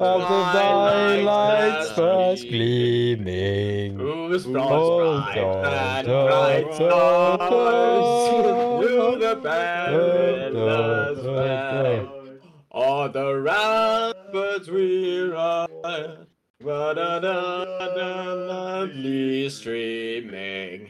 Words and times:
Of 0.00 0.20
the 0.20 0.58
thy 0.58 1.92
first 1.94 2.48
gleaming, 2.48 3.98
Who's 3.98 4.46
broad 4.46 5.36
and 5.36 6.06
bright 6.06 6.74
stars 6.74 7.98
the 9.18 9.36
perilous 9.42 11.24
way, 11.26 12.08
the 13.08 13.34
ramparts 13.40 14.68
we 14.68 15.20
ride, 15.22 16.26
but 16.60 16.98
another 16.98 18.34
lovely 18.46 19.48
streaming. 19.50 20.87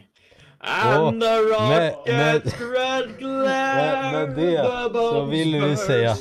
And 0.60 1.22
the 1.22 1.42
med- 1.68 1.94
rocket's 1.94 2.60
red 2.60 3.18
glare 3.18 4.12
med 4.12 4.36
det 4.36 4.64
så 4.92 5.24
vill 5.24 5.62
vi 5.62 5.76
säga 5.76 6.16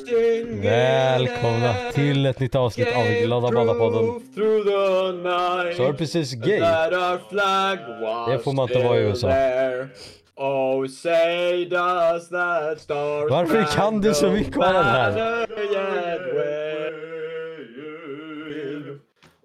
Välkomna 0.47 1.73
till 1.93 2.25
ett 2.25 2.39
nytt 2.39 2.55
avsnitt 2.55 2.87
av 2.87 3.03
Glada 3.03 3.49
night. 5.11 5.77
Så 5.77 5.83
är 5.83 5.93
precis 5.93 6.33
gay. 6.33 6.59
Det 6.59 8.39
får 8.43 8.53
man 8.53 8.69
inte 8.69 8.83
vara 8.83 8.99
i 8.99 9.01
USA. 9.01 9.27
Oh, 10.35 10.87
say 10.87 11.65
does 11.65 12.29
that 12.29 12.79
star 12.79 13.29
Varför 13.29 13.63
kan 13.63 14.01
du 14.01 14.13
så 14.13 14.31
mycket 14.31 14.55
om 14.57 14.61
den 14.61 14.85
här? 14.85 15.47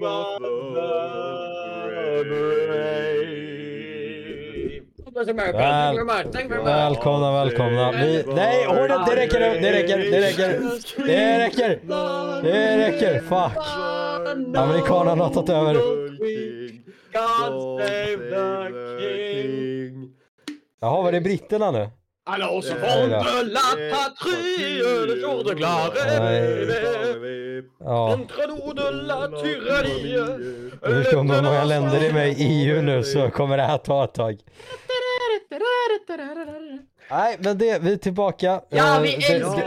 of 0.02 0.38
the 0.38 2.24
brave. 2.24 3.20
Välkomna, 6.65 7.32
välkomna. 7.32 7.93
Vi... 7.93 8.24
Nej, 8.27 8.65
Hornet, 8.66 9.07
det 9.07 9.16
räcker 9.16 9.40
nu. 9.40 9.60
Det 9.60 9.73
räcker, 9.73 9.99
det 9.99 10.21
räcker. 10.21 10.60
Det 11.07 11.38
räcker. 11.38 11.80
Det 12.43 12.79
räcker. 12.79 13.21
Fuck. 13.21 13.59
Amerikanerna 14.57 15.24
har 15.24 15.30
tagit 15.30 15.51
över. 15.51 15.74
God 17.12 17.80
save 17.80 18.16
the 18.30 18.73
king. 19.01 20.15
Jaha, 20.80 21.02
var 21.02 21.12
det 21.12 21.21
britterna 21.21 21.71
nu? 21.71 21.88
Alors 22.26 22.63
se 22.65 22.73
eh, 22.73 22.76
eh, 22.76 23.09
de 23.09 23.52
la 23.52 23.60
patrie, 23.90 24.79
le 25.07 25.21
jour 25.23 25.45
de 25.45 25.54
gloire 25.54 25.93
Ja. 27.85 28.16
Hur 30.82 31.04
som 31.04 31.29
de 31.29 31.43
många 31.43 31.65
länder 31.65 32.04
är 32.09 32.12
med 32.12 32.29
i 32.29 32.35
EU 32.38 32.82
nu 32.82 33.04
så 33.04 33.30
kommer 33.30 33.57
det 33.57 33.62
här 33.62 33.79
ta 33.79 34.04
ett 34.04 34.15
tag. 34.15 34.38
Nej, 37.10 37.37
men 37.38 37.59
det, 37.59 37.79
vi 37.82 37.93
är 37.93 37.96
tillbaka. 37.96 38.60
Ja, 38.68 38.96
eh, 38.96 39.02
vi 39.02 39.15
älskar 39.15 39.66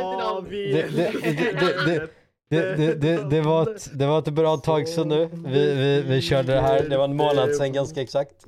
det, 2.49 2.75
det, 2.75 2.95
det, 2.95 3.29
det, 3.29 3.41
var 3.41 3.67
det 3.97 4.05
var 4.05 4.19
ett 4.19 4.29
bra 4.29 4.57
tag 4.57 4.87
sedan 4.87 5.07
nu. 5.07 5.29
Vi, 5.45 5.75
vi, 5.75 6.01
vi 6.01 6.21
körde 6.21 6.53
det 6.53 6.61
här, 6.61 6.83
det 6.89 6.97
var 6.97 7.05
en 7.05 7.15
månad 7.15 7.55
sedan 7.55 7.73
ganska 7.73 8.01
exakt. 8.01 8.45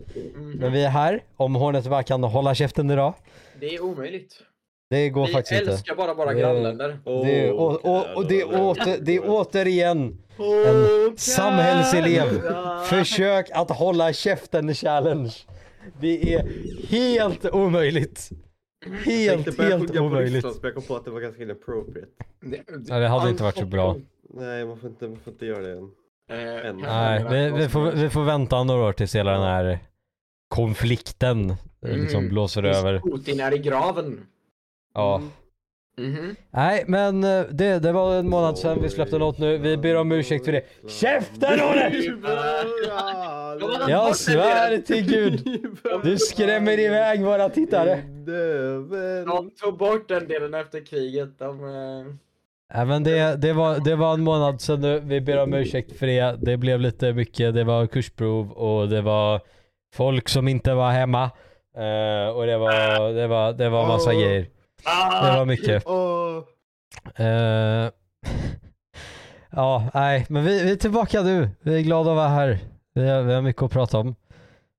Men 0.56 0.72
vi 0.72 0.84
är 0.84 0.90
här, 0.90 1.23
om 1.36 1.56
hornet 1.56 1.86
bara 1.88 2.03
kan 2.03 2.23
hålla 2.23 2.56
käften 2.56 2.92
idag. 2.92 3.14
Det 3.59 3.75
är 3.75 3.81
omöjligt. 3.84 4.42
Det 4.89 5.09
går 5.09 5.28
Vi 5.28 5.34
faktiskt 5.34 5.61
inte. 5.61 5.72
älskar 5.73 5.95
bara 5.95 6.14
våra 6.14 6.34
Det- 6.34 6.39
grannländer. 6.39 7.00
Det 7.03 7.48
är, 7.48 7.52
och, 7.53 7.86
och, 7.86 8.16
och 8.16 8.28
det, 8.28 8.42
är 8.42 8.62
åter, 8.62 8.97
det 9.02 9.16
är 9.16 9.22
återigen 9.25 10.17
en 10.67 11.17
samhällselev. 11.17 12.42
Försök 12.86 13.50
att 13.53 13.70
hålla 13.70 14.14
käften 14.14 14.73
challenge. 14.73 15.34
Det 16.02 16.34
är 16.34 16.47
helt 16.89 17.45
omöjligt. 17.45 18.30
Helt, 19.06 19.62
helt 19.62 19.97
omöjligt. 19.97 20.45
Jag 20.64 20.73
kom 20.73 20.84
på 20.84 20.95
att 20.95 21.06
det 21.06 21.12
var 21.12 21.19
ganska 21.22 21.44
inappropriate. 21.44 22.08
Ja, 22.88 23.00
det 23.00 23.07
hade 23.07 23.30
inte 23.30 23.44
varit 23.44 23.57
så 23.57 23.66
bra. 23.66 23.96
Nej, 24.34 24.66
man 24.66 24.80
får 24.80 24.90
inte, 24.90 25.07
man 25.07 25.19
får 25.19 25.34
inte 25.34 25.46
göra 25.46 25.62
det 25.62 25.72
än. 25.72 25.91
Än. 26.66 26.78
Nej, 26.78 27.25
vi, 27.30 27.51
vi, 27.57 27.69
får, 27.69 27.91
vi 27.91 28.09
får 28.09 28.24
vänta 28.24 28.63
några 28.63 28.84
år 28.88 28.94
tills 28.94 29.16
hela 29.16 29.31
den 29.31 29.41
här 29.41 29.80
konflikten 30.47 31.53
liksom 31.94 32.19
Mm. 32.19 32.29
blåser 32.29 32.62
Tills 32.62 32.78
över. 32.78 33.00
Putin 33.00 33.40
är 33.40 33.53
i 33.53 33.57
graven. 33.57 34.19
Ja. 34.94 35.22
Mhm. 35.97 36.35
Nej, 36.51 36.84
men 36.88 37.23
eh, 37.23 37.44
det, 37.51 37.79
det 37.79 37.91
var 37.91 38.16
en 38.16 38.29
månad 38.29 38.57
sedan 38.57 38.81
vi 38.81 38.90
släppte 38.90 39.18
något 39.18 39.38
nu. 39.38 39.57
Vi 39.57 39.78
ber 39.78 39.95
om 39.95 40.12
ursäkt 40.12 40.45
för 40.45 40.51
det. 40.51 40.62
Käften 40.90 41.59
Olle! 41.62 41.91
Jag 43.88 44.16
svär 44.16 44.78
till 44.81 45.06
gud. 45.12 45.62
Du 46.03 46.18
skrämmer 46.18 46.79
iväg 46.79 47.24
våra 47.24 47.50
tittare. 47.50 48.01
De 49.25 49.51
tog 49.62 49.78
bort 49.78 50.07
den 50.09 50.28
delen 50.28 50.53
efter 50.53 50.85
kriget. 50.85 51.40
De, 51.40 51.59
eh, 51.66 52.13
Ja, 52.74 52.85
men 52.85 53.03
det, 53.03 53.35
det, 53.41 53.53
var, 53.53 53.79
det 53.79 53.95
var 53.95 54.13
en 54.13 54.22
månad 54.24 54.62
sedan 54.62 54.81
nu. 54.81 55.00
Vi 55.00 55.22
ber 55.22 55.44
om 55.44 55.53
ursäkt 55.53 56.00
för 56.00 56.07
det. 56.07 56.35
Det 56.41 56.57
blev 56.57 56.79
lite 56.79 57.13
mycket. 57.13 57.53
Det 57.53 57.63
var 57.63 57.88
kursprov 57.88 58.51
och 58.51 58.90
det 58.90 59.01
var 59.01 59.41
folk 59.94 60.29
som 60.29 60.47
inte 60.47 60.74
var 60.74 60.91
hemma. 60.91 61.31
Eh, 61.78 62.28
och 62.36 62.46
det 62.46 62.58
var, 62.58 63.13
det 63.13 63.28
var, 63.28 63.53
det 63.53 63.69
var 63.69 63.88
massa 63.88 64.09
Åh. 64.09 64.16
grejer. 64.22 64.47
Det 65.24 65.38
var 65.38 65.46
mycket. 65.46 65.84
Åh, 65.88 66.41
Eh, 67.16 67.25
ja, 69.52 69.90
nej, 69.94 70.25
men 70.30 70.44
vi, 70.44 70.63
vi 70.63 70.72
är 70.72 70.75
tillbaka 70.75 71.22
nu. 71.22 71.50
Vi 71.62 71.75
är 71.78 71.81
glada 71.81 72.12
att 72.12 72.18
vara 72.18 72.28
här. 72.28 72.59
Vi 72.94 73.09
har, 73.09 73.22
vi 73.22 73.34
har 73.34 73.41
mycket 73.41 73.62
att 73.62 73.72
prata 73.72 73.97
om. 73.97 74.16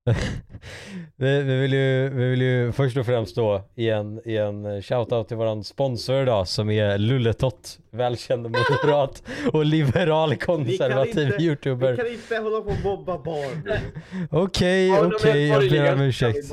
vi, 1.17 1.43
vi, 1.43 1.57
vill 1.61 1.73
ju, 1.73 2.09
vi 2.09 2.25
vill 2.31 2.43
ju 2.43 2.73
först 2.73 2.97
och 2.97 3.07
främst 3.07 3.37
då 3.37 3.63
ge 3.75 3.91
en, 3.91 4.21
ge 4.25 4.37
en 4.37 4.83
shoutout 4.83 5.29
till 5.29 5.37
våran 5.37 5.65
sponsor 5.65 6.23
idag 6.23 6.49
som 6.49 6.71
är 6.71 6.99
Lulletott. 6.99 7.79
Välkänd 7.91 8.43
moderat 8.51 9.23
och 9.53 9.65
liberal 9.65 10.37
konservativ 10.37 11.27
inte- 11.27 11.43
youtuber. 11.43 11.91
Vi 11.91 11.97
kan 11.97 12.07
inte 12.07 12.37
hålla 12.37 12.61
på 12.61 12.71
och 12.71 12.85
mobba 12.85 13.19
barn. 13.19 13.69
Okej, 14.31 14.89
Ja, 14.89 15.03
de 15.03 15.07
är 15.07 15.15
okej, 15.15 15.47
jag 15.47 15.71
ber 15.71 15.93
om 15.93 16.01
ursäkt. 16.01 16.53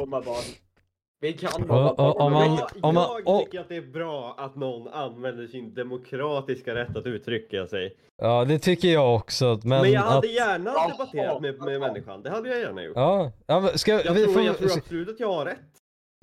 Vi 1.23 1.33
kan 1.33 1.51
bomba 1.67 1.89
och- 1.89 1.97
barn. 1.97 2.21
om 2.21 2.33
man- 2.33 2.57
Jag, 2.57 2.69
om 2.81 2.95
man- 2.95 3.21
jag 3.25 3.45
tycker 3.45 3.59
att 3.59 3.69
det 3.69 3.75
är 3.75 3.81
bra 3.81 4.35
att 4.37 4.55
någon 4.55 4.87
använder 4.87 5.47
sin 5.47 5.73
demokratiska 5.73 6.75
rätt 6.75 6.95
att 6.97 7.05
uttrycka 7.05 7.67
sig. 7.67 7.95
Ja, 8.21 8.45
det 8.45 8.59
tycker 8.59 8.87
jag 8.87 9.15
också. 9.15 9.59
Men, 9.63 9.81
Men, 9.81 9.91
jag 9.91 10.01
hade 10.01 10.17
att, 10.17 10.33
gärna 10.33 10.87
debatterat 10.87 11.41
med, 11.41 11.59
med 11.61 11.79
människan. 11.79 12.23
Det 12.23 12.29
hade 12.29 12.49
jag 12.49 12.59
gärna 12.59 12.83
gjort. 12.83 12.93
Ja, 12.95 13.31
ja 13.47 13.59
men 13.59 13.77
ska 13.77 13.91
Jag, 14.03 14.13
vi 14.13 14.23
tror, 14.23 14.33
få... 14.33 14.41
jag 14.41 14.57
tror 14.57 14.71
absolut 14.77 15.09
att 15.09 15.19
jag 15.19 15.33
har 15.33 15.45
rätt. 15.45 15.57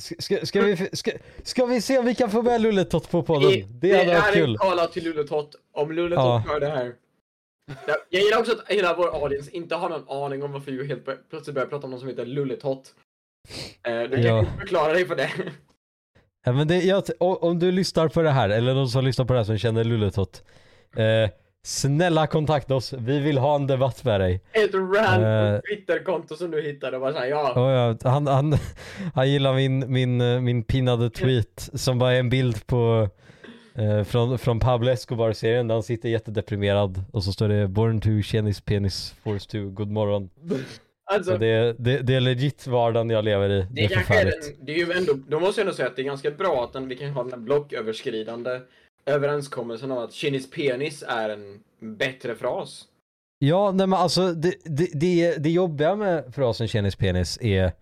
Ska, 0.02 0.14
ska, 0.18 0.46
ska, 0.46 0.60
vi, 0.62 0.76
ska, 0.92 1.10
ska 1.42 1.66
vi 1.66 1.80
se 1.80 1.98
om 1.98 2.04
vi 2.06 2.14
kan 2.14 2.30
få 2.30 2.42
med 2.42 2.60
Lulletott 2.60 3.10
på 3.10 3.22
podden? 3.22 3.50
Det, 3.50 3.66
Det 3.80 3.98
hade 3.98 4.14
varit 4.20 4.28
är 4.28 4.32
kul. 4.32 4.50
en 4.50 4.56
kala 4.58 4.86
till 4.86 5.04
Lulletott. 5.04 5.54
Om 5.72 5.92
Lulletott 5.92 6.24
Ja. 6.24 6.44
hör 6.48 6.60
det 6.60 6.66
här. 6.66 6.92
Jag, 7.86 7.96
jag 8.10 8.22
gillar 8.22 8.38
också 8.38 8.52
att 8.52 8.68
hela 8.68 8.94
vår 8.96 9.22
audience 9.22 9.50
inte 9.50 9.74
har 9.74 9.88
någon 9.88 10.08
aning 10.24 10.42
om 10.42 10.52
varför 10.52 10.72
vi 10.72 10.86
helt 10.86 11.04
bör- 11.04 11.18
plötsligt 11.30 11.54
börjar 11.54 11.68
prata 11.68 11.84
om 11.84 11.90
någon 11.90 12.00
som 12.00 12.08
heter 12.08 12.26
Lulletott. 12.26 12.94
Eh, 13.88 14.00
du 14.10 14.16
kan 14.16 14.22
Ja. 14.36 14.44
förklara 14.58 14.92
dig 14.92 15.06
för 15.06 15.16
det. 15.16 15.30
Ja, 16.44 16.52
men 16.52 16.68
det, 16.68 16.82
jag, 16.84 17.02
om 17.20 17.58
du 17.58 17.72
lyssnar 17.72 18.08
på 18.08 18.22
det 18.22 18.30
här, 18.30 18.48
eller 18.48 18.74
någon 18.74 18.88
som 18.88 19.04
lyssnar 19.04 19.24
på 19.24 19.32
det 19.32 19.38
här 19.38 19.44
som 19.44 19.58
känner 19.58 19.84
Lulletott. 19.84 20.42
Eh, 20.96 21.30
snälla 21.66 22.26
kontakta 22.26 22.74
oss, 22.74 22.92
vi 22.92 23.18
vill 23.18 23.38
ha 23.38 23.54
en 23.54 23.66
debatt 23.66 24.04
med 24.04 24.20
dig. 24.20 24.40
Ett 24.52 24.74
random 24.74 25.24
Eh. 25.24 25.60
Twitterkonto 25.60 26.36
som 26.36 26.50
du 26.50 26.62
hittade 26.62 26.96
och 26.96 27.00
bara 27.00 27.12
såhär, 27.12 27.26
ja. 27.26 27.52
Oh, 27.56 27.70
ja, 28.04 28.10
han, 28.10 28.26
han, 28.26 28.56
han 29.14 29.30
gillar 29.30 29.54
min, 29.54 29.92
min, 29.92 30.44
min 30.44 30.64
pinnade 30.64 31.10
tweet 31.10 31.70
som 31.74 31.98
bara 31.98 32.12
är 32.12 32.20
en 32.20 32.30
bild 32.30 32.66
på 32.66 33.08
eh, 33.74 34.04
från, 34.04 34.38
från 34.38 34.60
Pablo 34.60 34.90
Escobar-serien 34.90 35.68
där 35.68 35.74
han 35.74 35.82
sitter 35.82 36.08
jättedeprimerad 36.08 37.04
och 37.12 37.24
så 37.24 37.32
står 37.32 37.48
det 37.48 37.68
Born 37.68 38.00
to 38.00 38.08
Chenis 38.22 38.60
Penis 38.60 39.14
Force 39.24 39.50
to 39.50 39.58
God 39.70 39.90
morgon. 39.90 40.30
Alltså, 41.12 41.32
Så 41.32 41.38
det, 41.38 41.74
det, 41.78 41.98
det 41.98 42.14
är 42.14 42.20
legit 42.20 42.66
vardagen 42.66 43.10
jag 43.10 43.24
lever 43.24 43.50
i. 43.50 43.60
Det 43.60 43.66
det 43.70 43.84
är 43.84 43.88
kanske 43.88 44.14
är 44.14 44.18
förfärligt. 44.18 44.56
den, 44.56 44.66
det 44.66 44.72
är 44.72 44.76
ju 44.76 44.92
ändå, 44.92 45.12
då 45.28 45.40
måste 45.40 45.60
jag 45.60 45.66
ändå 45.66 45.76
säga 45.76 45.88
att 45.88 45.96
det 45.96 46.02
är 46.02 46.04
ganska 46.04 46.30
bra 46.30 46.64
att 46.64 46.72
den, 46.72 46.88
vi 46.88 46.96
kan 46.96 47.10
ha 47.10 47.22
den 47.22 47.32
här 47.32 47.38
blocköverskridande 47.38 48.60
överenskommelsen 49.06 49.90
om 49.90 49.98
att 49.98 50.12
Chinis 50.12 50.50
penis 50.50 51.04
är 51.08 51.28
en 51.28 51.60
bättre 51.80 52.34
fras. 52.34 52.84
Ja, 53.38 53.72
nej 53.72 53.86
men 53.86 53.98
alltså 53.98 54.32
det, 54.32 54.54
det, 54.64 54.88
det, 54.92 55.36
det 55.36 55.50
jobbiga 55.50 55.96
med 55.96 56.34
frasen 56.34 56.68
Chenis 56.68 56.96
Penis 56.96 57.38
är 57.40 57.72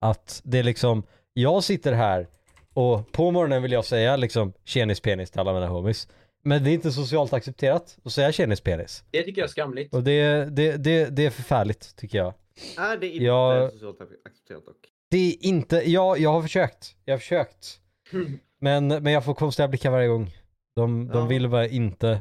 att 0.00 0.40
det 0.44 0.58
är 0.58 0.62
liksom, 0.62 1.02
jag 1.34 1.64
sitter 1.64 1.92
här 1.92 2.26
och 2.74 3.12
på 3.12 3.30
morgonen 3.30 3.62
vill 3.62 3.72
jag 3.72 3.84
säga 3.84 4.16
liksom 4.16 4.52
Chenis 4.64 5.00
Penis 5.00 5.30
till 5.30 5.40
alla 5.40 5.52
mina 5.52 5.66
homies. 5.66 6.08
Men 6.42 6.64
det 6.64 6.70
är 6.70 6.74
inte 6.74 6.92
socialt 6.92 7.32
accepterat 7.32 7.98
att 8.04 8.12
säga 8.12 8.32
Chenis 8.32 8.60
Penis. 8.60 9.04
Det 9.10 9.22
tycker 9.22 9.40
jag 9.40 9.46
är 9.46 9.52
skamligt. 9.52 9.94
Och 9.94 10.02
det, 10.02 10.44
det, 10.56 10.76
det, 10.76 11.16
det 11.16 11.26
är 11.26 11.30
förfärligt 11.30 11.96
tycker 11.96 12.18
jag. 12.18 12.34
Är 12.78 12.96
det 12.96 13.08
inte 13.08 13.24
Jag- 13.24 13.72
socialt 13.72 14.00
accepterat 14.24 14.66
dock? 14.66 14.76
Det 15.10 15.16
är 15.32 15.46
inte, 15.46 15.76
ja, 15.90 16.16
jag 16.16 16.32
har 16.32 16.42
försökt. 16.42 16.96
Jag 17.04 17.14
har 17.14 17.18
försökt. 17.18 17.80
Men, 18.60 18.88
men 18.88 19.06
jag 19.12 19.24
får 19.24 19.34
konstiga 19.34 19.68
blickar 19.68 19.90
varje 19.90 20.08
gång. 20.08 20.30
De, 20.74 21.08
de 21.08 21.18
Ja. 21.18 21.26
vill 21.26 21.48
bara 21.48 21.66
inte 21.66 22.20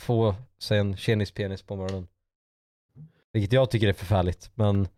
få 0.00 0.34
sig 0.58 0.78
en 0.78 0.96
Chenis 0.96 1.30
Penis 1.30 1.62
på 1.62 1.76
morgonen. 1.76 2.08
Vilket 3.32 3.52
jag 3.52 3.70
tycker 3.70 3.88
är 3.88 3.92
förfärligt, 3.92 4.50
men 4.54 4.88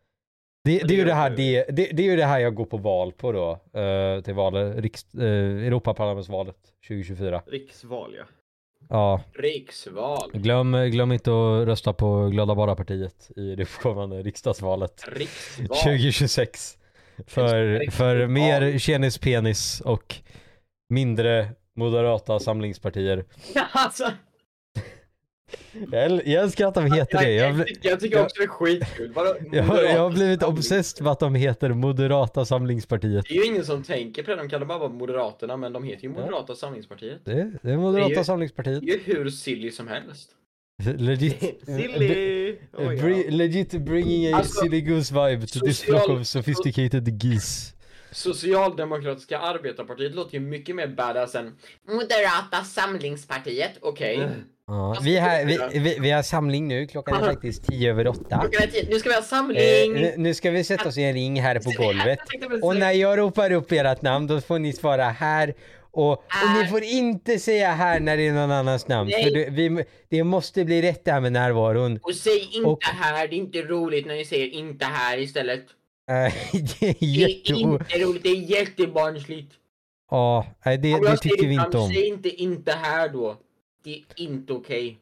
Det, 0.65 0.81
är 0.83 0.89
ju 0.93 1.05
det 1.05 1.15
här, 1.15 1.31
gör 1.31 1.37
det, 1.37 1.65
det, 1.71 1.91
det 1.93 2.03
är 2.03 2.11
ju 2.11 2.17
det 2.17 2.25
här 2.25 2.39
jag 2.41 2.55
går 2.55 2.65
på 2.65 2.77
val 2.77 3.13
på 3.13 3.33
då. 3.33 3.81
eh, 3.81 4.21
till 4.21 4.35
valet, 4.35 4.77
riks, 4.77 5.07
uh, 5.15 5.67
Europaparlamentsvalet 5.67 6.57
2024. 6.89 7.43
Riksval 7.47 8.15
ja. 8.19 8.25
Ja, 8.89 9.21
Riksval. 9.35 10.31
glöm, 10.33 10.91
glöm 10.91 11.13
inte 11.13 11.31
att 11.31 11.67
rösta 11.67 11.93
på 11.93 12.29
Glada 12.29 12.55
Bara-partiet 12.55 13.31
i 13.37 13.55
det 13.55 13.65
kommande 13.65 14.23
riksdagsvalet 14.23 15.05
Riksval. 15.09 15.67
2026. 15.69 16.79
För, 17.27 17.91
för 17.91 18.27
mer 18.27 18.79
tjenis 18.79 19.19
penis 19.19 19.81
och 19.81 20.15
mindre 20.89 21.49
moderata 21.77 22.39
samlingspartier. 22.39 23.25
alltså, 23.73 24.11
Jag, 25.93 26.27
jag 26.27 26.43
älskar 26.43 26.67
att 26.69 26.75
de 26.75 26.93
heter 26.93 27.19
det. 27.19 27.33
Jag, 27.33 27.59
jag, 27.59 27.69
jag, 27.83 28.01
tycker 28.01 28.23
också 28.23 28.37
det 28.39 28.45
är 28.45 28.49
skitkul. 28.49 29.13
Jag, 29.53 29.67
jag 29.85 29.99
har 30.01 30.11
blivit 30.11 30.43
obsessed 30.43 31.03
med 31.05 31.13
att 31.13 31.21
de 31.21 31.35
heter 31.35 31.69
Moderata 31.73 32.45
samlingspartiet. 32.45 33.25
Det 33.29 33.35
är 33.35 33.39
ju 33.39 33.47
ingen 33.47 33.65
som 33.65 33.83
tänker 33.83 34.23
på 34.23 34.31
det, 34.31 34.37
de 34.37 34.49
kallar 34.49 34.67
bara 34.67 34.89
Moderaterna, 34.89 35.57
men 35.57 35.73
de 35.73 35.85
heter 35.85 36.03
ju 36.03 36.09
Moderata 36.09 36.55
samlingspartiet. 36.55 37.21
Det, 37.25 37.53
det 37.63 37.71
är 37.71 37.77
Moderata 37.77 38.09
Det 38.09 38.15
är 38.15 38.19
ju- 38.19 38.25
samlingspartiet. 38.25 38.81
Det 38.81 38.93
är 38.93 38.97
ju 38.97 39.03
hur 39.05 39.31
silly 39.31 39.71
som 39.71 39.89
helst. 39.89 40.31
Legit. 40.97 41.41
Silly! 41.67 42.09
Bri- 42.73 43.25
ja. 43.25 43.31
legit 43.31 43.71
bringing 43.73 44.33
a 44.35 44.37
Alltså, 44.37 44.61
silly 44.61 44.81
goose 44.81 45.15
vibe 45.15 45.47
to 45.47 45.61
this 45.61 45.81
flock 45.83 46.09
of 46.09 46.27
sophisticated 46.27 47.25
geese. 47.25 47.75
Socialdemokratiska 48.13 49.39
arbetarpartiet 49.39 50.15
låter 50.15 50.35
ju 50.35 50.41
mycket 50.41 50.77
mer 50.77 50.87
badass 50.87 51.35
än 51.35 51.57
Moderata 51.89 52.65
samlingspartiet. 52.65 53.73
Okej. 53.81 54.29
Ja, 54.67 54.97
vi, 55.03 55.19
här, 55.19 55.45
vi, 55.45 55.79
vi, 55.79 55.97
vi 56.01 56.11
har 56.11 56.23
samling 56.23 56.69
nu, 56.69 56.87
klockan 56.87 57.23
är 57.23 57.27
faktiskt 57.27 57.67
tio 57.67 57.91
över 57.91 58.07
åtta. 58.07 58.45
Nu 58.91 58.99
ska 58.99 59.09
vi 59.09 59.15
ha 59.15 59.21
Eh, 59.21 59.25
samling! 59.25 59.93
nu- 59.93 60.15
nu 60.17 60.35
ska 60.35 60.51
vi 60.51 60.65
sätta 60.65 60.89
oss 60.89 60.99
i 60.99 61.03
en 61.03 61.13
ring 61.15 61.41
här 61.41 61.59
på 61.59 61.71
golvet. 61.83 62.19
Och 62.63 62.77
när 62.77 62.93
jag 62.93 63.19
ropar 63.19 63.53
upp 63.53 63.73
ert 63.73 64.03
namn 64.03 64.27
då 64.27 64.41
får 64.41 64.59
ni 64.59 64.73
svara 64.73 65.05
här. 65.05 65.55
Och, 65.95 66.13
och 66.13 66.23
ni 66.31 66.63
Här. 66.63 66.67
får 66.67 66.83
inte 66.83 67.39
säga 67.39 67.73
här 67.73 68.01
när 68.01 68.17
det 68.17 68.27
är 68.29 68.33
någon 68.33 68.51
annans 68.51 68.89
namn. 68.89 69.11
Nej. 69.11 69.25
För 69.25 69.31
det, 69.31 69.51
vi, 69.51 69.85
det 70.09 70.25
måste 70.25 70.65
bli 70.65 70.83
rätt 70.83 71.05
där 71.05 71.21
med 71.21 71.33
närvaron. 71.33 71.99
Och 72.03 72.15
säg 72.15 72.49
inte 72.53 72.69
Och- 72.69 72.85
här, 72.85 73.29
det 73.29 73.35
är 73.35 73.39
inte 73.39 73.63
roligt 73.63 74.07
när 74.07 74.15
ni 74.15 74.25
säger 74.25 74.47
inte 74.55 74.85
här 74.85 75.19
istället. 75.19 75.65
Eh, 76.11 76.33
det 76.81 76.87
är 76.89 76.95
Det 77.01 77.25
är 77.53 77.55
inte 77.55 77.99
roligt, 77.99 78.23
det 78.23 78.29
är 78.29 78.37
jättebarnsligt. 78.61 79.53
Ja, 80.11 80.47
det, 80.65 80.77
det 80.77 81.17
tycker 81.17 81.47
vi 81.47 81.55
inte 81.55 81.79
om. 81.79 81.89
Säg 81.89 82.09
inte 82.09 82.29
inte 82.29 82.73
här 82.73 83.09
då. 83.09 83.37
Det 83.85 83.95
är 83.95 84.03
inte 84.17 84.53
okej. 84.53 84.99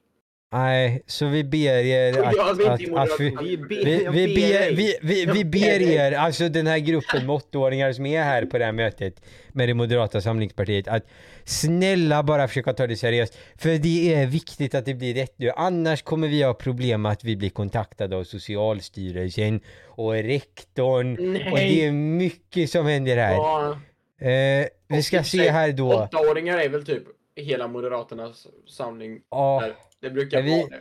Nej, 0.53 1.03
så 1.07 1.27
vi 1.27 1.45
ber 1.45 1.85
er 1.85 2.23
att, 2.23 2.39
att, 2.39 2.95
att 2.95 3.21
vi, 3.21 3.37
Vi, 3.41 3.57
vi, 3.57 4.07
vi, 4.11 4.35
ber 4.35 4.77
vi, 5.03 5.27
vi, 5.27 5.45
ber 5.45 5.83
er, 5.83 6.13
alltså 6.13 6.49
den 6.49 6.67
här 6.67 6.79
gruppen 6.79 7.27
med 7.27 7.35
åttaåringar 7.35 7.93
som 7.93 8.07
är 8.07 8.23
här 8.23 8.47
på 8.47 8.59
det 8.59 8.65
här 8.65 8.73
mötet 8.73 9.23
med 9.53 9.69
det 9.69 9.75
moderata 9.75 10.21
samlingspartiet, 10.21 10.89
att 10.89 11.07
snälla 11.45 12.23
bara 12.23 12.49
försöka 12.49 12.73
ta 12.73 12.87
det 12.87 12.97
seriöst. 12.97 13.39
För 13.59 13.69
det 13.69 14.15
är 14.15 14.27
viktigt 14.27 14.75
att 14.75 14.85
det 14.85 14.95
blir 14.95 15.15
rätt 15.15 15.35
nu, 15.37 15.51
annars 15.57 16.03
kommer 16.03 16.29
vi 16.29 16.43
ha 16.43 16.55
problem 16.55 17.03
med 17.03 17.13
att 17.13 17.25
vi 17.25 17.37
blir 17.37 17.51
kontaktade 17.51 18.17
av 18.17 18.25
Socialstyrelsen 18.25 19.61
och 19.87 20.15
rektorn. 20.15 21.33
Nej. 21.33 21.53
Och 21.53 21.59
det 21.59 21.87
är 21.87 21.93
mycket 21.93 22.71
som 22.71 22.87
händer 22.87 23.17
här. 23.17 23.33
Ja, 23.33 23.79
Eh, 24.21 24.67
vi 24.89 25.03
ska 25.03 25.23
se 25.23 25.51
här 25.51 25.73
då. 25.73 25.95
Åttaåringar 25.95 26.59
är 26.59 26.69
väl 26.69 26.87
typ 26.87 27.03
hela 27.37 27.69
Moderaternas 27.69 28.47
samling. 28.77 29.21
Ja. 29.31 29.61
Där. 29.61 29.75
Det 30.01 30.11
brukar 30.11 30.43
vi- 30.43 30.51
vara 30.61 30.69
det. 30.71 30.81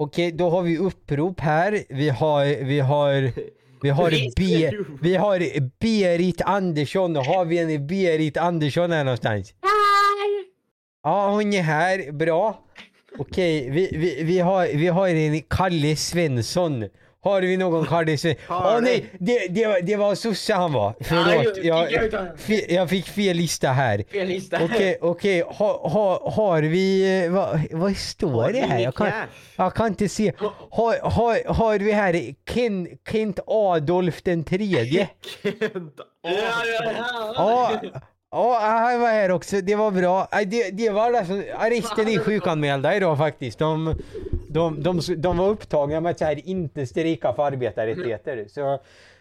Okej, 0.00 0.32
då 0.32 0.50
har 0.50 0.62
vi 0.62 0.78
upprop 0.78 1.40
här. 1.40 1.84
Vi 1.88 2.08
har, 2.08 2.64
vi 2.64 2.80
har, 2.80 3.32
vi 3.82 3.88
har. 3.90 4.10
B, 4.36 4.70
vi 5.02 5.14
har 5.16 5.38
Berit 5.80 6.40
Andersson. 6.42 7.16
Har 7.16 7.44
vi 7.44 7.58
en 7.74 7.86
Berit 7.86 8.36
Andersson 8.36 8.92
här 8.92 9.04
någonstans? 9.04 9.54
Ja, 11.02 11.30
hon 11.30 11.52
är 11.52 11.62
här. 11.62 12.12
Bra. 12.12 12.64
Okej, 13.18 13.70
vi, 13.70 13.90
vi, 13.92 14.22
vi, 14.24 14.38
har, 14.38 14.66
vi 14.66 14.86
har 14.86 15.08
en 15.08 15.42
Kalle 15.42 15.96
Svensson. 15.96 16.88
Har 17.28 17.40
vi 17.42 17.56
någon 17.56 17.86
Svensson? 17.86 18.36
Åh 18.48 18.56
Har 18.62 18.80
nej, 18.80 19.04
det, 19.18 19.48
det, 19.48 19.66
var- 19.66 19.80
det 19.80 19.96
var 19.96 20.14
sosse 20.14 20.54
han 20.54 20.72
var. 20.72 20.94
Förlåt, 21.00 21.56
jag, 21.62 21.92
jag 22.68 22.90
fick 22.90 23.06
fel 23.08 23.36
lista 23.36 23.68
här. 23.68 24.04
Fel 24.12 24.28
lista. 24.28 24.58
Okej, 24.64 24.98
okej. 25.00 25.40
Ha, 25.46 25.88
ha, 25.88 26.30
har 26.30 26.62
vi... 26.62 27.22
eh, 27.24 27.30
Vad, 27.32 27.60
vad 27.70 27.96
står 27.96 28.52
det 28.52 28.60
här? 28.60 28.78
Jag 28.78 28.94
kan, 28.94 29.10
jag 29.56 29.74
kan 29.74 29.86
inte 29.86 30.08
se. 30.08 30.32
Har, 30.70 31.10
har, 31.10 31.52
har 31.54 31.78
vi 31.78 31.92
här 31.92 32.34
Ken, 32.50 32.88
Kent 33.10 33.38
Adolf 33.46 34.22
den 34.22 34.44
tredje? 34.44 35.08
Kent 35.42 35.94
Ja, 36.22 37.80
ja, 38.30 38.58
han 38.60 39.00
var 39.00 39.08
här 39.08 39.30
också. 39.30 39.60
Det 39.60 39.74
var 39.74 39.90
bra. 39.90 40.28
Det, 40.46 40.70
det 40.70 40.90
var 40.90 41.12
alltså, 41.12 41.34
resten 41.70 42.08
är 42.08 42.18
sjukanmälda 42.24 42.96
idag 42.96 43.18
faktiskt. 43.18 43.58
De, 43.58 43.94
de, 44.48 44.82
de, 44.82 45.00
de 45.16 45.36
var 45.36 45.48
upptagna 45.48 46.00
med 46.00 46.10
att 46.10 46.18
så 46.18 46.24
här, 46.24 46.48
inte 46.48 46.86
strejka 46.86 47.32
för 47.32 47.42
arbetarrättigheter. 47.42 48.44
Så 48.48 48.80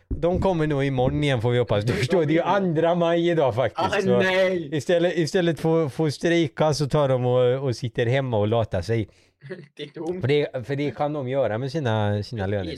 de 0.10 0.42
kommer 0.42 0.68
nog 0.68 0.84
imorgon 0.84 1.24
igen 1.24 1.42
får 1.42 1.52
vi 1.52 1.58
hoppas. 1.60 1.84
Du 1.84 1.94
förstår, 1.94 2.26
det 2.26 2.32
är 2.32 2.36
ju 2.36 2.42
andra 2.42 2.96
maj 2.96 3.30
idag 3.30 3.50
Ah, 3.50 3.52
faktiskt. 3.52 4.04
Så 4.08 4.18
nej! 4.18 4.76
istället, 4.76 5.18
istället 5.18 5.60
för 5.60 5.90
för 5.90 6.08
att 6.08 6.14
strejka 6.14 6.74
så 6.74 6.88
tar 6.90 7.10
de 7.10 7.26
och, 7.26 7.64
och 7.68 7.76
sitter 7.76 8.06
hemma 8.06 8.38
och 8.38 8.48
latar 8.48 8.82
sig. 8.82 9.10
Det 9.76 9.84
är 9.84 9.88
tomt. 9.88 10.22
För 10.22 10.28
det, 10.28 10.68
för 10.68 10.76
det 10.76 10.96
kan 10.96 11.14
de 11.14 11.28
göra 11.28 11.58
med 11.58 11.72
sina, 11.72 12.24
sina 12.24 12.48
löner. 12.48 12.76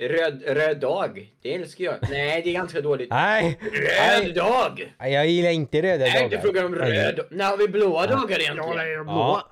Röd, 0.00 0.42
röd 0.46 0.80
dag. 0.80 1.32
Det 1.42 1.54
älskar 1.54 1.84
jag. 1.84 1.94
Nej, 2.10 2.42
det 2.44 2.50
är 2.50 2.54
ganska 2.54 2.80
dåligt. 2.80 3.10
Nej! 3.10 3.58
Röd 3.60 4.22
Nej! 4.24 4.32
dag! 4.32 4.94
Jag 4.98 5.26
gillar 5.26 5.50
inte 5.50 5.82
röda 5.82 6.04
Nej, 6.04 6.12
dagar. 6.14 6.28
det 6.30 6.36
är 6.36 6.40
frågan 6.40 6.64
om 6.66 6.72
Nej. 6.72 6.90
röd. 6.90 7.20
När 7.30 7.44
har 7.44 7.56
vi 7.56 7.68
blåa 7.68 8.06
dagar 8.06 8.40
egentligen? 8.40 8.76
Ja. 8.76 9.04
ja, 9.06 9.48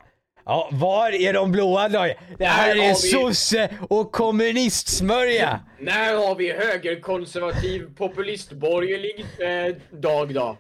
var 0.71 1.11
är 1.11 1.33
de 1.33 1.53
blåa 1.53 1.89
dagarna? 1.89 2.15
Det 2.39 2.45
här 2.45 2.75
Där 2.75 2.83
är 2.85 2.89
vi- 2.89 2.95
sosse 2.95 3.69
och 3.89 4.13
kommunistsmörja! 4.13 5.61
När 5.81 6.27
har 6.27 6.35
vi 6.35 6.53
högerkonservativ 6.53 7.87
populistborgerlig 7.99 9.27
eh, 9.39 9.77
dag 9.99 10.35
då? 10.35 10.57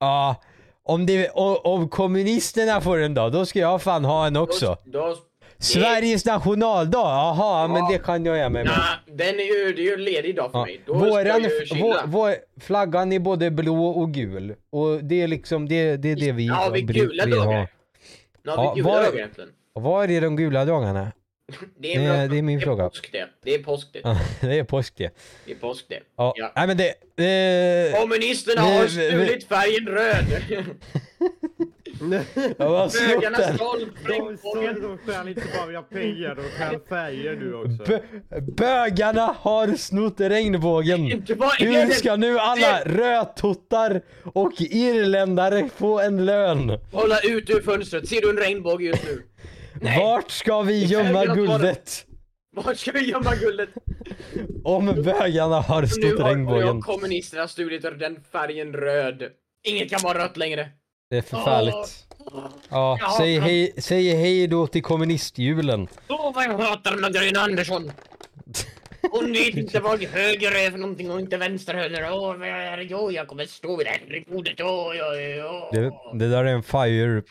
Ja, 0.00 0.36
om, 0.84 1.06
det, 1.06 1.28
om, 1.30 1.56
om 1.64 1.88
kommunisterna 1.88 2.80
får 2.80 2.98
en 2.98 3.14
dag, 3.14 3.32
då 3.32 3.46
ska 3.46 3.58
jag 3.58 3.82
fan 3.82 4.04
ha 4.04 4.26
en 4.26 4.36
också. 4.36 4.76
Då, 4.84 4.98
då, 4.98 5.16
Sveriges 5.58 6.24
nationaldag, 6.24 6.98
jaha, 6.98 7.68
men 7.68 7.88
det 7.92 7.98
kan 7.98 8.24
jag 8.24 8.38
göra 8.38 8.48
med 8.48 8.64
mig. 8.66 8.74
nah, 8.76 9.16
den 9.16 9.40
är 9.40 9.66
ju, 9.66 9.72
det 9.74 9.82
är 9.82 9.84
ju 9.84 9.94
en 9.94 10.04
ledig 10.04 10.36
dag 10.36 10.50
för 10.52 10.58
Ja. 10.58 10.64
mig. 10.64 10.80
Då 10.86 10.94
Våran, 10.94 11.42
vår, 11.80 12.06
vår, 12.06 12.34
flaggan 12.60 13.12
är 13.12 13.18
både 13.18 13.50
blå 13.50 13.86
och 13.86 14.10
gul. 14.14 14.54
Och 14.72 15.04
det 15.04 15.22
är 15.22 15.28
liksom 15.28 15.68
det, 15.68 15.96
det, 15.96 16.08
är 16.12 16.16
det 16.16 16.32
vi 16.32 16.46
har 16.46 16.70
vi 16.70 16.80
gula 16.82 17.24
vill 17.26 17.38
ha. 17.38 17.66
Nu 18.42 18.50
har 18.50 18.64
Ja, 18.64 18.74
vi 18.74 18.80
gula 18.80 18.92
var- 18.92 19.02
dagar 19.02 19.16
egentligen. 19.18 19.50
Var 19.72 20.08
är 20.08 20.20
de 20.20 20.36
gula 20.36 20.64
dagarna? 20.64 21.12
Det 21.78 21.94
är, 21.94 22.00
Det 22.00 22.06
är- 22.06 22.28
det 22.28 22.38
är 22.38 22.42
min 22.42 22.58
det 22.58 22.64
fråga. 22.64 22.84
Är 22.84 22.88
påsk 22.88 23.12
det. 23.12 23.26
det 23.44 23.54
är 23.54 23.62
påsk 23.62 23.88
det. 23.92 24.00
Ja, 24.04 24.18
det 24.40 24.58
är 24.58 24.64
påsk 24.64 24.94
det. 24.96 25.10
Det 25.46 25.52
är 25.52 25.56
påsk 25.56 25.84
det. 25.88 26.00
Ja, 26.16 26.32
Ja. 26.36 26.52
nej 26.56 26.66
men 26.66 26.76
det... 26.76 26.88
Eh, 27.94 28.00
Kommunisterna 28.00 28.60
har 28.62 28.86
stulit 28.86 29.44
färgen 29.48 29.86
röd. 29.88 30.42
var 32.58 32.88
snott 32.88 33.20
Bögarna 33.20 33.38
De 33.38 34.12
regnbågen. 34.12 34.98
stjäl 35.06 35.28
inte 35.28 35.42
bara 35.58 35.82
pengar, 35.82 36.34
de 36.34 36.42
stjäl 36.42 36.80
färger 36.88 37.36
nu 37.36 37.54
också. 37.54 37.84
Bö, 37.84 38.00
bögarna 38.40 39.34
har 39.40 39.74
snott 39.76 40.20
regnbågen. 40.20 41.00
Hur 41.58 41.90
ska 41.90 42.16
nu 42.16 42.38
alla 42.38 42.80
rödtottar 42.84 44.02
och 44.24 44.52
irländare 44.58 45.68
få 45.76 46.00
en 46.00 46.24
lön? 46.26 46.78
Hålla 46.92 47.20
ut 47.20 47.50
ur 47.50 47.60
fönstret. 47.60 48.08
Ser 48.08 48.20
du 48.20 48.30
en 48.30 48.36
regnbåge 48.36 48.84
just 48.84 49.04
nu? 49.04 49.22
Nej. 49.80 49.98
Vart 49.98 50.30
ska 50.30 50.62
vi 50.62 50.84
gömma 50.84 51.24
guldet? 51.24 52.06
Vart 52.56 52.76
ska 52.76 52.92
vi 52.92 53.10
gömma 53.10 53.34
guldet? 53.34 53.68
Om 54.64 54.86
bögarna 54.86 55.60
har 55.60 55.86
snott 55.86 56.04
har, 56.04 56.16
nu 56.16 56.22
har 56.22 56.28
regnbågen. 56.28 56.80
kommunisterna 56.80 57.48
stulit 57.48 57.82
den 57.82 58.16
färgen 58.32 58.72
röd. 58.72 59.22
Inget 59.68 59.90
kan 59.90 60.00
vara 60.02 60.24
rött 60.24 60.36
längre. 60.36 60.68
Det 61.10 61.16
är 61.16 61.22
förfärligt. 61.22 62.06
Ja, 62.70 62.98
Ja, 63.00 63.14
säg 63.18 63.38
hej, 63.38 63.72
säg 63.78 64.14
hej 64.14 64.46
då 64.46 64.66
till 64.66 64.82
kommunistjulen. 64.82 65.88
Åh 66.08 66.34
vad 66.34 66.44
jag 66.44 66.58
hatar 66.58 66.96
Magdalena 66.96 67.40
Andersson! 67.40 67.92
Hon 69.12 69.32
vet 69.32 69.54
inte 69.56 69.80
vad 69.80 70.02
höger 70.02 70.52
är 70.66 70.70
för 70.70 70.78
någonting 70.78 71.10
och 71.10 71.20
inte 71.20 71.36
vänster 71.36 71.74
heller. 71.74 72.12
Åh, 72.12 72.36
vad 72.36 72.48
är 72.48 72.78
jo, 72.78 73.10
jag 73.12 73.28
kommer 73.28 73.46
stå 73.46 73.76
vid 73.76 73.86
det 73.86 73.90
här 73.90 74.24
bordet. 74.34 74.60
Åh, 74.60 74.96
ja, 74.96 75.14
ja. 75.16 75.70
Det, 75.72 75.92
det 76.18 76.28
där 76.28 76.44
är 76.44 76.52
en 76.54 76.62
fire, 76.62 77.22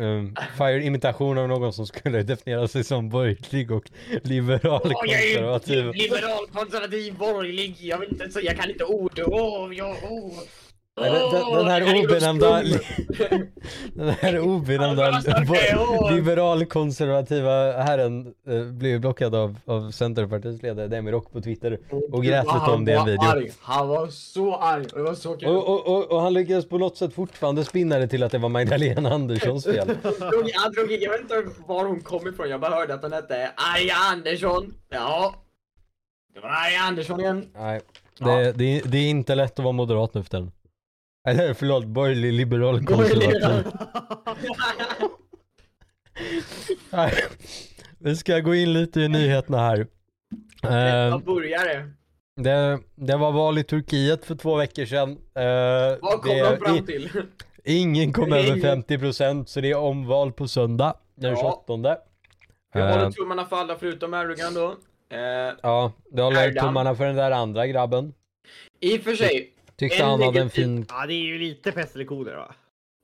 um, 0.00 0.36
fire 0.58 0.82
imitation 0.84 1.38
av 1.38 1.48
någon 1.48 1.72
som 1.72 1.86
skulle 1.86 2.22
definiera 2.22 2.68
sig 2.68 2.84
som 2.84 3.08
borgerlig 3.08 3.70
och 3.70 3.84
liberal 4.22 4.80
Åh, 4.84 5.02
jag 5.06 5.22
är 5.22 5.34
konservativ. 5.34 5.92
liberal, 5.94 6.46
konservativ, 6.52 7.14
borgerlig. 7.14 7.76
Jag 7.80 7.98
vet 7.98 8.12
inte, 8.12 8.30
så 8.30 8.40
jag 8.42 8.56
kan 8.56 8.70
inte 8.70 8.84
ord. 8.84 9.20
Åh, 9.26 9.74
ja, 9.74 9.96
åh. 10.10 10.32
Den, 11.54 11.66
här 11.66 12.04
obenämnda, 12.04 12.62
den 13.94 14.08
här 14.08 14.40
obenämnda 14.40 15.20
liberalkonservativa 16.10 17.72
herren 17.72 18.34
eh, 18.48 18.62
blev 18.64 19.00
blockad 19.00 19.34
av, 19.34 19.56
av 19.64 19.90
Centerpartiets 19.90 20.62
ledare 20.62 20.88
Demirok 20.88 21.32
på 21.32 21.40
Twitter 21.40 21.78
och 22.12 22.24
grät 22.24 22.44
lite 22.44 22.70
om 22.70 22.84
det 22.84 22.92
i 22.92 22.94
en 22.94 23.04
video. 23.06 23.22
Arg. 23.28 23.52
Han 23.60 23.88
var 23.88 24.06
så 24.08 24.56
arg 24.56 24.84
och 24.92 24.98
det 24.98 25.04
var 25.04 25.14
så 25.14 25.36
kul. 25.36 25.48
Och, 25.48 25.68
och, 25.68 25.86
och, 25.86 26.10
och 26.12 26.20
han 26.20 26.32
lyckades 26.34 26.68
på 26.68 26.78
något 26.78 26.96
sätt 26.96 27.14
fortfarande 27.14 27.64
spinna 27.64 27.98
det 27.98 28.08
till 28.08 28.22
att 28.22 28.32
det 28.32 28.38
var 28.38 28.48
Magdalena 28.48 29.10
Anderssons 29.10 29.64
fel. 29.64 29.88
Han 30.54 30.72
drog, 30.72 30.92
jag 30.92 31.10
vet 31.10 31.20
inte 31.20 31.44
var 31.66 31.84
hon 31.84 32.00
kom 32.00 32.28
ifrån, 32.28 32.48
jag 32.50 32.60
bara 32.60 32.74
hörde 32.74 32.94
att 32.94 33.02
hon 33.02 33.12
hette 33.12 33.50
Arja 33.74 33.94
Andersson. 34.12 34.74
Ja. 34.88 35.34
Det 36.34 36.40
var 36.40 36.48
Arja 36.48 36.80
Andersson 36.80 37.20
igen. 37.20 37.46
Nej, 37.54 37.80
det, 38.18 38.52
det, 38.52 38.64
är- 38.64 38.82
det 38.88 38.98
är 38.98 39.10
inte 39.10 39.34
lätt 39.34 39.58
att 39.58 39.64
vara 39.64 39.72
moderat 39.72 40.14
nu 40.14 40.22
för 40.22 40.30
tiden. 40.30 40.50
Eller 41.28 41.54
förlåt, 41.54 41.84
borgerlig 41.84 42.32
liberal 42.32 42.84
konservativ. 42.86 43.72
Nej, 46.90 47.12
Vi 47.98 48.16
ska 48.16 48.38
gå 48.40 48.54
in 48.54 48.72
lite 48.72 49.00
i 49.00 49.08
nyheterna 49.08 49.58
här. 49.58 49.86
Eh, 50.64 51.10
Vad 51.12 51.24
började? 51.24 51.90
det, 52.36 52.78
det 52.94 53.16
var 53.16 53.32
val 53.32 53.58
i 53.58 53.64
Turkiet 53.64 54.24
för 54.24 54.34
två 54.34 54.56
veckor 54.56 54.84
sedan. 54.84 55.10
Eh, 55.10 55.98
Vad 56.00 56.20
kom 56.22 56.30
det- 56.36 56.50
de 56.50 56.56
fram 56.56 56.86
till? 56.86 57.10
Ingen 57.64 58.12
kom 58.12 58.32
över 58.32 58.56
ingen- 58.56 58.82
50% 58.84 59.44
så 59.46 59.60
det 59.60 59.70
är 59.70 59.76
omval 59.78 60.32
på 60.32 60.48
söndag 60.48 60.94
den 61.14 61.30
Ja. 61.30 61.36
28. 61.66 61.96
Jag 62.74 62.92
håller 62.92 63.10
tummarna 63.10 63.44
för 63.46 63.56
alla 63.56 63.76
förutom 63.78 64.14
Erdogan 64.14 64.54
då. 64.54 64.66
Eh, 65.16 65.52
Ja, 65.62 65.92
du 66.12 66.22
håller 66.22 66.52
tummarna 66.52 66.94
för 66.94 67.06
den 67.06 67.16
där 67.16 67.30
andra 67.30 67.66
grabben. 67.66 68.14
I 68.80 68.98
och 68.98 69.02
för 69.02 69.14
sig, 69.14 69.53
Tyckte 69.88 70.02
En 70.04 70.10
han 70.10 70.22
hade 70.22 70.40
en 70.40 70.50
fin... 70.50 70.86
Ja, 70.88 71.06
det 71.06 71.14
är 71.14 71.24
ju 71.24 71.38
lite 71.38 71.72
pest 71.72 71.94
eller 71.94 72.04
kolera 72.04 72.36
va? 72.36 72.54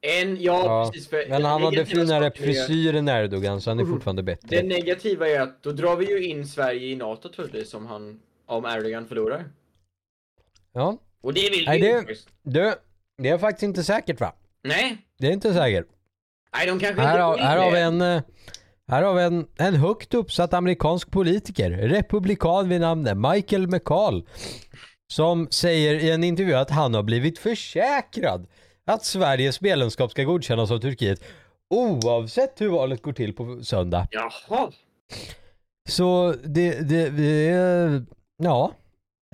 en, 0.02 0.42
ja, 0.42 0.62
Ja, 0.64 0.90
precis. 0.90 1.08
För 1.08 1.24
Men 1.28 1.44
han 1.44 1.62
hade 1.62 1.86
finare 1.86 2.30
frisyr 2.30 2.94
än 2.94 3.08
Erdogan 3.08 3.60
så 3.60 3.70
han 3.70 3.80
är 3.80 3.84
fortfarande 3.84 4.22
Det 4.22 4.26
bättre. 4.42 4.62
negativa 4.62 5.28
är 5.28 5.40
att 5.40 5.62
då 5.62 5.72
drar 5.72 5.96
vi 5.96 6.10
ju 6.10 6.24
in 6.26 6.46
Sverige 6.46 6.86
i 6.86 6.96
NATO 6.96 7.28
troligtvis 7.28 7.74
om 7.74 7.86
han, 7.86 8.20
om 8.46 8.64
Erdogan 8.64 9.06
förlorar. 9.06 9.44
Ja, 10.72 10.98
Och 11.22 11.34
det 11.34 11.50
vill 11.50 11.64
Nej, 11.66 11.80
vi 11.80 11.86
det- 11.88 12.14
du, 12.42 12.74
det 13.22 13.28
är 13.28 13.38
faktiskt 13.38 13.62
inte 13.62 13.82
säkert 13.84 14.20
va? 14.20 14.32
Nej, 14.64 14.98
Det 15.18 15.26
är 15.26 15.32
inte 15.32 15.54
säkert. 15.54 15.86
nej 16.56 16.66
de 16.66 16.78
kanske 16.78 17.02
Här 17.02 17.12
inte 17.14 17.22
har, 17.22 17.38
här 17.38 17.58
har 17.58 17.70
vi 17.70 17.76
det. 17.76 17.82
en, 17.82 18.00
eh, 18.02 18.22
här 18.88 19.02
har 19.02 19.14
vi 19.14 19.22
en, 19.22 19.46
en 19.58 19.74
högt 19.74 20.14
uppsatt 20.14 20.54
amerikansk 20.54 21.10
politiker, 21.10 21.70
republikan 21.70 22.68
vid 22.68 22.80
namn 22.80 23.28
Michael 23.32 23.66
McCall, 23.68 24.28
som 25.10 25.48
säger 25.50 25.94
i 25.94 26.10
en 26.10 26.24
intervju 26.24 26.54
att 26.54 26.70
han 26.70 26.94
har 26.94 27.02
blivit 27.02 27.38
försäkrad 27.38 28.46
att 28.84 29.04
Sveriges 29.04 29.60
medlemskap 29.60 30.10
ska 30.10 30.24
godkännas 30.24 30.70
av 30.70 30.78
Turkiet 30.78 31.24
oavsett 31.70 32.60
hur 32.60 32.68
valet 32.68 33.02
går 33.02 33.12
till 33.12 33.32
på 33.32 33.64
söndag. 33.64 34.08
Jaha. 34.10 34.72
Så 35.88 36.34
det, 36.44 36.88
det, 36.88 37.08
det 37.08 38.04
ja, 38.42 38.74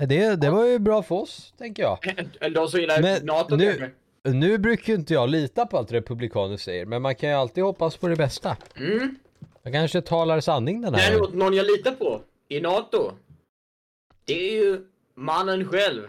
det, 0.01 0.37
det 0.37 0.51
var 0.51 0.65
ju 0.65 0.79
bra 0.79 1.03
för 1.03 1.15
oss, 1.15 1.55
tänker 1.59 1.83
jag. 1.83 1.99
De 2.55 2.69
så 2.69 2.79
gillar 2.79 3.25
NATO 3.25 3.57
nu-. 3.57 3.91
Nu 4.25 4.59
brukar 4.59 4.93
ju 4.93 4.99
inte 4.99 5.15
jag 5.15 5.31
lita 5.31 5.67
på 5.67 5.79
allt 5.79 5.93
republikaner 5.93 6.57
säger, 6.57 6.87
men 6.87 7.03
man 7.03 7.15
kan 7.15 7.29
ju 7.29 7.35
alltid 7.35 7.65
hoppas 7.65 7.97
på 7.97 8.09
det 8.09 8.17
bästa. 8.17 8.57
Mm. 8.77 9.17
Jag 9.63 9.73
kanske 9.73 10.03
talar 10.03 10.41
sanning 10.41 10.81
den 10.81 10.95
här 10.95 11.11
Däremot 11.11 11.35
någon 11.35 11.55
jag 11.55 11.67
litar 11.67 11.93
på 11.93 12.21
i 12.49 12.61
NATO. 12.61 13.13
Det 14.25 14.49
är 14.49 14.53
ju 14.53 14.85
mannen 15.17 15.69
själv. 15.69 16.03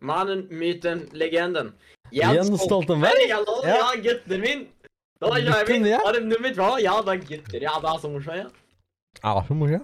Mannen, 0.00 0.46
myten, 0.50 1.08
legenden. 1.12 1.72
Jens 2.10 2.62
Stoltenberg? 2.62 3.10
Ja, 3.28 3.44
Ja. 3.64 3.68
ja 3.94 4.02
gutten 4.02 4.40
min. 4.40 4.66
Kör 5.20 5.40
Gutten, 5.40 5.82
vi. 5.82 5.90
ja. 5.90 6.00
Ja, 6.04 6.12
det 6.12 6.18
är 6.18 6.22
nummer 6.22 6.54
två. 6.54 6.78
Ja, 6.80 7.02
då 7.06 7.12
gutten. 7.12 7.60
Ja, 7.62 7.80
då 7.82 7.98
som 7.98 8.12
hon 8.12 8.24
säger. 8.24 8.46
Ja, 9.22 9.44
så 9.48 9.54
måste 9.54 9.72
jag. 9.72 9.80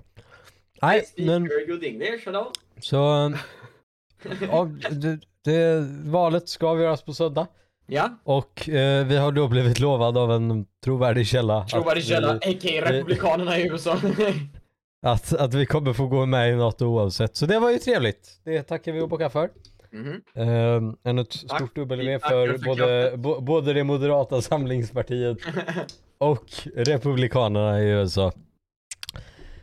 Nej, 0.82 1.04
men 1.16 1.48
good 1.68 1.84
English, 1.84 2.24
hello. 2.26 2.52
så... 2.80 2.96
Ja, 4.50 4.68
det, 4.90 5.18
det, 5.44 5.86
valet 6.04 6.48
ska 6.48 6.66
avgöras 6.66 7.02
på 7.02 7.12
söndag. 7.14 7.46
Ja, 7.86 8.18
Och 8.24 8.68
eh, 8.68 9.06
vi 9.06 9.16
har 9.16 9.32
då 9.32 9.48
blivit 9.48 9.78
lovade 9.80 10.20
av 10.20 10.32
en 10.32 10.66
trovärdig 10.84 11.26
källa 11.26 11.66
trovärdig 11.68 12.04
källa, 12.04 12.38
vi, 12.46 12.54
a.k.a. 12.54 12.92
republikanerna 12.92 13.58
i 13.58 13.68
USA. 13.68 13.96
att, 15.02 15.32
att 15.34 15.54
vi 15.54 15.66
kommer 15.66 15.92
få 15.92 16.06
gå 16.06 16.26
med 16.26 16.52
i 16.52 16.56
NATO 16.56 16.86
oavsett. 16.86 17.36
Så 17.36 17.46
det 17.46 17.58
var 17.58 17.70
ju 17.70 17.78
trevligt. 17.78 18.40
Det 18.44 18.62
tackar 18.62 18.92
vi 18.92 19.00
och 19.00 19.08
bockar 19.08 19.28
för. 19.28 19.50
Mhm. 19.92 20.22
Uh, 20.48 20.94
ännu 21.04 21.22
ett 21.22 21.48
Tack. 21.48 21.58
stort 21.60 21.76
W 21.76 22.18
för 22.18 22.58
för 22.58 22.64
både, 22.64 23.16
bo, 23.16 23.40
både 23.40 23.72
det 23.72 23.84
moderata 23.84 24.42
samlingspartiet 24.42 25.38
och 26.18 26.44
republikanerna 26.76 27.80
i 27.80 27.88
USA. 27.88 28.32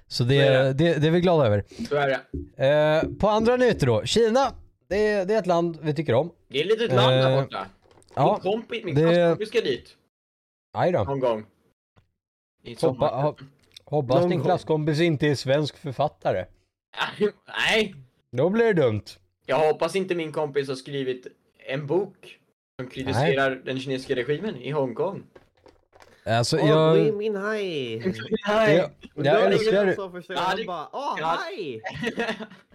Så 0.08 0.24
det, 0.24 0.38
är 0.38 0.64
det. 0.64 0.74
det, 0.74 0.94
det 1.02 1.08
är 1.08 1.12
vi 1.12 1.22
glada 1.22 1.46
över. 1.46 1.64
Så 1.90 1.96
är 1.96 2.08
det. 2.58 2.66
Eh, 2.68 3.18
på 3.20 3.30
andra 3.30 3.56
nyheter 3.58 3.88
då. 3.88 4.06
Kina, 4.06 4.52
det 4.88 5.08
är, 5.08 5.26
det 5.26 5.34
är 5.34 5.40
ett 5.40 5.48
land 5.48 5.78
vi 5.82 5.94
tycker 5.94 6.14
om. 6.14 6.32
Det 6.48 6.58
är 6.60 6.62
ett 6.62 6.80
litet 6.80 6.96
land 6.96 7.12
där 7.12 7.32
Eh, 7.32 7.42
borta. 7.44 7.66
Ja, 8.16 8.40
Min 8.44 8.52
kompis, 8.54 8.84
min 8.86 8.96
det- 8.96 9.46
ska 9.48 9.62
dit. 9.62 9.90
aj 10.74 10.92
då. 10.92 11.04
Någon 11.04 11.20
gång. 11.20 11.46
I 12.64 12.70
Hoppa, 12.70 12.80
sommar. 13.10 13.36
Ho, 13.90 13.96
hoppas 13.96 14.26
din 14.26 14.44
klasskompis 14.44 15.00
inte 15.02 15.28
är 15.28 15.36
svensk 15.36 15.78
författare. 15.78 16.46
Nej, 17.70 17.96
Då 18.32 18.50
blir 18.50 18.66
det 18.74 18.74
dumt. 18.82 19.04
jag 19.46 19.68
hoppas 19.68 19.96
inte 19.96 20.16
min 20.16 20.32
kompis 20.32 20.68
har 20.68 20.76
skrivit 20.76 21.28
en 21.68 21.88
bok 21.88 22.38
som 22.82 22.90
kritiserar 22.90 23.56
den 23.66 23.80
kinesiska 23.80 24.16
regimen 24.16 24.56
i 24.56 24.72
Hongkong. 24.72 25.24
Alltså 26.26 26.58
Åh, 26.58 26.70
jag... 26.70 26.96
Gui 26.96 27.12
Minhai! 27.12 28.00
Nej. 28.48 28.76
Jag, 29.16 29.26
jag, 29.26 29.44
älskar, 29.54 29.86
det- 29.86 30.66
bara 30.66 30.88
åh, 30.94 31.16
ja. 31.20 31.40
hej! 31.46 31.82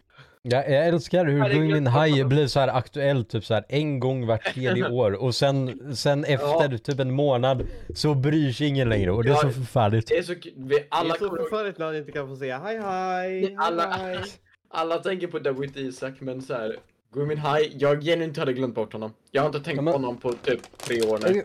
jag, 0.43 0.71
jag 0.71 0.87
älskar 0.87 1.25
hur 1.27 1.49
Gui 1.49 1.73
Min 1.75 1.87
Hai 1.87 2.25
blir 2.25 2.47
så 2.47 2.61
här 2.61 2.69
aktuell 2.69 3.25
typ 3.25 3.45
så 3.45 3.55
här 3.55 3.65
en 3.69 4.01
gång 4.01 4.27
vart 4.27 4.55
tredje 4.55 4.89
år 4.91 5.13
och 5.23 5.35
sen, 5.35 5.81
sen 5.97 6.25
efter 6.25 6.79
typ 6.79 7.01
en 7.01 7.11
månad 7.13 7.63
så 7.95 8.15
bryr 8.15 8.53
sig 8.53 8.67
ingen 8.67 8.89
längre 8.89 9.11
och 9.13 9.25
det 9.25 9.31
är 9.31 9.35
så 9.35 9.47
Ja. 9.47 9.51
förfärligt. 9.53 10.09
Det 10.09 10.19
är 10.19 10.23
så. 10.23 10.35
Vi- 10.35 10.53
Det 10.57 10.85
Alla, 10.89 11.15
är 11.15 11.19
så 11.19 11.29
förfärligt 11.31 11.79
när 11.79 11.87
han 11.87 11.97
inte 11.97 12.13
kan 12.13 12.29
få 12.29 12.37
säga 12.37 12.59
hej 12.59 12.79
hej! 12.81 13.57
Alla- 13.59 13.91
hej. 13.91 14.19
alla 14.71 14.99
tänker 14.99 15.27
på 15.27 15.39
David 15.39 15.77
Isak, 15.77 16.15
men 16.21 16.43
så 16.43 16.55
här. 16.55 16.77
Gumin 17.15 17.39
Hai, 17.39 17.73
jag 17.79 18.03
genuint 18.03 18.37
hade 18.37 18.53
glömt 18.53 18.75
bort 18.75 18.93
honom. 18.93 19.13
Jag 19.31 19.43
har 19.43 19.47
inte 19.47 19.61
tänkt 19.61 19.77
Ja, 19.77 19.83
men- 19.83 19.93
på 19.93 19.99
honom 19.99 20.17
på 20.17 20.33
typ 20.33 20.79
tre 20.79 21.03
år 21.03 21.19
nu. 21.33 21.43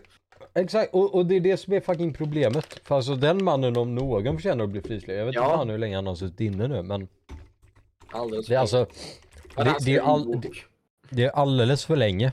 Exakt, 0.54 0.94
och, 0.94 1.14
och 1.14 1.26
det 1.26 1.36
är 1.36 1.40
det 1.40 1.56
som 1.56 1.72
är 1.72 1.80
fucking 1.80 2.12
problemet. 2.14 2.80
För 2.84 2.94
alltså 2.96 3.14
den 3.14 3.44
mannen 3.44 3.76
om 3.76 3.94
någon 3.94 4.36
förtjänar 4.36 4.64
att 4.64 4.70
bli 4.70 4.80
frisläppt. 4.82 5.18
Jag 5.18 5.26
vet 5.26 5.34
Ja. 5.34 5.44
inte 5.44 5.56
fan 5.56 5.70
hur 5.70 5.78
länge 5.78 5.96
han 5.96 6.06
har 6.06 6.14
suttit 6.14 6.40
inne 6.40 6.68
nu 6.68 6.82
men 6.82 7.08
Alldeles 8.12 8.46
det 8.46 8.54
är 8.54 8.58
alltså 8.58 8.86
det, 9.56 9.76
det, 9.84 9.96
är 9.96 10.00
all, 10.00 10.40
det, 10.40 10.50
det 11.10 11.24
är 11.24 11.30
alldeles 11.30 11.84
för 11.86 11.96
länge. 11.96 12.32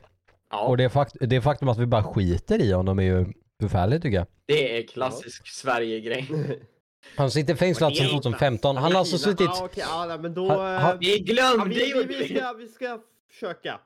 Ja, 0.50 0.68
Och 0.68 0.78
det, 0.78 0.90
fakt, 0.90 1.16
det 1.20 1.42
faktum 1.42 1.70
att 1.70 1.78
vi 1.78 1.86
bara 1.86 2.04
skiter 2.04 2.62
i 2.62 2.72
honom 2.72 3.00
är 3.00 3.04
ju 3.04 3.26
förfärligt 3.62 4.02
tycker 4.04 4.18
jag. 4.18 4.28
det 4.46 4.78
är 4.78 4.88
klassisk 4.88 5.48
Sverige-grej. 5.48 6.30
Han 7.18 7.32
sitter 7.32 7.56
fängslad 7.56 7.96
sedan 7.96 8.10
2015. 8.10 8.78
Han 8.78 8.92
har 8.92 9.00
alltså 9.00 9.18
suttit... 9.18 9.40
Ja, 9.54 9.66
okej, 9.66 9.84
ja, 9.88 10.06
nej, 10.06 10.20
men 10.20 10.34
då... 10.34 10.50
Han- 10.50 10.74
eh, 10.76 10.80
han- 10.82 11.00
Vi 11.00 11.18
ja, 11.18 11.24
glömde 11.34 11.76
vi, 11.76 11.86
ju! 11.90 12.04
vi, 12.08 12.16
vi, 12.28 12.36
ska, 12.38 12.54
vi 12.54 12.68
ska 12.68 13.00
försöka. 13.32 13.80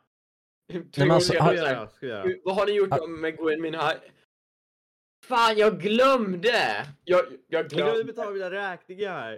Tre 0.72 0.82
men 0.98 1.12
alltså, 1.12 1.40
han- 1.40 1.56
göra, 1.56 1.88
göra. 2.02 2.26
Vad 2.44 2.56
har 2.56 2.66
ni 2.66 2.72
gjort 2.72 2.92
Han- 2.92 3.00
om 3.02 3.22
med 3.22 3.38
Gwen 3.38 3.62
Minhai? 3.62 3.96
Fan, 5.26 5.58
jag 5.58 5.80
glömde! 5.82 6.86
Jag, 7.04 7.20
jag 7.26 7.26
Jag 7.48 7.70
glömde 7.70 7.92
glömde. 7.94 8.04
betala 8.04 8.32
mina 8.32 8.52
räkningar. 8.52 9.38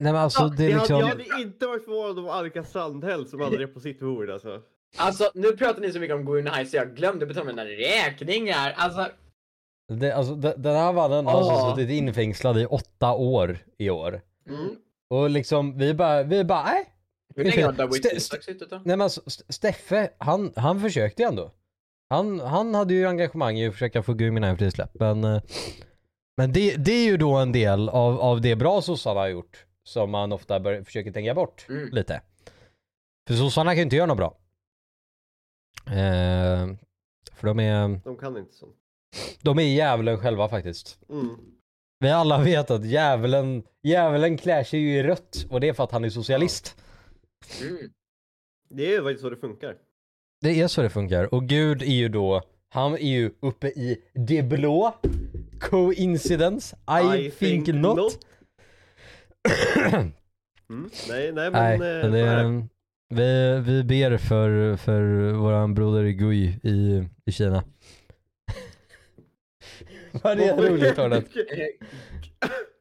Nej 0.00 0.12
men 0.12 0.22
alltså 0.22 0.42
Ja, 0.42 0.48
det 0.56 0.64
är 0.64 0.70
Jag 0.70 0.78
hade, 0.78 0.92
jag 0.94 1.18
liksom... 1.18 1.32
hade 1.32 1.42
inte 1.42 1.66
varit 1.66 1.84
förvånad 1.84 2.18
om 2.18 2.28
Annika 2.28 2.64
Strandhäll 2.64 3.26
som 3.28 3.40
hade 3.40 3.58
det 3.58 3.66
på 3.66 3.80
sitt 3.80 4.00
bord 4.00 4.30
alltså. 4.30 4.62
Alltså, 4.96 5.30
nu 5.34 5.52
pratar 5.56 5.80
ni 5.80 5.92
så 5.92 6.00
mycket 6.00 6.16
om 6.16 6.24
Gwen 6.24 6.34
Minhai 6.44 6.66
så 6.66 6.76
jag 6.76 6.96
glömde 6.96 7.26
betala 7.26 7.46
mina 7.46 7.64
räkningar. 7.64 8.74
Alltså, 8.76 9.06
Det, 9.88 10.12
alltså 10.12 10.34
de- 10.34 10.54
den 10.56 10.76
här 10.76 10.92
mannen 10.92 11.26
har 11.26 11.38
alltså 11.38 11.52
Ja. 11.52 11.74
suttit 11.76 11.90
infängslad 11.90 12.58
i 12.58 12.66
åtta 12.66 13.12
år 13.12 13.58
i 13.78 13.90
år. 13.90 14.20
mm. 14.48 14.68
Och 15.10 15.30
liksom 15.30 15.78
vi 15.78 15.94
bara, 15.94 16.22
vi 16.22 16.44
bara 16.44 16.62
nej. 16.64 16.84
Hur 17.36 17.44
Det 17.44 17.50
är 17.50 17.56
länge 17.56 17.82
har 17.82 17.88
St- 17.96 18.16
Isak 18.16 18.42
suttit 18.42 18.70
då? 18.70 18.76
Nej 18.76 18.82
men 18.84 19.00
alltså, 19.00 19.20
St- 19.26 19.52
Steffe, 19.52 20.10
han, 20.18 20.52
han 20.56 20.80
försökte 20.80 21.22
ju 21.22 21.28
ändå. 21.28 21.50
Han, 22.10 22.40
han 22.40 22.74
hade 22.74 22.94
ju 22.94 23.06
engagemang 23.06 23.58
i 23.58 23.66
att 23.66 23.72
försöka 23.72 24.02
få 24.02 24.14
Gui 24.14 24.30
Minhai 24.30 24.56
frisläppt 24.56 24.94
men 24.94 25.24
eh, 25.24 25.42
Men 26.36 26.52
det, 26.52 26.76
det 26.76 26.92
är 26.92 27.04
ju 27.04 27.16
då 27.16 27.34
en 27.34 27.52
del 27.52 27.88
av, 27.88 28.20
av 28.20 28.40
det 28.40 28.56
bra 28.56 28.82
sossarna 28.82 29.20
har 29.20 29.28
gjort 29.28 29.64
Som 29.88 30.10
man 30.10 30.32
ofta 30.32 30.60
bör, 30.60 30.82
försöker 30.82 31.12
tänka 31.12 31.34
bort 31.34 31.66
Mm. 31.68 31.88
lite 31.92 32.22
För 33.28 33.34
sossarna 33.34 33.70
kan 33.70 33.76
ju 33.76 33.82
inte 33.82 33.96
göra 33.96 34.06
något 34.06 34.16
bra 34.16 34.36
eh, 35.86 36.66
För 37.32 37.46
de 37.46 37.60
är, 37.60 38.00
De 38.04 38.16
kan 38.16 38.36
inte 38.36 38.54
sånt. 38.54 38.76
de 39.42 39.58
är 39.58 39.62
djävulen 39.62 40.18
själva 40.18 40.48
faktiskt 40.48 40.98
Mm. 41.10 41.36
Vi 42.00 42.10
alla 42.10 42.42
vet 42.42 42.70
att 42.70 42.84
djävulen, 42.84 43.62
djävulen 43.82 44.38
klär 44.38 44.64
sig 44.64 44.80
ju 44.80 44.98
i 44.98 45.02
rött 45.02 45.46
och 45.50 45.60
det 45.60 45.68
är 45.68 45.72
för 45.72 45.84
att 45.84 45.92
han 45.92 46.04
är 46.04 46.10
socialist 46.10 46.76
Mm. 47.62 47.90
Det 48.70 48.86
är 48.86 48.90
ju 48.90 49.02
faktiskt 49.02 49.20
så 49.22 49.30
det 49.30 49.36
funkar. 49.36 49.76
Det 50.40 50.60
är 50.60 50.68
så 50.68 50.82
det 50.82 50.90
funkar. 50.90 51.34
Och 51.34 51.44
Gud 51.48 51.82
är 51.82 51.86
ju 51.86 52.08
då, 52.08 52.42
han 52.68 52.92
är 52.92 52.98
ju 52.98 53.30
uppe 53.40 53.68
i 53.68 54.02
det 54.14 54.42
blå. 54.42 54.94
Coincidence? 55.60 56.76
I, 57.18 57.30
think, 57.30 57.66
not. 57.68 58.18
Mm. 60.70 60.90
Nej, 61.08 61.32
nej 61.32 61.50
men... 61.50 61.78
Nej, 61.80 62.00
eh, 62.00 62.10
men 62.10 62.12
det 62.12 62.68
vi, 63.08 63.60
vi 63.60 63.84
ber 63.84 64.16
för, 64.16 64.76
för 64.76 65.32
våran 65.32 65.74
broder 65.74 66.04
Gui 66.04 66.58
i, 66.62 67.08
i 67.24 67.32
Kina. 67.32 67.64
Vad 70.22 70.32
är 70.32 70.36
det 70.36 70.70
roligt 70.70 70.98
Arnold? 70.98 71.26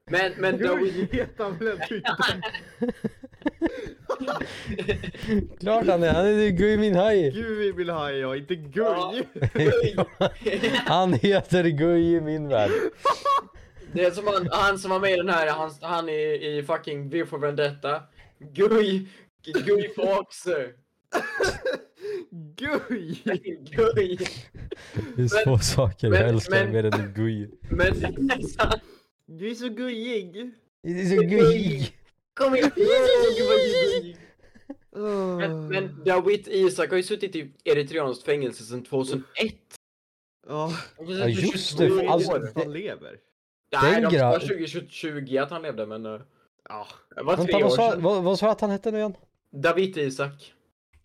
Men, 0.10 0.32
men 0.38 0.58
Gud, 0.58 1.08
heter 1.12 1.44
han 1.44 1.58
väl 1.58 1.68
en 1.68 1.88
typ? 1.88 2.04
Klart 5.60 5.88
han 5.88 6.04
är, 6.04 6.14
han 6.14 6.26
är 6.26 6.50
Gui 6.50 6.78
Minhai. 6.78 7.32
Vill 7.72 7.90
ha 7.90 8.12
ja, 8.12 8.36
inte. 8.36 8.54
Ja. 8.74 9.14
Han 10.86 11.14
heter 11.14 11.64
Gui 11.64 12.16
i 12.16 12.22
min 12.22 12.48
värld. 12.48 12.72
Det 13.94 14.04
är 14.06 14.12
som 14.12 14.28
han, 14.28 14.48
han 14.52 14.80
som 14.80 14.92
var 14.92 15.00
med 15.00 15.12
i 15.14 15.16
den 15.18 15.30
här, 15.30 15.48
han, 15.50 15.72
han 15.82 16.10
i, 16.10 16.14
i 16.58 16.64
fucking 16.68 17.10
V 17.10 17.26
for 17.26 17.38
Vendetta. 17.40 18.04
Guy, 18.40 19.08
Guy 19.66 19.90
Fawkes. 19.96 20.44
Guj! 22.56 23.22
Guy. 23.72 24.18
Det 25.16 25.22
är 25.22 25.46
få 25.46 25.58
saker 25.58 26.10
men- 26.10 26.20
jag 26.22 26.30
älskar 26.30 26.64
men- 26.64 26.72
mer 26.72 26.84
än 26.86 27.14
Gui. 27.14 27.50
Men, 27.70 27.94
Du 29.26 29.50
är 29.52 29.56
så 29.56 29.68
gujig. 29.70 30.52
Det 30.84 31.02
är 31.02 31.06
så 31.18 31.22
Gui. 31.22 31.92
kom 32.34 32.56
igen. 32.56 32.72
Oh. 34.92 35.38
Men, 35.38 35.68
men 35.68 36.04
Dawit 36.06 36.48
Isak 36.48 36.90
har 36.90 36.98
ju 36.98 37.04
suttit 37.04 37.36
i 37.36 37.54
eritreanskt 37.64 38.24
fängelse 38.26 38.64
sedan 38.64 38.84
2001. 38.84 39.24
Ja, 40.48 40.74
Ja, 41.08 41.28
just 41.28 41.78
det, 41.78 41.86
är 41.86 42.08
alltså- 42.08 42.38
det 42.38 42.52
han 42.56 42.74
lever? 42.74 43.18
Nej, 43.72 44.02
de 44.02 44.10
sa 44.12 44.18
gra- 44.18 44.40
2020 44.40 45.38
att 45.38 45.50
han 45.50 45.62
levde, 45.62 45.86
men 45.86 46.06
uh, 46.06 46.22
Ja. 46.70 46.88
det 47.16 47.24
var 47.24 47.38
tre 47.38 47.64
år 47.64 47.70
sedan. 47.70 48.02
vad, 48.04 48.24
vad 48.24 48.40
sa 48.40 48.46
jag 48.46 48.52
att 48.52 48.62
han 48.62 48.70
hette 48.70 48.92
nu 48.92 48.98
igen? 48.98 49.14
David 49.52 49.98
Isak. 49.98 50.54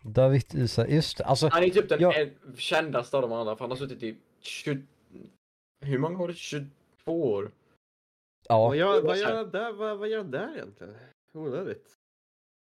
David 0.01 0.55
Isak, 0.55 0.89
just. 0.89 1.21
Alltså, 1.21 1.47
Han 1.51 1.63
är 1.63 1.69
typ 1.69 1.89
den 1.89 2.01
Ja. 2.01 2.13
en- 2.13 2.55
kändaste 2.57 3.15
av 3.17 3.21
de 3.21 3.31
andra, 3.33 3.55
för 3.55 3.63
han 3.63 3.69
har 3.71 3.77
suttit 3.77 4.03
i 4.03 4.17
20... 4.41 4.81
Hur 5.85 5.97
många 5.97 6.19
år? 6.23 6.33
22 6.33 6.69
år? 7.31 7.51
ja. 8.47 8.67
Vad 8.67 8.77
gör, 8.77 9.01
vad, 9.01 9.17
gör 9.17 9.35
han 9.35 9.49
där, 9.51 9.71
vad, 9.73 9.97
vad 9.99 10.09
gör 10.09 10.17
han 10.17 10.31
där 10.31 10.53
egentligen? 10.55 10.95
Onödigt. 11.33 11.89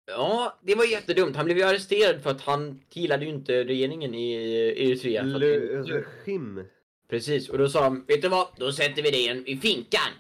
Ja, 0.06 0.58
det 0.62 0.74
var 0.74 0.84
jättedumt. 0.84 1.36
Han 1.36 1.44
blev 1.44 1.58
ju 1.58 1.62
arresterad 1.64 2.22
för 2.22 2.30
att 2.30 2.40
han 2.40 2.80
gillade 2.90 3.24
ju 3.24 3.30
inte 3.30 3.64
regeringen 3.64 4.14
i 4.14 4.32
Eritrea. 4.76 5.22
regim. 5.24 6.64
Precis, 7.08 7.48
och 7.48 7.58
då 7.58 7.68
sa 7.68 7.84
de, 7.84 8.04
vet 8.08 8.22
du 8.22 8.28
vad? 8.28 8.48
Då 8.56 8.72
sätter 8.72 9.02
vi 9.02 9.10
dig 9.10 9.42
i- 9.52 9.56
finkan. 9.56 10.10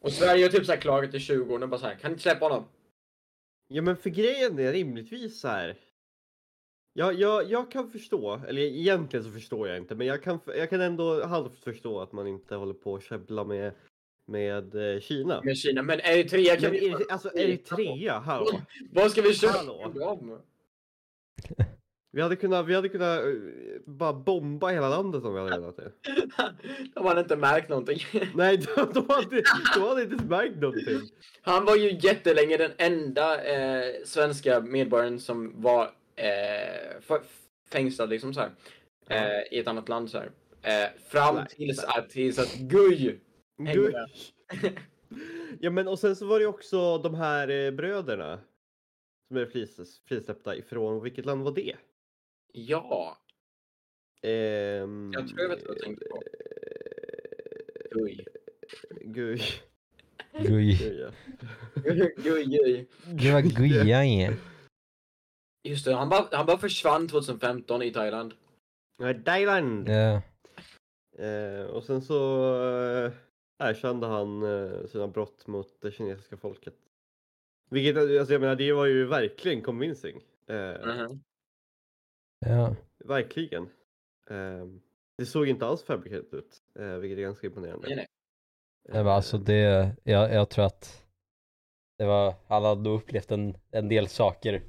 Och 0.00 0.12
Sverige 0.12 0.44
har 0.44 0.50
typ 0.50 0.66
så 0.66 0.72
här 0.72 0.80
klagat 0.80 1.14
i 1.14 1.20
20 1.20 1.54
år 1.54 1.62
och 1.62 1.68
bara 1.68 1.80
så 1.80 1.86
här, 1.86 1.94
kan 1.94 2.10
ni 2.10 2.12
inte 2.12 2.22
släppa 2.22 2.44
honom? 2.44 2.64
Ja 3.68 3.82
men 3.82 3.96
för 3.96 4.10
grejen 4.10 4.58
är 4.58 4.72
rimligtvis 4.72 5.40
så 5.40 5.48
här. 5.48 5.76
Ja, 6.92 7.12
jag, 7.12 7.50
jag 7.50 7.70
kan 7.70 7.90
förstå, 7.90 8.40
eller 8.48 8.62
egentligen 8.62 9.24
så 9.24 9.30
förstår 9.30 9.68
jag 9.68 9.76
inte, 9.76 9.94
men 9.94 10.06
jag 10.06 10.22
kan, 10.22 10.38
jag 10.46 10.70
kan 10.70 10.80
ändå 10.80 11.26
halvt 11.26 11.58
förstå 11.64 12.00
att 12.00 12.12
man 12.12 12.26
inte 12.26 12.54
håller 12.54 12.74
på 12.74 12.94
att 12.96 13.04
käbbla 13.04 13.44
med, 13.44 13.72
med 14.26 14.94
eh, 14.94 15.00
Kina. 15.00 15.42
Med 15.42 15.56
Kina, 15.58 15.82
men 15.82 16.00
Eritrea 16.00 16.54
kan 16.56 16.62
Men 16.62 16.80
vi... 16.80 16.88
är, 16.88 17.12
alltså 17.12 17.30
Eritrea, 17.34 18.18
hallå? 18.18 18.60
Vad 18.92 19.10
ska 19.10 19.22
vi 19.22 19.34
Hallå? 19.46 19.92
dem? 19.94 20.38
Vi 22.12 22.22
hade 22.22 22.36
kunnat, 22.36 22.66
vi 22.66 22.74
hade 22.74 22.88
kunnat 22.88 23.18
eh, 23.18 23.32
bara 23.84 24.12
bomba 24.12 24.68
hela 24.68 24.88
landet 24.88 25.24
om 25.24 25.34
vi 25.34 25.40
hade 25.40 25.50
velat 25.50 25.76
det. 25.76 25.92
De 26.94 27.06
hade 27.06 27.20
inte 27.20 27.36
märkt 27.36 27.68
någonting. 27.68 27.98
Nej, 28.34 28.56
de, 28.56 28.92
de, 28.92 29.08
hade, 29.08 29.42
de 29.74 29.80
hade 29.80 30.02
inte 30.02 30.24
märkt 30.24 30.56
någonting. 30.56 31.00
Han 31.42 31.64
var 31.64 31.76
ju 31.76 31.98
jättelänge 32.00 32.56
den 32.56 32.70
enda 32.76 33.44
eh, 33.44 33.94
svenska 34.04 34.60
medborgaren 34.60 35.20
som 35.20 35.62
var 35.62 35.84
eh, 36.16 37.20
fängslad 37.70 38.10
liksom 38.10 38.34
så 38.34 38.40
här, 38.40 38.50
eh, 39.08 39.56
i 39.56 39.58
ett 39.58 39.66
annat 39.66 39.88
land 39.88 40.10
så 40.10 40.18
här. 40.18 40.30
Eh, 40.62 40.90
fram 41.08 41.34
Nej, 41.34 41.46
tills 41.48 41.82
nej. 41.82 41.98
att, 41.98 42.10
tills 42.10 42.38
att 42.38 42.54
Guy. 42.54 43.18
Ja 45.60 45.70
men 45.70 45.88
och 45.88 45.98
sen 45.98 46.16
så 46.16 46.26
var 46.26 46.38
det 46.38 46.42
ju 46.42 46.48
också 46.48 46.98
de 46.98 47.14
här 47.14 47.48
eh, 47.48 47.70
bröderna. 47.70 48.40
Som 49.28 49.36
är 49.36 49.46
fris, 49.46 50.00
frisläppta 50.08 50.56
ifrån, 50.56 51.02
vilket 51.02 51.26
land 51.26 51.42
var 51.42 51.52
det? 51.52 51.76
Ja, 52.52 53.16
Ehm, 54.22 55.10
jag 55.12 55.28
tror 55.28 55.40
jag 55.40 55.48
vet 55.48 55.66
vad 55.68 55.76
du 55.76 55.80
tänkte 55.80 56.04
på. 56.10 56.22
Guy. 57.90 58.24
Gud. 59.00 59.40
Gui. 60.38 60.76
Gud, 60.76 60.98
ja. 61.00 61.10
Guy, 62.16 62.44
Guy. 62.44 62.86
Det 63.06 63.32
var 63.32 63.40
Gui. 63.40 64.36
Just 65.68 65.84
det, 65.84 65.94
han 65.94 66.08
bara, 66.08 66.28
han 66.32 66.46
bara 66.46 66.58
försvann 66.58 67.08
2015 67.08 67.82
i 67.82 67.90
Thailand. 67.92 68.34
Nej, 68.98 69.24
Thailand! 69.24 69.88
Ja. 69.88 70.22
Eh, 71.24 71.64
och 71.66 71.84
sen 71.84 72.02
så 72.02 72.44
eh, 73.04 73.12
erkände 73.58 74.06
han 74.06 74.42
eh, 74.42 74.86
sina 74.86 75.08
brott 75.08 75.46
mot 75.46 75.80
det 75.80 75.90
kinesiska 75.92 76.36
folket. 76.36 76.74
Vilket, 77.70 77.96
alltså 77.96 78.32
jag 78.32 78.40
menar, 78.40 78.56
det 78.56 78.72
var 78.72 78.86
ju 78.86 79.06
verkligen 79.06 79.62
convincing. 79.62 80.24
Eh, 80.46 80.86
Mhm. 80.86 81.22
Ja. 82.40 82.76
Verkligen. 83.04 83.62
Eh, 84.30 84.66
det 85.18 85.26
såg 85.26 85.48
inte 85.48 85.66
alls 85.66 85.82
fabrikerat 85.84 86.34
ut, 86.34 86.62
eh, 86.78 86.86
vilket 86.86 87.18
är 87.18 87.22
ganska 87.22 87.46
imponerande. 87.46 87.86
Nej, 87.86 87.96
nej. 87.96 88.06
Nej, 88.88 89.04
men 89.04 89.12
alltså 89.12 89.38
det, 89.38 89.90
jag, 90.02 90.32
jag 90.34 90.50
tror 90.50 90.64
att 90.64 91.04
det 91.98 92.04
var, 92.04 92.34
han 92.46 92.64
hade 92.64 92.80
nog 92.82 93.00
upplevt 93.00 93.30
en, 93.30 93.56
en 93.70 93.88
del 93.88 94.08
saker 94.08 94.62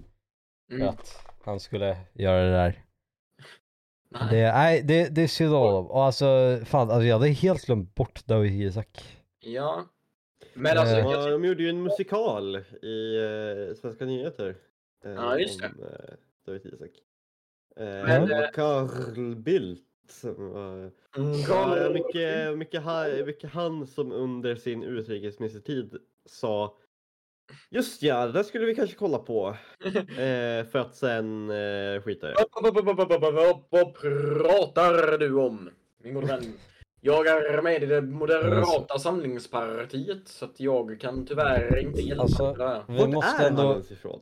för 0.68 0.76
Mm. 0.76 0.88
att 0.90 1.26
han 1.44 1.60
skulle 1.60 1.98
göra 2.14 2.44
det 2.44 2.52
där. 2.52 2.86
Nej. 4.10 4.28
Det, 4.32 4.52
nej, 4.52 4.82
det, 4.84 5.16
det 5.16 5.22
är 5.22 5.28
synd 5.28 5.54
om 5.56 5.88
Och 5.88 6.04
alltså, 6.04 6.60
fan, 6.66 6.92
alltså 6.92 7.06
jag 7.08 7.16
hade 7.20 7.28
helt 7.32 7.66
glömt 7.66 7.96
bort 7.96 8.26
David 8.26 8.62
Isak. 8.62 9.20
Ja. 9.40 9.86
Men 10.54 10.78
alltså, 10.78 10.96
Eh. 10.96 11.12
jag 11.12 11.32
de 11.32 11.46
gjorde 11.46 11.64
ju 11.64 11.70
en 11.70 11.84
musikal 11.84 12.56
i 12.82 13.18
eh, 13.24 13.76
Svenska 13.76 14.06
nyheter. 14.06 14.56
Eh, 15.06 15.12
Ja, 15.12 15.38
just 15.40 15.60
det. 15.62 15.68
om, 15.68 15.84
eh, 15.84 16.14
David 16.46 16.66
Isak. 16.74 16.92
Eh, 17.76 18.16
eh, 18.16 18.52
Carl 18.54 19.36
Bildt 19.36 19.88
som. 20.10 20.56
Mm, 21.18 21.34
Ja, 21.48 21.90
mycket, 21.94 22.58
mycket, 22.58 22.84
han, 22.84 23.26
mycket 23.26 23.52
han 23.52 23.88
som 23.88 24.12
under 24.12 24.56
sin 24.56 24.84
utrikesministertid 24.84 25.98
sa 26.26 26.78
Just 27.70 28.04
ja, 28.04 28.26
det 28.26 28.32
där 28.32 28.44
skulle 28.44 28.66
vi 28.66 28.76
kanske 28.76 28.96
kolla 28.96 29.18
på. 29.18 29.56
Eh, 30.12 30.66
för 30.66 30.76
att 30.76 30.96
sen 30.96 31.50
eh, 31.50 32.02
skita 32.02 32.32
i 32.32 32.34
det. 32.34 32.46
Vad, 33.70 33.94
pratar 33.94 35.18
du 35.18 35.36
om? 35.36 35.70
Min 36.04 36.14
gode 36.14 36.28
vän. 36.28 36.54
Jag 37.02 37.28
är 37.28 37.62
med 37.62 37.84
i 37.84 37.86
det 37.86 38.02
Moderata 38.02 39.00
samlingspartiet 39.00 40.28
så 40.28 40.46
att 40.46 40.60
jag 40.60 41.00
kan 41.00 41.26
tyvärr 41.26 41.78
inte 41.78 42.02
hjälpa 42.02 42.24
Alltså, 42.24 42.54
det 42.54 42.58
där. 42.64 42.84
Vi 42.88 42.98
Vart 42.98 43.10
måste 43.10 43.30
är 43.30 43.38
han 43.38 43.46
ändå, 43.46 43.72
ens 43.72 43.92
ifrån? 43.92 44.22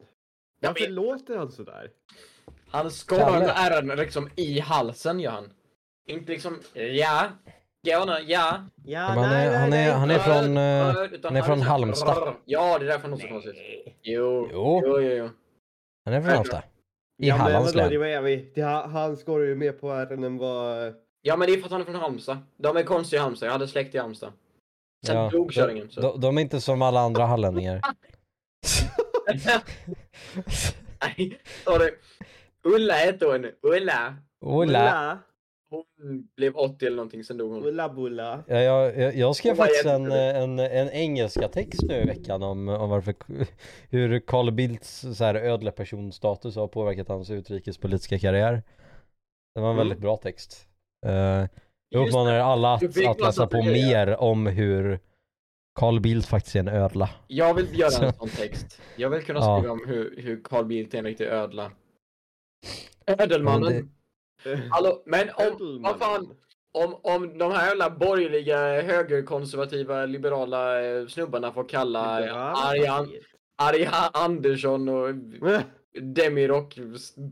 Varför 0.60 0.88
låter 0.90 1.38
han 1.38 1.52
sådär? 1.52 1.92
Han 2.72 2.92
skalar 2.92 3.40
Kalle. 3.48 3.54
ärren 3.54 3.88
liksom 3.98 4.30
i 4.36 4.60
halsen 4.60 5.20
gör 5.20 5.32
han. 5.32 5.54
Inte 6.10 6.32
liksom 6.32 6.60
ja, 6.74 7.28
ja, 7.82 8.06
nej, 8.06 8.24
ja. 8.28 8.66
Ja, 8.86 9.00
han 9.00 9.18
är- 9.24 9.58
han 9.60 9.74
är- 9.74 9.94
han 9.94 10.12
är 10.12 10.20
från, 10.20 10.58
Utan 11.14 11.30
han 11.36 11.36
är 11.36 11.42
från 11.46 11.62
Halmstad. 11.62 12.34
Ja, 12.46 12.80
det 12.80 12.86
är 12.86 12.88
därför 12.88 13.02
han 13.02 13.12
låter 13.12 13.24
så 13.28 13.34
konstigt. 13.34 13.56
Jo, 14.02 14.50
Jo. 14.52 14.82
jo, 14.86 15.02
jo. 15.02 15.10
jo. 15.12 15.30
han 16.06 16.14
är 16.14 16.22
från 16.22 16.32
Halmstad. 16.32 16.62
I 17.22 17.28
ja, 17.28 17.36
Hallands 17.36 17.76
län. 17.76 18.92
han 18.92 19.18
skårar 19.18 19.44
ju 19.46 19.56
mer 19.56 19.72
på 19.72 19.92
ärren 19.92 20.24
än 20.24 20.38
vad... 20.38 20.94
Ja, 21.22 21.36
men 21.38 21.48
det 21.48 21.54
är 21.54 21.58
för 21.58 21.66
att 21.66 21.72
han 21.72 21.82
är 21.82 21.86
från 21.86 21.96
Halmstad. 21.96 22.38
De 22.58 22.78
är 22.78 22.84
konstiga 22.84 23.20
i 23.20 23.24
Halmstad. 23.24 23.48
Jag 23.48 23.54
hade 23.54 23.68
släkt 23.68 23.96
i 23.96 23.98
Halmstad. 23.98 24.34
Sen 25.06 25.16
Ja, 25.18 25.30
dog 25.30 25.48
de, 25.48 25.54
kärringen. 25.54 25.90
Så. 25.92 26.02
de, 26.02 26.22
de 26.22 26.38
är 26.38 26.42
inte 26.42 26.62
som 26.62 26.82
alla 26.82 27.00
andra 27.00 27.26
hallänningar. 27.26 27.82
Nej, 31.02 31.40
sorry. 31.64 31.92
Ulla 32.64 32.94
hette 32.94 33.26
hon. 33.26 33.46
Ulla. 33.62 34.16
Ola. 34.42 35.20
Hon 35.70 35.84
blev 36.36 36.56
80 36.58 36.86
eller 36.86 36.96
någonting, 36.96 37.24
sen 37.24 37.38
dog 37.38 37.52
hon. 37.52 37.66
Ulla 37.66 37.90
bulla. 37.90 38.44
Ja, 38.48 38.56
jag, 38.62 38.98
jag, 38.98 39.16
jag 39.16 39.36
skrev 39.36 39.56
faktiskt 39.56 39.86
en, 39.86 40.12
en, 40.12 40.60
en 40.60 40.90
engelska 40.90 41.48
text 41.48 41.82
nu 41.84 41.96
i 41.96 42.06
veckan 42.06 42.44
om, 42.44 42.68
om 42.70 42.90
varför, 42.90 43.16
hur 43.90 44.20
Carl 44.20 44.52
Bildts 44.52 45.00
så 45.18 45.24
här 45.24 45.36
ödlepersonstatus 45.36 46.56
har 46.56 46.68
påverkat 46.68 47.08
hans 47.08 47.30
utrikespolitiska 47.32 48.20
karriär. 48.20 48.64
Det 49.56 49.62
var 49.62 49.68
en 49.70 49.74
Mm. 49.76 49.78
väldigt 49.78 50.00
bra 50.00 50.18
text. 50.18 50.68
Uh, 51.06 51.12
jag 51.90 52.08
uppmanar 52.08 52.34
er 52.34 52.40
alla 52.40 52.74
att, 52.74 53.08
att 53.08 53.22
läsa 53.22 53.48
på 53.48 53.58
grejer. 53.62 54.06
mer 54.08 54.16
om 54.22 54.48
hur 54.48 55.00
Carl 55.80 56.00
Bildt 56.00 56.28
faktiskt 56.28 56.56
är 56.56 56.60
en 56.60 56.68
ödla. 56.68 57.10
Jag 57.28 57.54
vill 57.54 57.80
göra 57.80 58.06
en 58.08 58.14
sån 58.14 58.30
text. 58.30 58.82
Jag 58.96 59.10
vill 59.10 59.22
kunna 59.24 59.40
Ja. 59.40 59.58
skriva 59.60 59.74
om 59.74 59.82
hur, 59.88 60.14
hur 60.18 60.42
Carl 60.44 60.66
Bildt 60.66 60.94
är 60.94 60.98
en 60.98 61.06
riktig 61.06 61.26
ödla. 61.26 61.72
Ödelmannen. 63.08 63.90
Eh, 64.46 64.60
Hallå, 64.70 65.04
men 65.06 65.30
om, 65.36 65.82
vad 65.84 66.00
fan, 66.00 66.30
om, 66.72 66.96
om 67.02 67.38
de 67.38 67.52
här 67.52 67.68
jävla 67.68 67.90
borgerliga, 67.90 68.82
högerkonservativa, 68.82 70.06
liberala 70.06 70.82
eh, 70.86 71.08
snubbarna 71.08 71.52
får 71.52 71.70
kalla 71.70 72.20
Liberala 72.20 72.54
Arjan. 72.54 73.08
Arja 73.56 73.92
Andersson 74.14 74.90
och 74.90 75.10
Eh, 75.98 76.02
Demirock, 76.02 76.78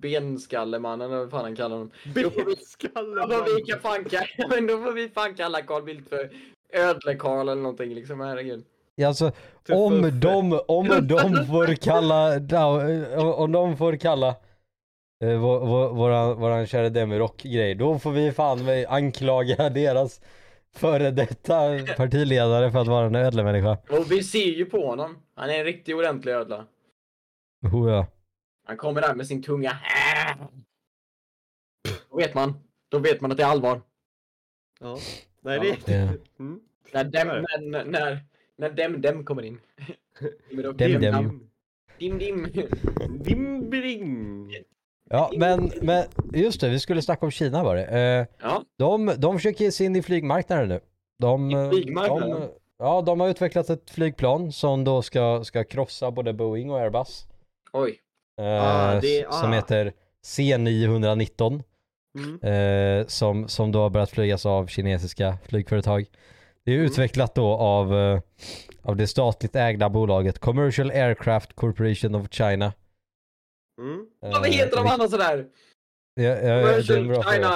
benskallemannen 0.01 1.11
eller 1.11 1.19
vad 1.19 1.31
fan 1.31 1.43
han 1.43 1.55
kallar 1.55 1.75
honom. 1.75 1.91
Då 2.15 2.29
får 2.29 2.45
vi, 2.45 2.55
Benskallen. 2.55 3.29
då 3.29 3.35
får 3.35 3.55
vi, 3.55 3.61
kan 3.61 3.79
fan, 3.79 4.05
men 4.49 4.67
då 4.67 4.77
får 4.83 4.91
vi 4.91 5.09
fan 5.09 5.35
kalla 5.35 5.61
Carl 5.61 5.83
Bildt 5.83 6.09
för 6.09 6.29
Ödle-Karl 6.73 7.49
eller 7.49 7.61
någonting 7.61 7.93
liksom, 7.93 8.19
herregud. 8.19 8.65
Ja, 8.95 9.07
Alltså, 9.07 9.31
Tuffe 9.63 9.79
om 9.79 10.19
de, 10.19 10.59
om 10.67 11.07
de 11.07 11.45
får 11.47 11.75
kalla, 11.75 12.35
om 13.35 13.51
de 13.51 13.77
får 13.77 13.95
kalla 13.95 14.35
eh, 15.23 15.39
vår, 15.39 15.59
vår, 15.59 15.93
våran, 15.93 16.39
våran 16.39 16.67
kära 16.67 16.89
Demirock-grej, 16.89 17.75
då 17.75 17.99
får 17.99 18.11
vi 18.11 18.31
fan 18.31 18.65
mig 18.65 18.85
anklaga 18.85 19.69
deras 19.73 20.21
före 20.71 21.11
detta 21.11 21.79
partiledare 21.97 22.71
för 22.71 22.79
att 22.79 22.87
vara 22.87 23.05
en 23.05 23.15
ödlemänniska. 23.15 23.77
Och 23.89 24.11
vi 24.11 24.23
ser 24.23 24.45
ju 24.45 24.65
på 24.65 24.87
honom. 24.87 25.17
Han 25.35 25.49
är 25.49 25.59
en 25.59 25.65
riktig 25.65 25.97
ordentlig 25.97 26.31
ödla. 26.31 26.67
Oh, 27.61 27.91
ja. 27.91 28.07
Han 28.65 28.77
kommer 28.77 29.01
där 29.01 29.15
med 29.15 29.27
sin 29.27 29.43
tunga. 29.43 29.77
Då 32.09 32.17
vet 32.17 32.33
man. 32.33 32.53
Då 32.89 32.99
vet 32.99 33.21
man 33.21 33.31
att 33.31 33.37
det 33.37 33.43
är 33.43 33.47
allvar. 33.47 33.81
Ja. 34.79 34.97
Nej, 35.41 35.59
det 35.59 35.93
Ja. 35.93 36.09
mm. 36.39 36.59
När 36.93 37.03
dem, 37.03 37.45
när, 37.61 37.85
när, 37.85 38.19
när 38.55 38.69
dem, 38.69 39.01
dem 39.01 39.25
kommer 39.25 39.43
in. 39.43 39.59
Demirock, 40.49 40.77
Dem, 40.77 40.91
dim, 40.91 41.01
dem. 41.01 41.49
Dim, 41.97 42.19
dim. 42.19 42.47
Dimbring. 43.23 44.53
Ja, 45.09 45.31
men, 45.37 45.71
men 45.81 46.05
just 46.33 46.61
det, 46.61 46.69
vi 46.69 46.79
skulle 46.79 47.01
snacka 47.01 47.25
om 47.25 47.31
Kina 47.31 47.63
var 47.63 47.75
det. 47.75 47.85
Eh, 47.85 48.25
Ja, 48.41 48.63
de, 48.77 49.13
de 49.17 49.35
försöker 49.37 49.65
ge 49.65 49.71
sig 49.71 49.85
in 49.85 49.95
i 49.95 50.01
flygmarknaden 50.01 50.69
nu. 50.69 50.79
De, 51.19 51.51
I 51.51 51.53
eh, 51.53 51.69
flygmarknaden? 51.69 52.29
De, 52.29 52.47
ja, 52.79 53.01
de 53.01 53.19
har 53.19 53.27
utvecklat 53.27 53.69
ett 53.69 53.89
flygplan 53.89 54.51
som 54.51 54.83
då 54.83 55.01
ska, 55.01 55.43
ska 55.43 55.63
krossa 55.63 56.11
både 56.11 56.33
Boeing 56.33 56.71
och 56.71 56.79
Airbus. 56.79 57.25
oj. 57.73 57.99
Eh, 58.41 58.45
Ah, 58.63 58.99
det- 59.01 59.19
s- 59.21 59.39
Som 59.39 59.51
ah. 59.51 59.55
heter 59.55 59.93
C919. 60.25 61.63
Mm. 62.17 62.39
eh, 63.01 63.05
som, 63.07 63.47
som 63.47 63.71
då 63.71 63.79
har 63.81 63.89
börjat 63.89 64.09
flygas 64.09 64.45
av 64.45 64.67
kinesiska 64.67 65.37
flygföretag. 65.45 66.05
Det 66.65 66.71
är 66.71 66.75
Mm. 66.75 66.85
utvecklat 66.85 67.35
då 67.35 67.47
av, 67.53 67.95
eh, 67.95 68.19
av 68.81 68.95
det 68.95 69.07
statligt 69.07 69.55
ägda 69.55 69.89
bolaget 69.89 70.39
Commercial 70.39 70.91
Aircraft 70.91 71.53
Corporation 71.55 72.15
of 72.15 72.27
China. 72.31 72.73
Mm. 73.81 74.05
Vad 74.19 74.47
heter 74.47 74.77
de 74.77 74.87
andra 74.87 75.07
sådär? 75.07 75.45
Ja, 76.15 76.23
ja, 76.23 76.71
ja, 76.71 76.83
fråga. 76.83 77.23
China, 77.23 77.51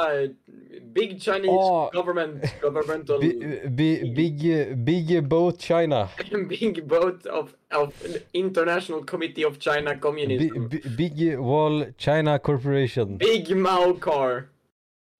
Big 0.96 1.22
Chinese 1.22 1.50
Ah. 1.52 1.90
government, 1.94 2.62
governmental, 2.62 3.20
Bi- 3.22 3.68
bi- 3.68 4.14
Big, 4.16 4.78
big 4.78 5.28
Boat 5.28 5.62
China. 5.62 6.10
big 6.50 6.88
boat 6.88 7.26
of, 7.26 7.50
of 7.76 7.94
International 8.32 9.04
Committee 9.06 9.46
of 9.46 9.58
China 9.60 10.00
Communism. 10.00 10.68
bi- 10.70 10.82
Big 10.98 11.40
Wall 11.40 11.86
China 11.98 12.40
Corporation. 12.40 13.18
Big 13.18 13.56
Mao 13.58 13.94
Car. 13.94 14.44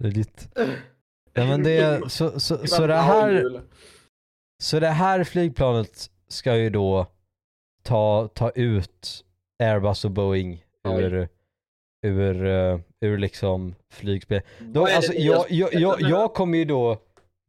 Ditt. 0.04 0.48
Ja, 1.34 1.46
men 1.46 1.64
det 1.64 1.78
är, 1.78 2.08
så, 2.08 2.40
så, 2.40 2.56
Det 2.58 2.68
så 2.68 2.88
det 2.88 2.96
här. 2.96 3.62
Så 4.64 4.80
det 4.80 4.88
här 4.88 5.24
flygplanet 5.24 6.10
ska 6.28 6.56
ju 6.58 6.70
då 6.70 7.08
ta, 7.84 8.28
ta 8.34 8.50
ut 8.50 9.24
Airbus 9.64 10.06
och 10.06 10.12
Boeing 10.12 10.64
Ur, 10.88 11.28
ur, 12.02 12.46
eh, 12.46 12.80
ur 13.02 13.18
liksom 13.18 13.76
flygspel. 13.90 14.42
Då, 14.60 14.86
alltså, 14.86 15.14
jag, 15.14 15.46
jag, 15.50 15.74
jag, 15.74 16.02
jag 16.02 16.34
kommer 16.34 16.58
ju 16.58 16.66
då, 16.66 16.98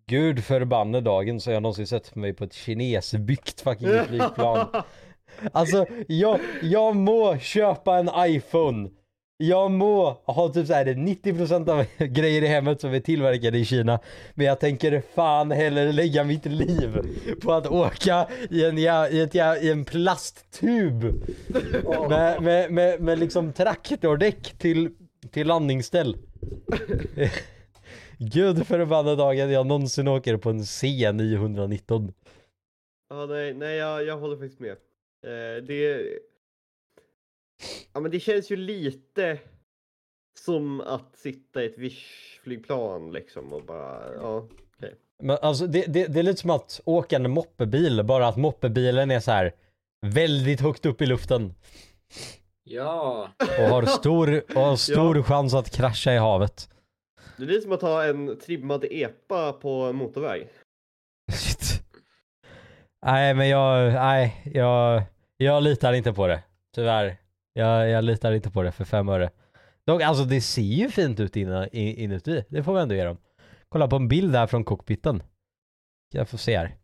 gud 0.06 0.44
förbanne 0.44 1.00
dagen 1.00 1.40
så 1.40 1.50
jag 1.50 1.62
någonsin 1.62 1.86
sett 1.86 2.14
mig 2.14 2.32
på 2.32 2.44
ett 2.44 2.52
kinesbyggt 2.52 3.60
fucking 3.60 3.88
flygplan. 4.06 4.66
Alltså 5.52 5.86
jag, 6.08 6.40
jag 6.62 6.96
må 6.96 7.38
köpa 7.38 7.98
en 7.98 8.10
iPhone. 8.16 8.90
Jag 9.42 9.70
må 9.70 10.20
ha 10.24 10.48
typ 10.48 10.66
såhär 10.66 10.84
90% 10.86 11.70
av 11.70 11.84
grejer 12.06 12.42
i 12.42 12.46
hemmet 12.46 12.80
som 12.80 12.94
är 12.94 13.00
tillverkade 13.00 13.58
i 13.58 13.64
Kina. 13.64 14.00
Men 14.34 14.46
jag 14.46 14.60
tänker 14.60 15.02
fan 15.14 15.50
hellre 15.50 15.92
lägga 15.92 16.24
mitt 16.24 16.46
liv 16.46 16.98
på 17.42 17.52
att 17.52 17.66
åka 17.66 18.28
i 18.50 18.64
en, 18.64 18.78
i 18.78 18.86
ett, 19.20 19.34
i 19.34 19.70
en 19.70 19.84
plasttub. 19.84 21.02
Med, 22.08 22.42
med, 22.42 22.72
med, 22.72 23.00
med 23.00 23.18
liksom 23.18 23.52
traktordäck 23.52 24.54
till, 24.58 24.90
till 25.30 25.46
landningsställ. 25.46 26.16
Gud 28.18 28.66
förbannade 28.66 29.16
dagen 29.16 29.50
jag 29.50 29.66
någonsin 29.66 30.08
åker 30.08 30.36
på 30.36 30.50
en 30.50 30.60
C919. 30.60 32.12
Ja, 33.10 33.26
nej, 33.26 33.54
nej 33.54 33.76
jag, 33.76 34.04
jag 34.04 34.18
håller 34.18 34.36
faktiskt 34.36 34.60
med. 34.60 34.76
Eh, 35.26 35.62
det... 35.62 36.02
Ja, 37.92 38.00
men 38.00 38.10
det 38.10 38.20
känns 38.20 38.50
ju 38.50 38.56
lite 38.56 39.38
som 40.40 40.80
att 40.80 41.16
sitta 41.16 41.62
i 41.62 41.66
ett 41.66 41.78
Wish-flygplan 41.78 43.12
liksom 43.12 43.52
och 43.52 43.62
bara, 43.64 44.14
ja. 44.14 44.48
Men 45.22 45.38
alltså 45.42 45.66
det, 45.66 45.84
det, 45.86 46.06
det 46.06 46.18
är 46.18 46.22
lite 46.22 46.40
som 46.40 46.50
att 46.50 46.80
åka 46.84 47.16
en 47.16 47.30
moppebil, 47.30 48.04
bara 48.04 48.28
att 48.28 48.36
moppebilen 48.36 49.10
är 49.10 49.20
så 49.20 49.30
här 49.30 49.52
väldigt 50.06 50.60
högt 50.60 50.86
upp 50.86 51.02
i 51.02 51.06
luften 51.06 51.54
Ja. 52.64 53.28
och 53.38 53.64
har 53.64 53.82
stor, 53.82 54.42
och 54.56 54.62
har 54.62 54.76
stor 54.92 55.22
chans 55.22 55.54
att 55.54 55.70
krascha 55.70 56.12
i 56.12 56.18
havet. 56.18 56.68
Det 57.36 57.42
är 57.42 57.46
lite 57.46 57.60
som 57.60 57.72
att 57.72 57.82
ha 57.82 58.04
en 58.04 58.38
trimmad 58.38 58.84
epa 58.90 59.52
på 59.52 59.70
en 59.82 59.96
motorväg. 59.96 60.48
Shit. 61.32 61.82
Nej 63.06 63.34
men 63.34 63.48
jag, 63.48 63.92
nej 63.92 64.50
jag, 64.54 65.02
jag 65.36 65.62
litar 65.62 65.92
inte 65.92 66.12
på 66.12 66.26
det. 66.26 66.42
Tyvärr. 66.74 67.16
Jag, 67.52 67.88
jag 67.90 68.04
litar 68.04 68.32
inte 68.32 68.50
på 68.50 68.62
det 68.62 68.72
för 68.72 68.84
fem 68.84 69.08
öre. 69.08 69.30
Dock, 69.84 70.02
alltså 70.02 70.24
det 70.24 70.40
ser 70.40 70.62
ju 70.62 70.88
fint 70.88 71.20
ut 71.20 71.36
inna, 71.36 71.68
in, 71.68 71.96
inuti. 71.96 72.44
Det 72.48 72.62
får 72.62 72.74
vi 72.74 72.80
ändå 72.80 72.94
ge 72.94 73.04
dem. 73.04 73.16
Kolla 73.68 73.88
på 73.88 73.96
en 73.96 74.08
bild 74.08 74.32
där 74.32 74.46
från 74.46 74.64
cockpiten. 74.64 75.22
Jag 76.12 76.28
får 76.28 76.38
se 76.38 76.56
här. 76.58 76.76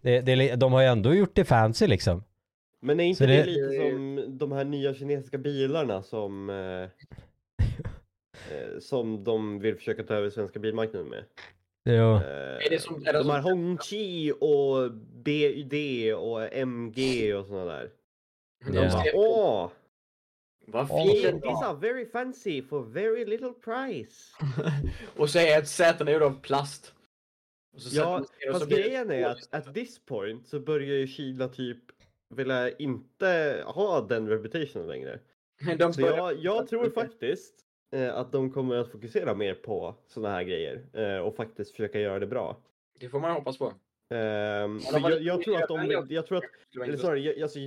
Det, 0.00 0.20
det, 0.20 0.54
de 0.56 0.72
har 0.72 0.80
ju 0.80 0.86
ändå 0.86 1.14
gjort 1.14 1.34
det 1.34 1.44
fancy 1.44 1.86
liksom. 1.86 2.24
Men 2.80 3.00
är 3.00 3.04
inte 3.04 3.18
Så 3.18 3.26
det, 3.26 3.36
det- 3.36 3.44
lite 3.46 3.90
som 3.90 4.24
de 4.38 4.52
här 4.52 4.64
nya 4.64 4.94
kinesiska 4.94 5.38
bilarna 5.38 6.02
som 6.02 6.50
eh, 6.50 6.56
eh, 8.56 8.78
som 8.80 9.24
de 9.24 9.58
vill 9.58 9.76
försöka 9.76 10.02
ta 10.02 10.14
över 10.14 10.30
svenska 10.30 10.58
bilmarknaden 10.58 11.08
med? 11.08 11.24
Jo. 11.84 12.14
Eh, 12.14 12.66
Är 12.66 12.70
det 12.70 12.82
som, 12.82 13.06
är 13.06 13.12
det 13.12 13.18
de 13.18 13.30
här 13.30 13.42
som, 13.42 13.50
Hongqi 13.50 14.32
och 14.40 14.92
BYD 15.24 15.74
och 16.14 16.52
MG 16.52 17.34
och 17.34 17.46
sådana 17.46 17.64
där. 17.64 17.90
de 18.72 18.76
Ja. 18.76 18.90
ser- 18.90 19.12
Åh! 19.14 19.70
Vad 20.66 20.90
Åh, 20.90 21.04
fint 21.06 21.42
These 21.42 21.64
are 21.64 21.74
very 21.76 22.06
fancy 22.06 22.62
for 22.62 22.82
very 22.82 23.24
little 23.24 23.52
price. 23.52 24.32
Och 25.16 25.30
så 25.30 25.38
är 25.38 25.58
ett 25.58 25.68
säten 25.68 26.08
är 26.08 26.12
gjort 26.12 26.22
av 26.22 26.40
plast. 26.40 26.94
Ja, 27.92 28.24
fast 28.52 28.68
grejen 28.68 29.10
är 29.10 29.24
att 29.24 29.54
at 29.54 29.74
this 29.74 29.98
point 30.04 30.48
så 30.48 30.60
börjar 30.60 30.96
ju 30.96 31.06
Kina 31.06 31.48
typ 31.48 31.78
vilja 32.34 32.70
inte 32.70 33.62
ha 33.66 34.00
den 34.00 34.28
reputationen 34.28 34.88
längre. 34.88 35.20
De 35.78 35.92
Så 35.94 36.00
jag, 36.00 36.38
jag 36.38 36.68
tror 36.68 36.90
faktiskt 36.90 37.54
eh, 37.92 38.14
att 38.14 38.32
de 38.32 38.50
kommer 38.50 38.76
att 38.76 38.90
fokusera 38.90 39.34
mer 39.34 39.54
på 39.54 39.94
sådana 40.06 40.34
här 40.34 40.42
grejer 40.42 40.84
eh, 40.92 41.18
och 41.18 41.36
faktiskt 41.36 41.70
försöka 41.70 42.00
göra 42.00 42.18
det 42.18 42.26
bra. 42.26 42.56
Det 43.00 43.08
får 43.08 43.20
man 43.20 43.32
hoppas 43.32 43.58
på. 43.58 43.72
Var 44.92 45.10
jag, 45.10 45.22
jag 45.22 45.42
tror 45.42 45.62
att 45.62 45.68
de, 45.68 46.06
jag 46.08 46.26
tror 46.26 46.38
att, 46.38 46.44
eller 46.84 46.96
snarare, 46.96 47.20
jag- 47.20 47.42
alltså, 47.42 47.58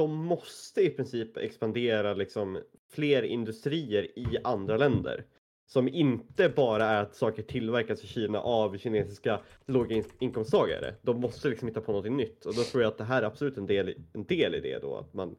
de 0.00 0.14
måste 0.14 0.80
i 0.82 0.90
princip 0.90 1.36
expandera 1.36 2.14
liksom 2.14 2.58
fler 2.90 3.22
industrier 3.22 4.18
i 4.18 4.38
andra 4.44 4.76
länder. 4.76 5.24
Som 5.66 5.88
inte 5.88 6.48
bara 6.48 6.84
är 6.84 7.02
att 7.02 7.14
saker 7.14 7.42
tillverkas 7.42 8.04
i 8.04 8.06
Kina 8.06 8.40
av 8.40 8.78
kinesiska 8.78 9.40
låginkomsttagare. 9.66 10.94
De 11.02 11.20
måste 11.20 11.48
liksom 11.48 11.68
hitta 11.68 11.80
på 11.80 11.92
något 11.92 12.12
nytt 12.12 12.46
och 12.46 12.54
då 12.54 12.62
tror 12.62 12.82
jag 12.82 12.90
att 12.90 12.98
det 12.98 13.04
här 13.04 13.22
är 13.22 13.26
absolut 13.26 13.56
en 13.56 13.66
del, 13.66 13.88
i- 13.88 13.98
en 14.12 14.24
del 14.24 14.54
i 14.54 14.60
det 14.60 14.78
då. 14.78 14.96
Att 14.96 15.14
man 15.14 15.36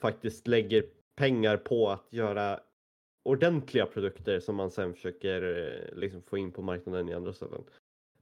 faktiskt 0.00 0.46
lägger 0.46 0.84
pengar 1.16 1.56
på 1.56 1.88
att 1.90 2.06
göra 2.10 2.60
ordentliga 3.24 3.86
produkter 3.86 4.40
som 4.40 4.56
man 4.56 4.70
sen 4.70 4.94
försöker 4.94 5.42
eh, 5.92 5.98
liksom 5.98 6.22
få 6.22 6.38
in 6.38 6.52
på 6.52 6.62
marknaden 6.62 7.08
i 7.08 7.14
andra 7.14 7.32
ställen. 7.32 7.64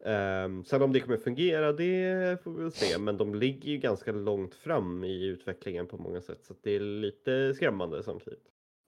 Um, 0.00 0.64
sen 0.64 0.82
om 0.82 0.92
det 0.92 1.00
kommer 1.00 1.16
fungera, 1.16 1.72
det 1.72 2.38
får 2.44 2.50
vi 2.50 2.62
väl 2.62 2.72
se. 2.72 2.98
Men 2.98 3.16
de 3.16 3.34
ligger 3.34 3.70
ju 3.70 3.78
ganska 3.78 4.12
långt 4.12 4.54
fram 4.54 5.04
i 5.04 5.24
utvecklingen 5.26 5.86
på 5.86 5.96
många 5.96 6.20
sätt. 6.20 6.38
Så 6.46 6.52
att 6.52 6.58
det 6.62 6.76
är 6.76 6.80
lite 6.80 7.54
skrämmande 7.54 8.02
samtidigt. 8.02 8.42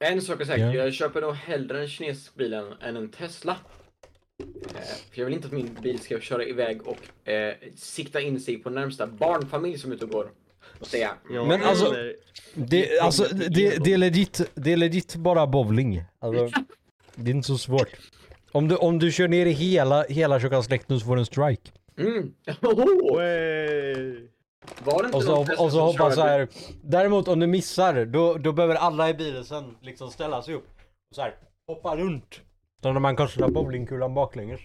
En 0.04 0.22
sak 0.22 0.40
är 0.40 0.44
säker, 0.44 0.66
Ja. 0.66 0.74
jag 0.74 0.92
köper 0.94 1.20
nog 1.20 1.34
hellre 1.34 1.80
en 1.80 1.88
kinesisk 1.88 2.34
bil 2.34 2.52
än, 2.54 2.72
än 2.80 2.96
en 2.96 3.08
Tesla. 3.08 3.56
Eh, 4.38 4.80
för 5.10 5.18
jag 5.20 5.24
vill 5.24 5.34
inte 5.34 5.46
att 5.46 5.52
min 5.52 5.76
bil 5.82 5.98
ska 6.00 6.20
köra 6.20 6.44
iväg 6.44 6.80
och 6.86 7.28
eh, 7.28 7.54
sikta 7.76 8.20
in 8.20 8.40
sig 8.40 8.58
på 8.58 8.70
närmsta 8.70 9.06
barnfamilj 9.06 9.78
som 9.78 9.90
är 9.90 9.94
ute 9.96 10.04
och 10.04 10.10
går. 10.10 10.30
att 10.80 10.86
säga. 10.86 11.10
Ja, 11.30 11.44
Men 11.44 11.62
alltså- 11.62 11.94
eller- 11.94 12.16
Det, 12.54 12.98
alltså, 12.98 13.34
det, 13.34 13.84
det, 13.84 13.92
är 13.92 13.98
legit, 13.98 14.50
det 14.54 14.72
är 14.72 14.76
legit 14.76 15.16
bara 15.16 15.46
bowling. 15.46 16.02
Alltså, 16.18 16.50
det 17.14 17.30
är 17.30 17.34
inte 17.34 17.46
så 17.46 17.58
svårt. 17.58 17.88
Om 18.52 18.68
du, 18.68 18.76
om 18.76 18.98
du 18.98 19.12
kör 19.12 19.28
ner 19.28 19.46
i 19.46 19.52
hela, 19.52 20.02
hela 20.02 20.40
kökansläkten 20.40 21.00
så 21.00 21.06
får 21.06 21.16
du 21.16 21.20
en 21.20 21.26
strike. 21.26 21.70
Mm. 21.98 22.34
Oho! 22.62 23.16
Wey. 23.16 24.28
Var 24.84 25.02
det 25.02 25.06
inte 25.06 25.16
Och 25.16 25.22
så, 25.22 25.40
och 25.40 25.46
så 25.46 25.70
som 25.70 25.80
hoppas 25.80 26.14
så 26.14 26.20
här. 26.20 26.48
Däremot 26.82 27.28
om 27.28 27.40
du 27.40 27.46
missar, 27.46 28.04
då, 28.04 28.34
då 28.34 28.52
behöver 28.52 28.74
alla 28.74 29.10
i 29.10 29.14
bilen 29.14 29.44
sen 29.44 29.76
liksom 29.80 30.10
ställa 30.10 30.42
sig 30.42 30.54
upp. 30.54 30.68
Och 31.10 31.16
så 31.16 31.22
här, 31.22 31.34
hoppa 31.66 31.96
runt. 31.96 32.40
Så 32.82 32.92
när 32.92 33.00
man 33.00 33.16
kastar 33.16 33.48
bowlingkulan 33.48 34.14
baklänges. 34.14 34.60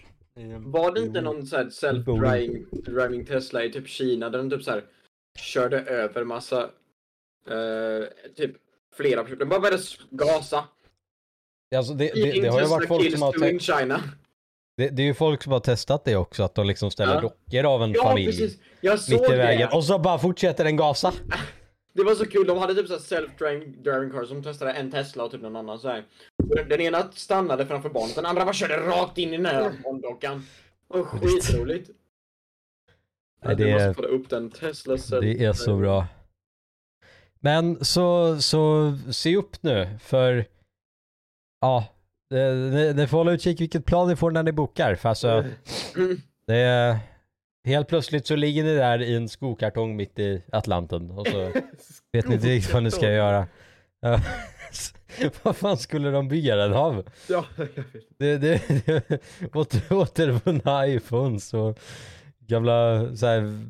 Var 0.58 0.92
det 0.92 1.00
inte 1.00 1.20
någon 1.20 1.46
så 1.46 1.56
här 1.56 1.64
self-driving 1.64 2.64
driving 2.70 3.26
Tesla 3.26 3.64
i 3.64 3.72
typ 3.72 3.88
Kina 3.88 4.30
där 4.30 4.38
den 4.38 4.50
typ 4.50 4.62
så 4.62 4.70
här 4.70 4.84
körde 5.38 5.80
över 5.80 6.24
massa 6.24 6.62
eh, 7.48 8.32
typ 8.36 8.56
flera 8.96 9.22
personer. 9.22 9.38
Den 9.38 9.48
bara 9.48 9.60
började 9.60 9.82
gasa. 10.10 10.64
Alltså 11.76 11.94
det, 11.94 12.10
det, 12.14 12.40
det 12.40 12.48
har 12.48 12.60
ju 12.60 12.66
varit 12.66 12.88
folk 12.88 13.12
som 13.12 13.22
har 13.22 13.32
to 13.32 13.44
in 13.44 13.58
te- 13.58 13.64
China. 13.64 14.00
det, 14.76 14.88
det 14.88 15.02
är 15.02 15.06
ju 15.06 15.14
folk 15.14 15.42
som 15.42 15.52
har 15.52 15.60
testat 15.60 16.04
det 16.04 16.16
också, 16.16 16.42
att 16.42 16.54
de 16.54 16.66
liksom 16.66 16.90
ställer 16.90 17.14
Ja. 17.14 17.20
dockor 17.20 17.64
av 17.64 17.82
en 17.82 17.92
Ja 17.92 18.02
familj 18.02 18.26
precis. 18.26 18.58
Jag 18.80 19.00
såg 19.00 19.20
mitt 19.20 19.30
i 19.30 19.36
vägen. 19.36 19.68
det. 19.70 19.76
Och 19.76 19.84
så 19.84 19.98
bara 19.98 20.18
fortsätter 20.18 20.64
den 20.64 20.76
gasa. 20.76 21.12
Det 21.92 22.02
var 22.04 22.14
så 22.14 22.26
kul. 22.26 22.46
De 22.46 22.58
hade 22.58 22.74
typ 22.74 22.86
så 22.86 22.92
här 22.92 23.00
self-driving 23.00 23.82
driving 23.82 24.10
car 24.10 24.24
som 24.24 24.42
testade 24.42 24.72
en 24.72 24.90
Tesla 24.90 25.24
och 25.24 25.30
typ 25.30 25.42
någon 25.42 25.56
annan 25.56 25.78
så 25.78 25.88
här. 25.88 26.04
Och 26.42 26.66
Den, 26.68 26.80
ena 26.80 27.10
stannade 27.12 27.66
framför 27.66 27.88
barnet, 27.88 28.14
den 28.14 28.26
andra 28.26 28.44
bara 28.44 28.54
körde 28.54 28.76
rakt 28.76 29.18
in 29.18 29.34
i 29.34 29.36
den 29.36 29.46
här 29.46 29.72
barndockan. 29.84 30.46
Och 30.88 31.06
skitroligt. 31.08 31.90
Nej, 33.44 33.56
Du 33.56 33.64
det 33.64 33.70
är- 33.70 33.74
måste 33.88 34.02
kolla 34.02 34.08
upp 34.08 34.30
den 34.30 34.50
Tesla 34.50 34.98
self 34.98 35.20
Det 35.20 35.44
är 35.44 35.52
så 35.52 35.76
bra. 35.76 36.06
Men 37.40 37.84
så, 37.84 38.38
så 38.42 38.92
se 39.10 39.36
upp 39.36 39.62
nu 39.62 39.88
för 40.00 40.44
ja, 41.60 41.84
det- 42.30 42.54
ni, 42.54 42.92
ni 42.94 43.06
får 43.06 43.18
hålla 43.18 43.32
utkik 43.32 43.60
vilket 43.60 43.84
plan 43.84 44.08
ni 44.08 44.16
får 44.16 44.30
när 44.30 44.42
ni 44.42 44.52
bokar. 44.52 44.94
För 44.94 45.08
alltså, 45.08 45.28
Mm. 45.96 46.16
det 46.46 46.56
är, 46.56 46.98
helt 47.64 47.88
plötsligt 47.88 48.26
så 48.26 48.36
ligger 48.36 48.64
ni 48.64 48.74
där 48.74 49.02
i 49.02 49.14
en 49.16 49.28
skokartong 49.28 49.96
mitt 49.96 50.18
i 50.18 50.42
Atlanten 50.52 51.10
och 51.10 51.26
så 51.26 51.38
vet 52.12 52.28
ni 52.28 52.34
inte 52.34 52.46
riktigt 52.48 52.74
vad 52.74 52.82
ni 52.82 52.90
ska 52.90 53.10
göra. 53.12 53.46
Vad 55.42 55.56
fan 55.56 55.76
skulle 55.78 56.10
de 56.10 56.28
bygga 56.28 56.56
den 56.56 56.72
av? 56.74 57.08
Ja, 57.28 57.44
jag 57.56 57.64
vet. 57.64 57.84
Det, 58.18 58.38
det, 58.38 58.62
det 58.86 59.20
åter, 59.54 59.92
återvunna 59.92 60.86
iPhones 60.86 61.54
och 61.54 61.78
gamla 62.38 63.08
så 63.16 63.26
här 63.26 63.66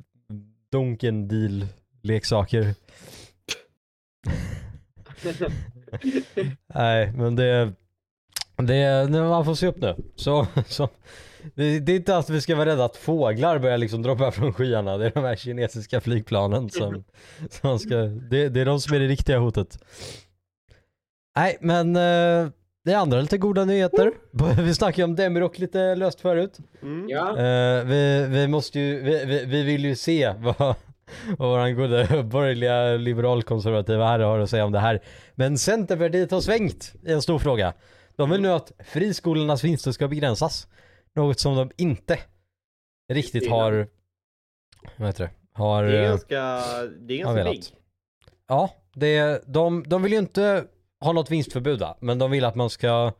Donken 0.73 1.29
deal 1.29 1.67
leksaker. 2.03 2.75
Nej, 6.75 7.13
men 7.13 7.37
det, 7.37 7.73
det, 8.57 9.09
man 9.11 9.45
får 9.45 9.55
se 9.55 9.67
upp 9.67 9.77
nu. 9.77 9.97
Så, 10.17 10.47
så, 10.67 10.89
det, 11.55 11.81
det 11.81 11.93
är 11.93 11.97
inte 11.97 12.17
att 12.17 12.31
vi 12.31 12.41
ska 12.41 12.57
vara 12.57 12.71
rädda 12.71 12.85
att 12.85 12.97
fåglar 12.97 13.59
börjar 13.59 13.79
liksom 13.79 14.03
droppa 14.03 14.33
från 14.33 14.53
skyarna. 14.53 14.97
Det 14.97 15.07
är 15.07 15.11
de 15.11 15.25
här 15.25 15.37
kinesiska 15.37 16.01
flygplanen 16.01 16.71
som, 16.71 17.05
som 17.51 17.79
ska, 17.79 17.97
det, 18.31 18.49
det 18.49 18.61
är 18.61 18.65
de 18.65 18.81
som 18.81 18.95
är 18.95 19.01
det 19.01 19.07
riktiga 19.07 19.39
hotet. 19.39 19.79
Nej, 21.37 21.57
men 21.61 21.97
eh, 21.97 22.51
det 22.85 22.93
är 22.93 22.97
andra 22.97 23.21
lite 23.21 23.39
goda 23.39 23.65
nyheter. 23.65 24.13
Vi 24.63 24.75
snackade 24.75 25.01
ju 25.01 25.05
om 25.05 25.17
Demirok 25.17 25.59
lite 25.59 25.95
löst 25.95 26.21
förut. 26.21 26.59
Mm. 26.83 27.09
Ja. 27.09 27.39
Eh, 27.39 27.85
vi, 27.85 28.27
vi 28.29 28.49
måste 28.49 28.81
ju, 28.81 29.03
vi, 29.03 29.25
vi, 29.25 29.45
vi 29.45 29.63
vill 29.63 29.85
ju 29.85 29.97
se 29.97 30.35
vad, 30.39 30.75
vad 31.39 31.49
våran 31.49 31.77
goda 31.77 32.23
borgerliga 32.23 32.97
liberalkonservativa 32.97 34.07
herre 34.09 34.23
har 34.23 34.39
att 34.39 34.51
säga 34.51 34.65
om 34.65 34.73
det 34.73 34.79
här. 34.79 35.03
Men 35.35 35.59
Centerpartiet 35.59 36.31
har 36.31 36.41
svängt 36.41 36.95
i 37.03 37.13
en 37.13 37.23
stor 37.23 37.39
fråga. 37.39 37.75
De 38.17 38.31
vill 38.31 38.41
nu 38.41 38.49
att 38.49 38.73
friskolornas 38.79 39.65
vinster 39.65 39.93
ska 39.93 40.09
begränsas. 40.09 40.69
Något 41.15 41.41
som 41.41 41.57
de 41.57 41.71
inte 41.77 42.19
riktigt 43.13 43.51
har, 43.51 43.89
vad 44.97 45.09
heter 45.09 45.25
det, 45.25 45.31
har... 45.53 45.85
Det 45.85 45.99
är 45.99 46.03
eh, 46.03 46.09
ganska, 46.09 46.63
det 47.01 47.15
är 47.15 47.19
ganska 47.19 47.45
big. 47.45 47.65
Ja, 48.49 48.71
det, 48.95 49.43
de, 49.47 49.85
de 49.87 50.03
vill 50.03 50.13
ju 50.13 50.19
inte 50.19 50.65
ha 51.01 51.13
något 51.13 51.31
vinstförbud 51.31 51.81
va? 51.81 51.97
men 52.01 52.19
de 52.19 52.31
vill 52.31 52.45
att 52.45 52.55
man 52.55 52.71
ska, 52.71 53.13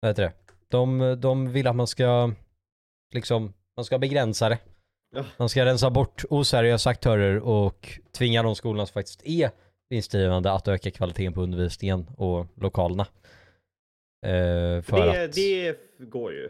vad 0.00 0.10
heter 0.10 0.22
det? 0.22 0.32
De, 0.68 1.16
de 1.20 1.52
vill 1.52 1.66
att 1.66 1.76
man 1.76 1.86
ska, 1.86 2.32
liksom, 3.14 3.52
man 3.76 3.84
ska 3.84 3.98
begränsa 3.98 4.48
det. 4.48 4.58
Ja. 5.14 5.24
Man 5.36 5.48
ska 5.48 5.64
rensa 5.64 5.90
bort 5.90 6.24
oseriösa 6.30 6.90
aktörer 6.90 7.38
och 7.38 8.00
tvinga 8.18 8.42
de 8.42 8.54
skolorna 8.54 8.86
som 8.86 8.92
faktiskt 8.92 9.22
är 9.26 9.50
vinstdrivande 9.88 10.52
att 10.52 10.68
öka 10.68 10.90
kvaliteten 10.90 11.32
på 11.32 11.40
undervisningen 11.42 12.06
och 12.16 12.46
lokalerna. 12.56 13.06
Eh, 14.26 14.82
för 14.82 15.06
Det, 15.06 15.24
att, 15.24 15.32
det 15.32 15.76
går 15.98 16.32
ju. 16.32 16.44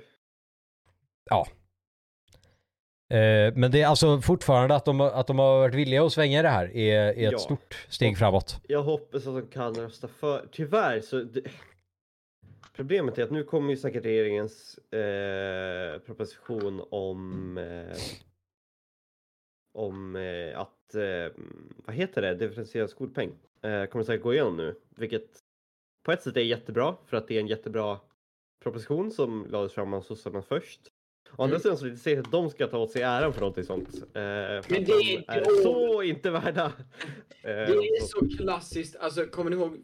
eh, 3.10 3.54
men 3.54 3.70
det 3.70 3.82
är 3.82 3.86
alltså 3.86 4.20
fortfarande 4.20 4.74
att 4.74 4.84
de, 4.84 5.00
att 5.00 5.26
de 5.26 5.38
har 5.38 5.58
varit 5.58 5.74
villiga 5.74 6.04
att 6.04 6.12
svänga 6.12 6.38
i 6.38 6.42
det 6.42 6.48
här 6.48 6.76
är, 6.76 7.02
är 7.18 7.26
ett 7.26 7.32
Ja. 7.32 7.38
stort 7.38 7.86
steg 7.88 8.18
framåt. 8.18 8.60
Jag 8.68 8.82
hoppas 8.82 9.26
att 9.26 9.34
de 9.34 9.46
kan 9.46 9.74
rösta 9.74 10.08
för. 10.08 10.46
Tyvärr 10.52 11.00
så... 11.00 11.22
Det... 11.22 11.42
Problemet 12.76 13.18
är 13.18 13.22
att 13.22 13.30
nu 13.30 13.44
kommer 13.44 13.70
ju 13.70 13.76
säkert 13.76 14.04
regeringens 14.04 14.78
eh, 14.78 15.98
proposition 15.98 16.82
om 16.90 17.58
eh, 17.58 17.96
om 19.72 20.16
eh, 20.16 20.58
att, 20.60 20.94
eh, 20.94 21.32
vad 21.86 21.96
heter 21.96 22.22
det, 22.22 22.34
differentierad 22.34 22.90
skolpeng. 22.90 23.30
Eh, 23.62 23.84
kommer 23.84 24.04
säkert 24.04 24.22
gå 24.22 24.32
igenom 24.34 24.56
nu, 24.56 24.74
vilket 24.96 25.38
på 26.04 26.12
ett 26.12 26.22
sätt 26.22 26.36
är 26.36 26.40
jättebra 26.40 26.96
för 27.06 27.16
att 27.16 27.28
det 27.28 27.36
är 27.36 27.40
en 27.40 27.46
jättebra 27.46 27.98
proposition 28.62 29.10
som 29.10 29.46
lades 29.50 29.72
fram 29.72 29.94
av 29.94 30.00
sossarna 30.02 30.42
först. 30.42 30.80
Å 31.36 31.42
andra 31.42 31.56
Mm. 31.56 31.60
sidan 31.62 31.76
så 31.76 31.86
inte 31.86 31.98
säkert 32.00 32.26
att 32.26 32.32
de 32.32 32.50
ska 32.50 32.66
ta 32.66 32.78
åt 32.78 32.90
sig 32.90 33.02
äran 33.02 33.32
för 33.32 33.40
någonting 33.40 33.64
sånt. 33.64 33.88
Eh, 33.94 34.02
Men 34.12 34.62
det 34.68 34.84
de 34.84 34.92
är 34.92 35.36
är 35.36 35.44
då- 35.44 35.50
så 35.50 36.02
inte 36.02 36.30
värda. 36.30 36.64
Eh, 37.42 37.42
Det 37.42 37.52
är 37.62 38.00
så- 38.00 38.06
så 38.06 38.36
klassiskt, 38.36 38.96
alltså 38.96 39.26
kommer 39.26 39.50
ni 39.50 39.56
ihåg, 39.56 39.76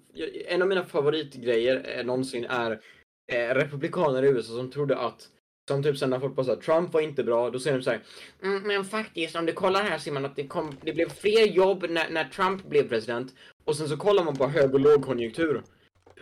en 0.48 0.62
av 0.62 0.68
mina 0.68 0.84
favoritgrejer 0.84 1.98
eh, 1.98 2.04
någonsin 2.06 2.44
är 2.44 2.80
eh, 3.32 3.54
republikaner 3.54 4.22
i 4.22 4.28
USA 4.28 4.52
som 4.52 4.70
trodde 4.70 4.96
att 4.98 5.28
som 5.68 5.82
typ 5.82 5.98
sen 5.98 6.10
när 6.10 6.20
folk 6.20 6.34
bara 6.34 6.46
sa 6.46 6.56
Trump 6.56 6.92
var 6.92 7.00
inte 7.00 7.24
bra, 7.24 7.50
då 7.50 7.60
säger 7.60 7.76
de 7.78 7.82
så 7.82 7.90
här. 7.90 8.00
Mm, 8.42 8.62
men 8.62 8.84
faktiskt 8.84 9.36
om 9.36 9.46
du 9.46 9.52
kollar 9.52 9.82
här 9.82 9.98
ser 9.98 10.12
man 10.12 10.24
att 10.24 10.36
det, 10.36 10.46
kom, 10.46 10.76
det 10.82 10.92
blev 10.92 11.08
fler 11.08 11.46
jobb 11.46 11.86
när, 11.90 12.10
när 12.10 12.24
Trump 12.24 12.68
blev 12.68 12.88
president. 12.88 13.34
Och 13.64 13.76
sen 13.76 13.88
så 13.88 13.96
kollar 13.96 14.24
man 14.24 14.36
på 14.36 14.46
hög 14.46 14.74
och 14.74 14.80
lågkonjunktur. 14.80 15.62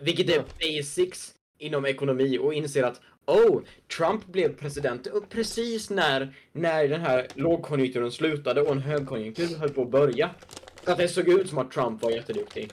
Vilket 0.01 0.29
är 0.29 0.43
basics 0.59 1.33
inom 1.57 1.85
ekonomi 1.85 2.37
och 2.37 2.53
inser 2.53 2.83
att 2.83 3.01
oh, 3.25 3.61
Trump 3.97 4.25
blev 4.25 4.57
president 4.57 5.07
precis 5.29 5.89
när, 5.89 6.35
när 6.51 6.87
den 6.87 7.01
här 7.01 7.27
lågkonjunkturen 7.33 8.11
slutade 8.11 8.61
och 8.61 8.71
en 8.71 8.79
högkonjunktur 8.81 9.57
höll 9.57 9.69
på 9.69 9.81
att 9.81 9.89
börja. 9.91 10.29
Så 10.85 10.91
att 10.91 10.97
det 10.97 11.07
såg 11.07 11.27
ut 11.27 11.49
som 11.49 11.57
att 11.57 11.71
Trump 11.71 12.01
var 12.01 12.11
jätteduktig. 12.11 12.71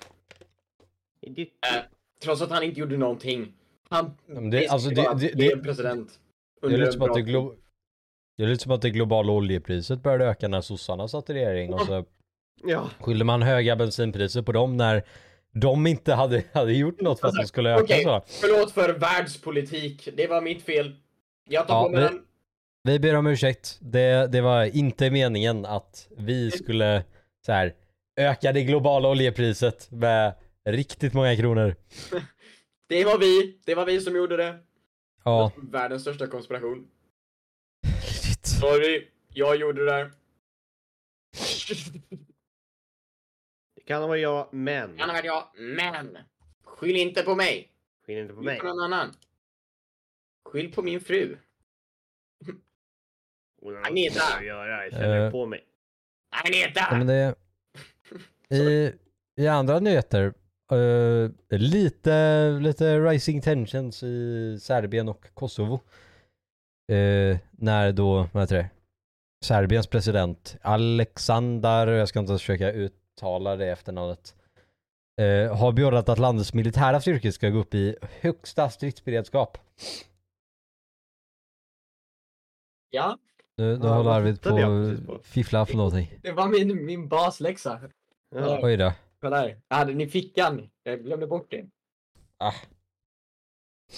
Äh, 1.26 1.82
trots 2.22 2.42
att 2.42 2.50
han 2.50 2.62
inte 2.62 2.80
gjorde 2.80 2.96
någonting. 2.96 3.52
Han 3.88 4.10
det- 4.50 4.68
alltså, 4.68 4.88
det- 4.90 5.14
det- 5.18 5.32
det- 5.34 5.62
president. 5.62 6.18
Det 6.68 6.74
är 6.74 6.78
lite 6.78 6.92
som 6.92 7.02
att 7.02 7.14
det, 7.14 7.20
glo- 7.20 7.54
det 8.36 8.42
är 8.42 8.46
lite 8.46 8.62
som 8.62 8.72
att 8.72 8.82
det 8.82 8.90
globala 8.90 9.32
oljepriset 9.32 10.02
började 10.02 10.24
öka 10.24 10.48
när 10.48 10.60
sossarna 10.60 11.08
satt 11.08 11.30
i 11.30 11.34
regering 11.34 11.74
och 11.74 11.80
så 11.80 12.04
ja, 12.64 12.90
skyllde 13.00 13.24
man 13.24 13.42
höga 13.42 13.76
bensinpriser 13.76 14.42
på 14.42 14.52
dem 14.52 14.76
när 14.76 15.02
de 15.60 15.86
inte 15.86 16.14
hade, 16.14 16.44
hade 16.52 16.72
gjort 16.72 17.00
något 17.00 17.20
för 17.20 17.28
att 17.28 17.34
de 17.34 17.46
skulle 17.46 17.70
öka 17.74 17.82
Okej, 17.84 18.02
så. 18.04 18.22
förlåt 18.26 18.72
för 18.72 18.92
världspolitik. 18.92 20.08
Det 20.16 20.26
var 20.26 20.40
mitt 20.40 20.62
fel. 20.62 20.96
Jag 21.50 21.68
tar 21.68 21.74
Ja, 21.74 21.82
på 21.84 21.88
mig 21.90 22.00
men- 22.00 22.12
den. 22.12 22.22
Vi 22.86 22.98
ber 22.98 23.14
om 23.16 23.26
ursäkt. 23.26 23.78
Det, 23.80 24.32
det 24.32 24.40
var 24.40 24.76
inte 24.76 25.10
meningen 25.10 25.66
att 25.66 26.08
vi 26.16 26.50
skulle 26.50 27.04
så 27.46 27.52
här 27.52 27.74
öka 28.20 28.52
det 28.52 28.62
globala 28.62 29.08
oljepriset 29.08 29.90
med 29.90 30.34
riktigt 30.68 31.14
många 31.14 31.36
kronor. 31.36 31.74
Det 32.88 33.04
var 33.04 33.18
vi. 33.18 33.58
Det 33.66 33.74
var 33.74 33.86
vi 33.86 34.00
som 34.00 34.16
gjorde 34.16 34.36
det. 34.36 34.58
Ja, 35.24 35.52
Världens 35.56 36.02
största 36.02 36.26
konspiration. 36.26 36.88
shit. 38.02 38.46
Sorry, 38.46 39.08
jag 39.28 39.56
gjorde 39.56 39.84
det 39.84 39.90
där. 39.90 40.12
det 43.74 43.82
kan 43.84 44.02
vara 44.02 44.18
jag, 44.18 44.48
men. 44.54 44.96
Kan 44.98 45.08
ha 45.08 45.16
varit 45.16 45.24
jag, 45.24 45.48
men. 45.58 46.18
Skyll 46.64 46.96
inte 46.96 47.22
på 47.22 47.34
mig. 47.34 47.70
Skyll 48.06 48.18
inte 48.18 48.34
på 48.34 48.40
Skyll 48.40 48.46
mig. 48.46 48.58
på 48.60 48.66
någon 48.66 48.80
annan. 48.92 49.14
Skyll 50.44 50.72
på 50.72 50.82
min 50.82 51.00
fru. 51.00 51.36
Hon 53.62 53.74
har 53.74 53.80
något 53.80 53.86
Agneta. 53.88 54.36
att 54.38 54.44
göra, 54.46 54.84
jag 54.84 54.92
känner 54.92 55.26
Eh. 55.26 55.30
på 55.30 55.46
mig. 55.46 55.64
Agneta! 56.44 56.80
Ja, 56.90 56.96
men 56.98 57.06
det, 57.06 57.34
i, 58.56 58.92
I 59.36 59.46
andra 59.46 59.80
nyheter, 59.80 60.34
eh, 60.76 61.30
lite, 61.58 62.50
lite 62.60 62.98
rising 63.00 63.40
tensions 63.40 64.02
i 64.02 64.58
Serbien 64.60 65.08
och 65.08 65.26
Kosovo. 65.34 65.80
Eh, 66.92 67.38
när 67.50 67.92
då, 67.92 68.28
vad 68.32 68.42
heter 68.42 68.56
det, 68.56 68.70
Serbiens 69.44 69.86
president 69.86 70.56
Alexander, 70.62 71.86
jag 71.86 72.08
ska 72.08 72.18
inte 72.18 72.30
ens 72.30 72.42
försöka 72.42 72.72
ut, 72.72 72.94
uttalar 73.14 73.56
det 73.56 73.66
efternamnet. 73.66 74.34
Eh, 75.20 75.56
har 75.56 75.72
beordrat 75.72 76.08
att 76.08 76.18
landets 76.18 76.54
militära 76.54 77.00
styrkor 77.00 77.30
ska 77.30 77.48
gå 77.50 77.58
upp 77.58 77.74
i 77.74 77.96
högsta 78.20 78.70
stridsberedskap. 78.70 79.58
Ja, 82.90 83.18
Nu, 83.56 83.78
nu 83.78 83.86
Ja, 83.86 83.94
håller 83.94 84.10
Arvid 84.10 84.40
på 84.42 84.56
att 85.14 85.26
fiffla 85.26 85.66
för 85.66 85.76
någonting. 85.76 86.18
det 86.22 86.32
var 86.32 86.48
min, 86.48 86.84
min 86.84 87.08
basläxa. 87.08 87.80
Ja. 88.34 88.60
Oj 88.62 88.76
då. 88.76 88.92
Kolla 89.24 89.36
här. 89.36 89.60
Jag 89.68 89.76
hade 89.76 89.92
den 89.92 90.00
i 90.00 90.08
fickan. 90.08 90.70
Jag 90.82 91.04
glömde 91.04 91.26
bort 91.26 91.50
det. 91.50 91.66
Ah, 92.38 92.52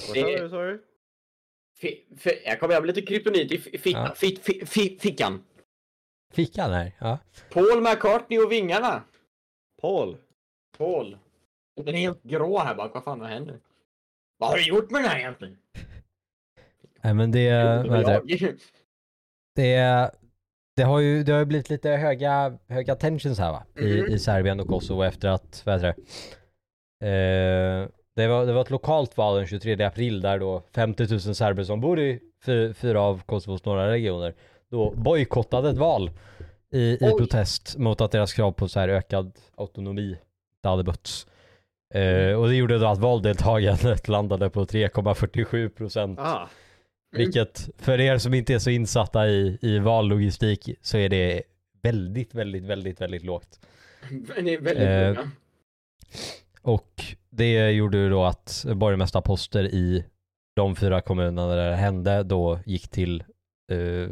Vad 0.09 0.17
sa 0.17 0.27
du, 0.27 0.49
sa 0.49 0.63
jag 2.45 2.61
kommer 2.61 2.75
med 2.75 2.87
lite 2.87 3.03
kryptonit 3.03 3.53
i 3.53 3.59
fickan. 4.99 5.45
fickan 6.31 6.73
här. 6.73 6.93
Ja. 6.99 7.19
Paul 7.51 7.81
McCartney 7.81 8.39
och 8.39 8.53
vingarna. 8.53 9.03
Paul? 9.81 10.17
Paul. 10.79 11.19
Den 11.77 11.95
är 11.95 11.99
helt 11.99 12.23
grå 12.23 12.59
här 12.59 12.75
bak. 12.75 12.95
Vad 12.95 13.05
fan 13.05 13.21
har 13.21 13.29
händer? 13.29 13.61
Vad 14.39 14.51
har 14.51 14.57
du 14.57 14.69
gjort 14.69 14.91
med 14.91 15.03
den 15.03 15.11
här 15.11 15.19
egentligen? 15.19 15.59
Nej 17.03 17.15
men 17.15 17.33
det, 17.33 17.51
vad 17.89 18.05
det, 18.27 18.57
det, 19.55 20.11
det 20.77 20.83
har 20.83 21.01
ju 21.01 21.23
det 21.23 21.33
har 21.33 21.39
ju 21.39 21.45
blivit 21.45 21.71
lite 21.71 21.91
höga, 21.91 22.59
höga 22.69 22.95
tensions 22.95 23.39
här 23.39 23.53
va? 23.53 23.63
I, 23.81 24.01
Mhm. 24.01 24.13
i 24.13 24.19
Serbien 24.19 24.61
och 24.61 24.69
Kosovo 24.69 25.03
efter 25.03 25.29
att, 25.29 25.63
vad 25.67 25.75
heter 25.75 25.87
det? 25.87 26.03
Eh, 27.07 27.89
det, 28.17 28.27
var, 28.29 28.47
det 28.47 28.53
var 28.53 28.61
ett 28.61 28.71
lokalt 28.71 29.17
val 29.17 29.37
den 29.37 29.47
23 29.47 29.85
april 29.85 30.21
där 30.21 30.39
då 30.39 30.63
50 30.75 31.07
000 31.11 31.21
serber 31.21 31.65
som 31.65 31.81
bor 31.81 32.01
i 32.01 32.21
fy, 32.45 32.75
fyra 32.75 33.01
av 33.01 33.23
Kosovos 33.27 33.65
norra 33.65 33.91
regioner 33.91 34.35
då 34.71 34.91
bojkottade 34.97 35.71
ett 35.71 35.77
val 35.79 36.11
i, 36.73 36.81
i 36.95 37.11
protest 37.19 37.77
mot 37.79 38.01
att 38.01 38.11
deras 38.11 38.33
krav 38.33 38.53
på 38.53 38.69
så 38.69 38.81
här 38.81 38.89
ökad 38.89 39.33
autonomi 39.57 40.11
inte 40.57 40.69
hade 40.69 40.85
mötts. 40.85 41.27
Eh, 41.95 42.33
och 42.41 42.49
det 42.49 42.55
gjorde 42.55 42.79
då 42.79 42.87
att 42.87 42.99
valdeltagandet 42.99 44.09
landade 44.09 44.51
på 44.51 44.65
3,47 44.65 45.69
procent. 45.69 46.19
Ah, 46.23 46.49
Vilket 47.17 47.69
för 47.79 48.01
er 48.01 48.19
som 48.19 48.35
inte 48.35 48.55
är 48.55 48.59
så 48.59 48.71
insatta 48.71 49.29
i, 49.29 49.59
i 49.63 49.79
vallogistik 49.79 50.71
så 50.81 50.99
är 50.99 51.09
det 51.09 51.43
väldigt, 51.83 52.35
väldigt, 52.35 52.65
väldigt, 52.65 53.01
väldigt 53.01 53.25
lågt. 53.25 53.61
Är 54.37 54.61
väldigt 54.61 54.79
Eh, 54.79 55.09
många. 55.15 55.31
Och 56.63 57.03
det 57.31 57.71
gjorde 57.71 57.99
ju 57.99 58.11
då 58.11 58.25
att 58.25 58.65
borgmästarposter 58.75 59.65
i 59.65 60.05
de 60.57 60.77
fyra 60.77 61.01
kommunerna 61.01 61.47
där 61.55 61.71
det 61.71 61.77
hände 61.77 62.23
då 62.23 62.59
gick 62.67 62.89
till 62.89 63.25
eh, 63.73 64.09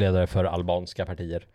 ledare 0.00 0.26
för 0.26 0.44
albanska 0.44 1.06
partier. 1.06 1.46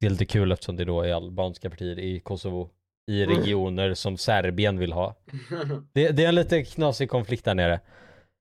Det 0.00 0.06
är 0.06 0.10
lite 0.10 0.26
kul 0.26 0.52
eftersom 0.52 0.76
det 0.76 0.84
då 0.84 1.02
är 1.02 1.14
albanska 1.14 1.70
partier 1.70 1.98
i 1.98 2.20
Kosovo 2.20 2.70
i 3.10 3.22
Mm. 3.22 3.36
regioner 3.36 3.94
som 3.94 4.16
Serbien 4.16 4.78
vill 4.78 4.92
ha. 4.92 5.14
Det, 5.92 6.08
det 6.10 6.24
är 6.24 6.28
en 6.28 6.34
lite 6.34 6.64
knasig 6.64 7.10
konflikt 7.10 7.44
där 7.44 7.54
nere. 7.54 7.80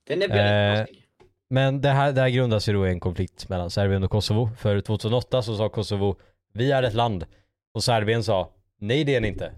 Den 0.07 0.21
är 0.21 0.25
Eh, 0.29 0.35
väldigt 0.35 0.87
konstig. 0.87 1.02
Men 1.49 1.81
det 1.81 1.89
här, 1.89 2.11
det 2.11 2.21
här 2.21 2.29
grundas 2.29 2.69
ju 2.69 2.73
då 2.73 2.87
i 2.87 2.89
en 2.89 2.99
konflikt 2.99 3.49
mellan 3.49 3.69
Serbien 3.69 4.03
och 4.03 4.11
Kosovo. 4.11 4.49
För 4.59 4.81
2008 4.81 5.41
så 5.41 5.57
sa 5.57 5.69
Kosovo 5.69 6.15
vi 6.53 6.71
är 6.71 6.83
ett 6.83 6.93
land. 6.93 7.25
Och 7.73 7.83
Serbien 7.83 8.23
sa 8.23 8.53
nej 8.79 9.03
det 9.03 9.15
är 9.15 9.21
ni 9.21 9.27
inte. 9.27 9.51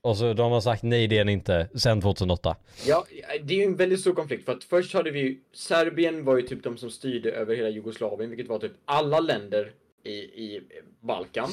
Och 0.00 0.16
så 0.16 0.32
de 0.32 0.52
har 0.52 0.60
sagt 0.60 0.82
nej 0.82 1.06
det 1.06 1.18
är 1.18 1.24
ni 1.24 1.32
inte 1.32 1.68
sen 1.74 2.00
2008. 2.00 2.56
Ja, 2.86 3.04
det 3.42 3.54
är 3.54 3.58
ju 3.58 3.64
en 3.64 3.76
väldigt 3.76 4.00
stor 4.00 4.14
konflikt 4.14 4.44
för 4.44 4.52
att 4.52 4.64
först 4.64 4.94
hade 4.94 5.10
vi 5.10 5.20
ju, 5.20 5.40
Serbien 5.54 6.24
var 6.24 6.36
ju 6.36 6.42
typ 6.42 6.62
de 6.64 6.76
som 6.76 6.90
styrde 6.90 7.32
över 7.32 7.56
hela 7.56 7.68
Jugoslavien, 7.68 8.30
vilket 8.30 8.48
var 8.48 8.58
typ 8.58 8.72
alla 8.84 9.20
länder 9.20 9.72
i, 10.04 10.12
i 10.18 10.60
Balkan. 11.00 11.48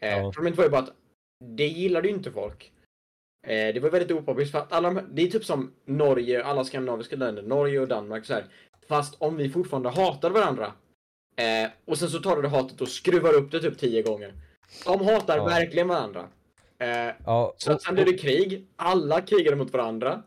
Eh, 0.00 0.18
Ja. 0.18 0.32
Problemet 0.34 0.58
var 0.58 0.64
ju 0.64 0.70
bara 0.70 0.82
att 0.82 0.94
det 1.56 1.66
gillade 1.66 2.08
ju 2.08 2.14
inte 2.14 2.30
folk. 2.32 2.72
Eh, 3.46 3.74
det 3.74 3.80
var 3.80 3.90
väldigt 3.90 4.10
opopulärt 4.10 4.50
för 4.50 4.58
att 4.58 4.72
alla 4.72 4.90
de, 4.90 5.02
det 5.12 5.22
är 5.22 5.26
typ 5.26 5.44
som 5.44 5.72
Norge, 5.84 6.44
alla 6.44 6.64
skandinaviska 6.64 7.16
länder, 7.16 7.42
Norge 7.42 7.80
och 7.80 7.88
Danmark 7.88 8.24
så 8.26 8.34
här. 8.34 8.44
Fast 8.88 9.14
om 9.18 9.36
vi 9.36 9.48
fortfarande 9.50 9.88
hatar 9.88 10.30
varandra. 10.30 10.72
Eh, 11.36 11.70
och 11.84 11.98
sen 11.98 12.10
så 12.10 12.18
tar 12.20 12.36
du 12.36 12.42
det 12.42 12.48
hatet 12.48 12.80
och 12.80 12.88
skruvar 12.88 13.34
upp 13.34 13.50
det 13.50 13.60
typ 13.60 13.78
tio 13.78 14.02
gånger. 14.02 14.34
De 14.84 15.04
hatar 15.06 15.36
Ja. 15.36 15.44
verkligen 15.44 15.88
varandra. 15.88 16.28
Eh, 16.78 17.14
Ja, 17.26 17.54
så 17.56 17.72
att 17.72 17.82
sen 17.82 17.94
blev 17.94 18.06
det 18.06 18.18
krig. 18.18 18.66
Alla 18.76 19.20
krigade 19.20 19.56
mot 19.56 19.72
varandra. 19.72 20.22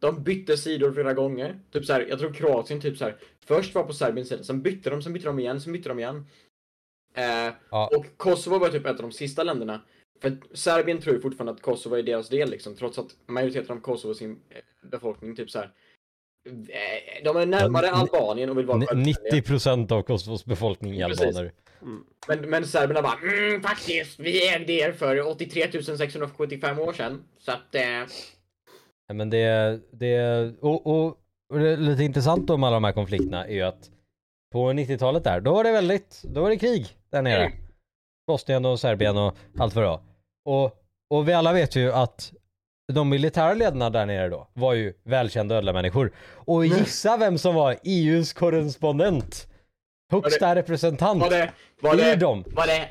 De 0.00 0.22
bytte 0.22 0.56
sidor 0.56 0.92
flera 0.92 1.12
gånger. 1.12 1.60
Typ 1.72 1.84
så 1.84 1.92
här, 1.92 2.06
jag 2.08 2.18
tror 2.18 2.32
Kroatien 2.32 2.80
typ 2.80 2.98
så 2.98 3.04
här. 3.04 3.16
Först 3.46 3.74
var 3.74 3.82
på 3.84 3.92
Serbiens 3.92 4.28
sida, 4.28 4.42
sen 4.44 4.62
bytte 4.62 4.90
de, 4.90 5.02
sen 5.02 5.12
bytte 5.12 5.26
de 5.26 5.38
igen, 5.38 5.60
sen 5.60 5.72
bytte 5.72 5.88
de 5.88 5.98
igen. 5.98 6.26
Eh, 7.14 7.52
Ja. 7.70 7.90
Och 7.96 8.06
Kosovo 8.16 8.58
var 8.58 8.68
typ 8.68 8.86
ett 8.86 8.96
av 8.96 9.02
de 9.02 9.12
sista 9.12 9.42
länderna. 9.42 9.80
För 10.22 10.36
Serbien 10.52 11.00
tror 11.00 11.14
ju 11.14 11.20
fortfarande 11.20 11.52
att 11.52 11.62
Kosovo 11.62 11.94
är 11.94 12.02
deras 12.02 12.28
del 12.28 12.50
liksom, 12.50 12.74
trots 12.76 12.98
att 12.98 13.16
majoriteten 13.26 13.76
av 13.76 13.80
Kosovo 13.80 14.14
sin 14.14 14.40
eh, 14.50 14.60
befolkning 14.90 15.36
typ 15.36 15.50
så 15.50 15.58
här. 15.58 15.70
De 17.24 17.36
är 17.36 17.46
närmare 17.46 17.86
Ja, 17.86 17.92
ni- 17.96 18.00
Albanien 18.18 18.50
och 18.50 18.58
vill 18.58 18.66
vara 18.66 18.76
Ni- 18.78 18.86
självständiga. 18.86 19.42
90% 19.42 19.92
av 19.92 20.02
Kosovos 20.02 20.44
befolkning 20.44 21.00
är 21.00 21.08
Precis. 21.08 21.26
albaner. 21.26 21.52
mm. 21.82 22.04
Men, 22.28 22.50
men 22.50 22.66
serberna 22.66 23.02
bara 23.02 23.18
mm, 23.22 23.62
faktiskt, 23.62 24.18
vi 24.20 24.48
ägde 24.54 24.72
er 24.72 24.92
för 24.92 25.20
83 25.28 25.82
675 25.82 26.78
år 26.78 26.92
sedan. 26.92 27.24
Så 27.38 27.52
att 27.52 27.74
eh, 27.74 27.82
Men 29.12 29.30
det, 29.30 29.80
det 29.92 30.20
och, 30.60 30.86
och, 30.86 31.06
och 31.52 31.58
det 31.58 31.68
är 31.70 31.76
lite 31.76 32.04
intressant 32.04 32.50
om 32.50 32.64
alla 32.64 32.74
de 32.76 32.84
här 32.84 32.92
konflikterna 32.92 33.46
är 33.46 33.54
ju 33.54 33.62
att 33.62 33.90
på 34.52 34.72
90-talet 34.72 35.24
där, 35.24 35.40
då 35.40 35.54
var 35.54 35.64
det 35.64 35.72
väldigt, 35.72 36.22
då 36.24 36.40
var 36.42 36.50
det 36.50 36.56
krig 36.58 36.86
där 37.10 37.22
nere. 37.22 37.44
Mm. 37.44 37.58
Bosnien 38.26 38.64
och 38.64 38.80
Serbien 38.80 39.16
och 39.16 39.36
allt 39.58 39.74
vad 39.74 39.84
det 39.84 39.88
var. 39.88 40.00
Och, 40.44 40.76
och 41.10 41.28
vi 41.28 41.32
alla 41.32 41.52
vet 41.52 41.76
ju 41.76 41.92
att 41.92 42.32
de 42.92 43.08
militära 43.08 43.54
ledarna 43.54 43.90
där 43.90 44.06
nere 44.06 44.28
då 44.28 44.48
var 44.54 44.74
ju 44.74 44.92
välkända 45.04 45.54
ödlemänniskor. 45.54 46.12
Och 46.34 46.66
gissa 46.66 47.16
vem 47.16 47.38
som 47.38 47.54
var 47.54 47.76
EUs 47.84 48.32
korrespondent? 48.32 49.46
Högsta 50.12 50.54
representant 50.54 51.20
var 51.22 51.30
det, 51.30 51.50
var 51.80 51.96
det, 51.96 52.16
dem. 52.16 52.44
var 52.46 52.66
det, 52.66 52.88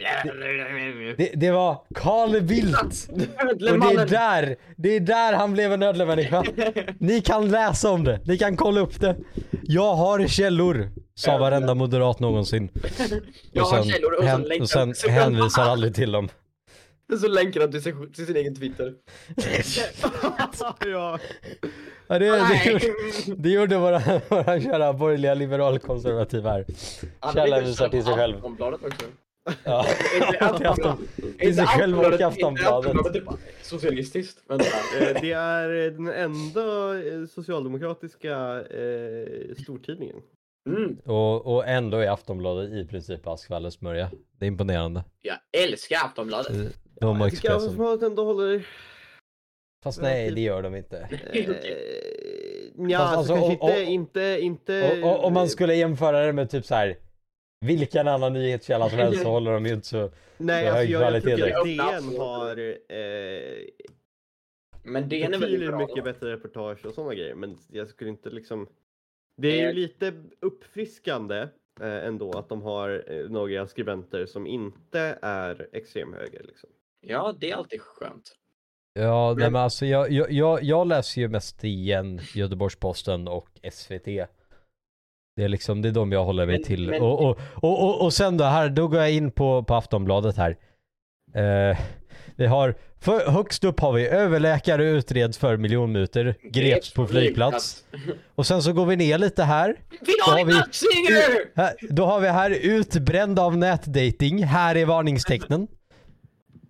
Det, 1.18 1.32
det 1.36 1.52
var 1.52 1.78
Carl 1.96 2.42
Bildt. 2.42 3.10
Och 3.12 3.18
det 3.60 4.02
är 4.02 4.06
där, 4.06 4.56
det 4.78 4.96
är 4.96 5.00
där 5.00 5.34
han 5.34 5.54
blev 5.54 5.74
en 5.74 5.84
ödlemänniska. 5.84 6.44
Ni 7.00 7.22
kan 7.22 7.50
läsa 7.52 7.90
om 7.92 8.04
det, 8.04 8.20
ni 8.26 8.38
kan 8.38 8.58
kolla 8.58 8.82
upp 8.82 9.00
det. 9.00 9.16
Jag 9.64 9.96
har 9.96 10.28
källor, 10.28 10.92
sa 11.16 11.32
Ödla. 11.32 11.42
varenda 11.42 11.74
moderat 11.76 12.20
någonsin. 12.20 12.70
Jag 13.52 13.64
har 13.64 13.84
sen, 13.84 13.92
källor 13.92 14.14
och 14.14 14.24
länkar 14.24 14.62
och 14.62 14.70
sen 14.70 14.94
hänvisar 15.12 15.64
aldrig 15.64 15.96
till 15.96 16.12
dem. 16.12 16.30
Så 17.22 17.28
länkar 17.28 17.62
han 17.62 17.72
till, 17.72 17.82
sig, 17.84 17.94
till 18.14 18.26
sin 18.26 18.36
egen 18.36 18.56
Twitter. 18.56 18.94
ja. 20.86 21.20
Ja, 22.08 22.20
det, 22.20 22.26
det, 22.26 22.66
gjorde, 22.72 22.94
det 23.42 23.50
gjorde 23.50 23.78
våra, 23.78 24.02
våra 24.30 24.62
kära 24.62 24.94
borgerliga 24.94 25.34
liberalkonservativa 25.34 26.50
här. 26.52 26.66
Hänvisar 27.22 27.90
till 27.90 28.04
sig 28.04 28.14
själv. 28.14 28.36
Aftonbladet 28.36 28.80
också. 28.86 29.06
Ja. 29.64 29.86
Till 30.58 30.68
Afton- 30.68 30.98
till 31.40 31.56
sig 31.56 31.66
själv 31.68 32.00
och 32.00 32.06
Aftonbladet- 32.22 33.14
typ 33.14 33.24
socialistiskt. 33.62 34.38
Vänta. 34.48 34.66
Eh, 35.00 35.22
Det 35.22 35.32
är 35.32 35.68
den 35.92 36.08
enda 36.08 36.98
eh, 37.08 37.26
socialdemokratiska 37.26 38.62
eh, 38.62 39.56
stortidningen. 39.64 40.16
Mm, 40.70 40.98
Och, 41.06 41.56
och 41.56 41.68
ändå 41.68 41.98
är 41.98 42.10
Aftonbladet 42.10 42.72
i 42.74 42.88
princip 42.88 43.28
askvallens 43.28 43.74
smörja. 43.74 44.12
Det 44.40 44.46
är 44.46 44.48
imponerande. 44.48 45.04
jag 45.22 45.38
älskar 45.64 45.98
Aftonbladet. 46.06 46.76
De 47.00 47.22
och 47.22 47.28
Jag 47.28 47.32
tycker. 47.36 47.56
Aftonbladet 47.56 48.04
ändå 48.04 48.24
håller... 48.26 48.68
Fast 49.84 50.02
nej, 50.02 50.32
det 50.32 50.42
gör 50.42 50.62
de 50.62 50.76
inte. 50.76 51.00
Eh, 51.34 51.46
ja, 52.92 53.00
Fast 53.00 53.18
alltså, 53.18 53.34
alltså, 53.34 53.50
kanske 53.50 53.84
och- 53.84 53.90
inte, 53.90 54.22
inte, 54.42 54.76
inte... 54.76 55.02
Och, 55.04 55.10
och, 55.20 55.26
om 55.26 55.34
man 55.34 55.50
skulle 55.50 55.76
jämföra 55.76 56.26
det 56.26 56.34
med 56.34 56.50
typ 56.50 56.66
så 56.66 56.76
här. 56.76 56.98
Vilken 57.66 58.08
annan 58.08 58.34
nyhetskälla 58.34 58.90
som 58.90 59.00
helst 59.00 59.22
så 59.24 59.30
håller 59.32 59.52
de 59.52 59.66
ju 59.66 59.74
inte 59.74 59.88
så. 59.88 60.12
Nej, 60.38 60.64
så 60.66 60.70
alltså 60.70 60.78
hög 60.80 60.90
jag, 60.90 61.02
jag 61.02 61.08
kvalitet 61.10 61.30
tycker 61.30 61.38
direkt. 61.38 61.82
att 61.82 62.04
DN 62.04 62.18
har 62.20 62.58
eh, 62.58 63.66
Men 64.84 65.10
det 65.10 65.24
är 65.24 65.40
väldigt 65.40 65.68
bra. 65.70 65.78
mycket 65.78 65.96
då. 65.96 66.02
bättre 66.04 66.32
reportage 66.34 66.86
och 66.86 66.94
sådana 66.94 67.14
grejer. 67.14 67.36
Men 67.36 67.58
jag 67.72 67.88
skulle 67.88 68.10
inte 68.10 68.30
liksom... 68.30 68.68
Det 69.38 69.62
är 69.62 69.68
ju 69.68 69.74
lite 69.74 70.14
uppfriskande 70.42 71.38
eh, 71.82 72.06
ändå 72.06 72.32
att 72.32 72.50
de 72.50 72.62
har 72.62 73.04
eh, 73.08 73.30
några 73.30 73.68
skribenter 73.68 74.26
som 74.26 74.48
inte 74.48 75.18
är 75.22 75.68
extremhöger. 75.72 76.44
Liksom. 76.44 76.70
Ja, 77.08 77.34
det 77.40 77.52
är 77.52 77.56
alltid 77.56 77.82
skönt. 77.82 78.24
Ja, 78.94 79.34
nej, 79.38 79.50
Men- 79.50 79.62
alltså 79.62 79.86
jag, 79.86 80.12
jag, 80.12 80.32
jag, 80.32 80.64
jag 80.64 80.88
läser 80.88 81.22
ju 81.22 81.28
mest 81.28 81.60
DN, 81.62 82.22
Göteborgs-Posten 82.36 83.28
och 83.28 83.50
SVT. 83.72 84.06
Det 85.36 85.44
är 85.44 85.48
liksom, 85.48 85.82
det 85.82 85.90
är 85.90 85.94
de 85.94 86.12
jag 86.12 86.26
håller 86.26 86.46
mig 86.46 86.56
Men- 86.56 86.64
till. 86.64 86.90
men- 86.90 87.02
Och, 87.02 87.22
och, 87.30 87.40
och, 87.54 87.84
och, 87.84 88.02
och 88.06 88.14
sen 88.14 88.38
då, 88.38 88.44
här, 88.44 88.70
då 88.70 88.88
går 88.88 89.00
jag 89.00 89.12
in 89.12 89.32
på, 89.32 89.64
på 89.64 89.76
Aftonbladet 89.76 90.38
här. 90.38 90.58
Eh, 91.36 91.78
vi 92.36 92.46
har, 92.46 92.76
för, 93.02 93.32
högst 93.32 93.64
upp 93.64 93.80
har 93.80 93.94
vi 93.94 94.08
överläkare 94.08 94.86
utreds 94.86 95.38
för 95.38 95.58
miljonmutor, 95.58 96.36
greps 96.52 96.94
på 96.94 97.08
flygplats. 97.08 97.84
Och 98.36 98.46
sen 98.48 98.62
så 98.64 98.74
går 98.74 98.86
vi 98.86 98.96
ner 98.96 99.18
lite 99.18 99.44
här. 99.44 99.80
Ha 100.26 100.32
har 100.38 100.46
vi-! 100.46 101.46
Här, 101.56 101.74
då 101.90 102.06
har 102.06 102.20
vi 102.20 102.28
här 102.28 102.50
utbränd 102.62 103.40
av 103.40 103.58
nätdating. 103.58 104.44
Här 104.44 104.76
är 104.76 104.86
varningstecknen. 104.86 105.68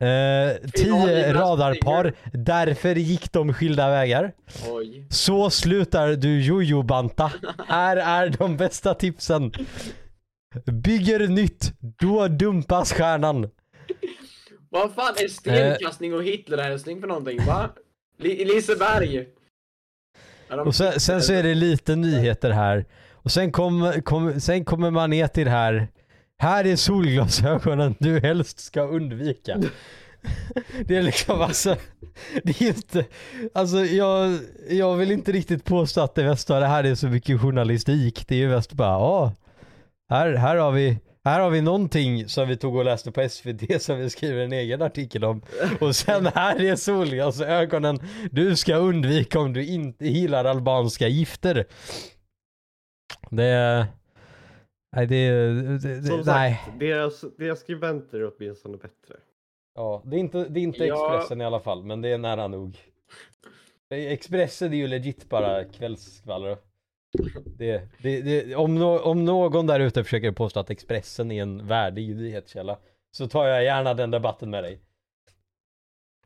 Eh, 0.03 0.69
tio 0.73 1.33
radarpar, 1.33 2.13
därför 2.33 2.95
gick 2.95 3.31
de 3.31 3.53
skilda 3.53 3.89
vägar. 3.89 4.31
Oj. 4.71 5.07
Så 5.09 5.49
slutar 5.49 6.07
du 6.07 6.41
jojo-banta. 6.41 7.31
Här 7.67 7.97
är 7.97 8.29
de 8.29 8.57
bästa 8.57 8.93
tipsen. 8.93 9.51
Bygger 10.65 11.27
nytt, 11.27 11.73
då 11.99 12.27
dumpas 12.27 12.93
stjärnan. 12.93 13.49
Vad 14.69 14.91
fan 14.93 15.13
är 15.17 15.27
stenkastning 15.27 16.13
och 16.13 16.23
Hitlerhälsning 16.23 17.01
för 17.01 17.07
någonting 17.07 17.45
va? 17.45 17.69
Li- 18.19 18.45
Liseberg. 18.45 19.25
Och 20.65 20.75
sen, 20.75 20.99
sen 20.99 21.21
så 21.21 21.33
är 21.33 21.43
det 21.43 21.55
lite 21.55 21.95
nyheter 21.95 22.51
här. 22.51 22.85
Och 23.11 23.31
sen, 23.31 23.51
kom, 23.51 23.93
kom, 24.05 24.39
sen 24.41 24.65
kommer 24.65 24.91
man 24.91 25.09
ner 25.09 25.27
till 25.27 25.45
det 25.45 25.51
här. 25.51 25.87
Här 26.43 26.65
är 26.65 26.75
solglasögonen 26.75 27.95
du 27.99 28.19
helst 28.19 28.59
ska 28.59 28.81
undvika. 28.81 29.57
Det 30.85 30.95
är 30.95 31.01
liksom 31.01 31.41
alltså, 31.41 31.75
det 32.43 32.61
är 32.61 32.67
inte, 32.67 33.05
alltså 33.53 33.85
jag, 33.85 34.39
jag 34.69 34.95
vill 34.95 35.11
inte 35.11 35.31
riktigt 35.31 35.65
påstå 35.65 36.01
att 36.01 36.15
det 36.15 36.23
mesta 36.23 36.55
av 36.55 36.61
det 36.61 36.67
här 36.67 36.83
är 36.83 36.95
så 36.95 37.07
mycket 37.07 37.41
journalistik. 37.41 38.27
Det 38.27 38.35
är 38.35 38.39
ju 38.39 38.49
mest 38.49 38.73
bara, 38.73 38.89
ja, 38.89 39.33
här, 40.09 40.33
här 40.33 40.55
har 40.55 40.71
vi, 40.71 40.99
här 41.23 41.39
har 41.39 41.49
vi 41.49 41.61
någonting 41.61 42.29
som 42.29 42.47
vi 42.47 42.57
tog 42.57 42.75
och 42.75 42.85
läste 42.85 43.11
på 43.11 43.29
SVT 43.29 43.81
som 43.81 43.99
vi 43.99 44.09
skriver 44.09 44.43
en 44.43 44.53
egen 44.53 44.81
artikel 44.81 45.23
om. 45.23 45.41
Och 45.79 45.95
sen 45.95 46.25
här 46.35 46.61
är 46.61 46.75
solglasögonen 46.75 47.99
du 48.31 48.55
ska 48.55 48.75
undvika 48.75 49.39
om 49.39 49.53
du 49.53 49.65
inte 49.65 50.07
gillar 50.07 50.45
albanska 50.45 51.07
gifter. 51.07 51.65
Det 53.29 53.45
är... 53.45 53.87
Nej, 54.95 55.07
det 55.07 55.15
är... 55.15 55.47
Det, 55.53 55.77
det, 55.77 56.03
Som 56.03 56.21
nej. 56.25 56.61
sagt, 56.65 56.79
deras, 56.79 57.25
deras 57.37 57.59
skribenter 57.59 58.19
är 58.19 58.31
åtminstone 58.37 58.77
bättre. 58.77 59.15
Ja, 59.75 60.01
det 60.05 60.15
är 60.15 60.19
inte, 60.19 60.45
det 60.49 60.59
är 60.59 60.63
inte 60.63 60.85
Ja. 60.85 61.15
Expressen 61.15 61.41
i 61.41 61.45
alla 61.45 61.59
fall, 61.59 61.83
men 61.83 62.01
det 62.01 62.09
är 62.09 62.17
nära 62.17 62.47
nog. 62.47 62.77
Expressen 63.89 64.73
är 64.73 64.77
ju 64.77 64.87
legit 64.87 65.29
bara 65.29 65.63
kvällsskvaller. 65.63 66.57
Det, 67.45 67.81
det, 68.01 68.21
det, 68.21 68.55
om, 68.55 68.75
no, 68.75 68.99
om 68.99 69.25
någon 69.25 69.67
där 69.67 69.79
ute 69.79 70.03
försöker 70.03 70.31
påstå 70.31 70.59
att 70.59 70.69
Expressen 70.69 71.31
är 71.31 71.41
en 71.41 71.67
värdig 71.67 72.15
nyhetskälla 72.15 72.77
så 73.11 73.27
tar 73.27 73.47
jag 73.47 73.63
gärna 73.63 73.93
den 73.93 74.11
debatten 74.11 74.49
med 74.49 74.63
dig. 74.63 74.79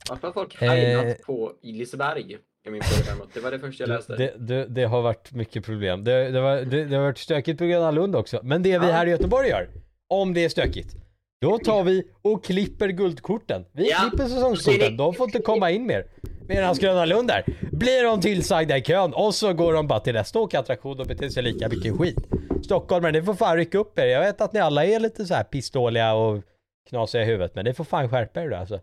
Varför 0.10 0.28
har 0.28 0.34
folk 0.34 0.62
Eh. 0.62 1.14
på 1.26 1.54
i 1.62 1.72
Liseberg? 1.72 2.38
Är 2.68 2.72
min 2.72 2.82
fråga 2.82 3.06
däremot. 3.06 3.34
Det 3.34 3.40
var 3.40 3.52
det 3.52 3.60
första 3.60 3.84
jag 3.84 3.90
läste. 3.90 4.16
Det, 4.16 4.34
det, 4.38 4.66
det 4.66 4.84
har 4.84 5.02
varit 5.02 5.34
mycket 5.34 5.66
problem. 5.66 6.04
Det, 6.04 6.32
det, 6.32 6.42
var, 6.42 6.56
det, 6.58 6.86
det 6.86 6.96
har 6.96 7.04
varit 7.04 7.18
stökigt 7.18 7.58
på 7.60 7.66
Gröna 7.66 7.92
Lund 7.92 8.16
också. 8.16 8.40
Men 8.44 8.64
det 8.64 8.70
vi 8.80 8.86
Ja. 8.88 8.92
här 8.92 9.06
i 9.08 9.10
Göteborg 9.10 9.48
gör, 9.50 9.70
om 10.08 10.34
det 10.34 10.44
är 10.46 10.50
stökigt, 10.50 10.96
då 11.42 11.58
tar 11.58 11.84
vi 11.84 12.04
och 12.22 12.44
klipper 12.44 12.88
guldkorten. 12.90 13.66
Vi 13.72 13.90
Ja. 13.90 13.98
klipper 13.98 14.26
säsongskorten, 14.30 14.98
de 14.98 15.14
får 15.14 15.26
inte 15.26 15.40
komma 15.40 15.72
in 15.72 15.86
mer. 15.86 16.06
Medan 16.48 16.76
Gröna 16.76 17.06
Lund 17.06 17.28
där, 17.28 17.44
blir 17.72 18.04
de 18.04 18.22
tillsagda 18.22 18.78
i 18.78 18.82
kön 18.82 19.14
och 19.14 19.36
så 19.36 19.54
går 19.54 19.74
de 19.74 19.88
bara 19.88 20.00
till 20.00 20.14
nästa 20.14 20.40
åkattraktion 20.40 21.00
och 21.00 21.06
beter 21.06 21.30
sig 21.30 21.44
lika 21.44 21.70
mycket 21.70 21.98
skit. 21.98 22.18
Stockholmare, 22.64 23.12
ni 23.12 23.22
får 23.22 23.34
fan 23.34 23.58
rycka 23.58 23.78
upp 23.78 24.00
er. 24.00 24.06
Jag 24.06 24.20
vet 24.20 24.42
att 24.42 24.54
ni 24.54 24.60
alla 24.60 24.86
är 24.86 25.00
lite 25.00 25.26
så 25.26 25.34
här 25.34 25.44
pistoliga 25.44 26.14
och 26.14 26.44
knasiga 26.90 27.22
i 27.22 27.26
huvudet, 27.26 27.56
men 27.56 27.66
ni 27.66 27.74
får 27.74 27.84
fan 27.84 28.10
skärpa 28.10 28.42
er 28.42 28.50
då 28.50 28.56
alltså. 28.56 28.80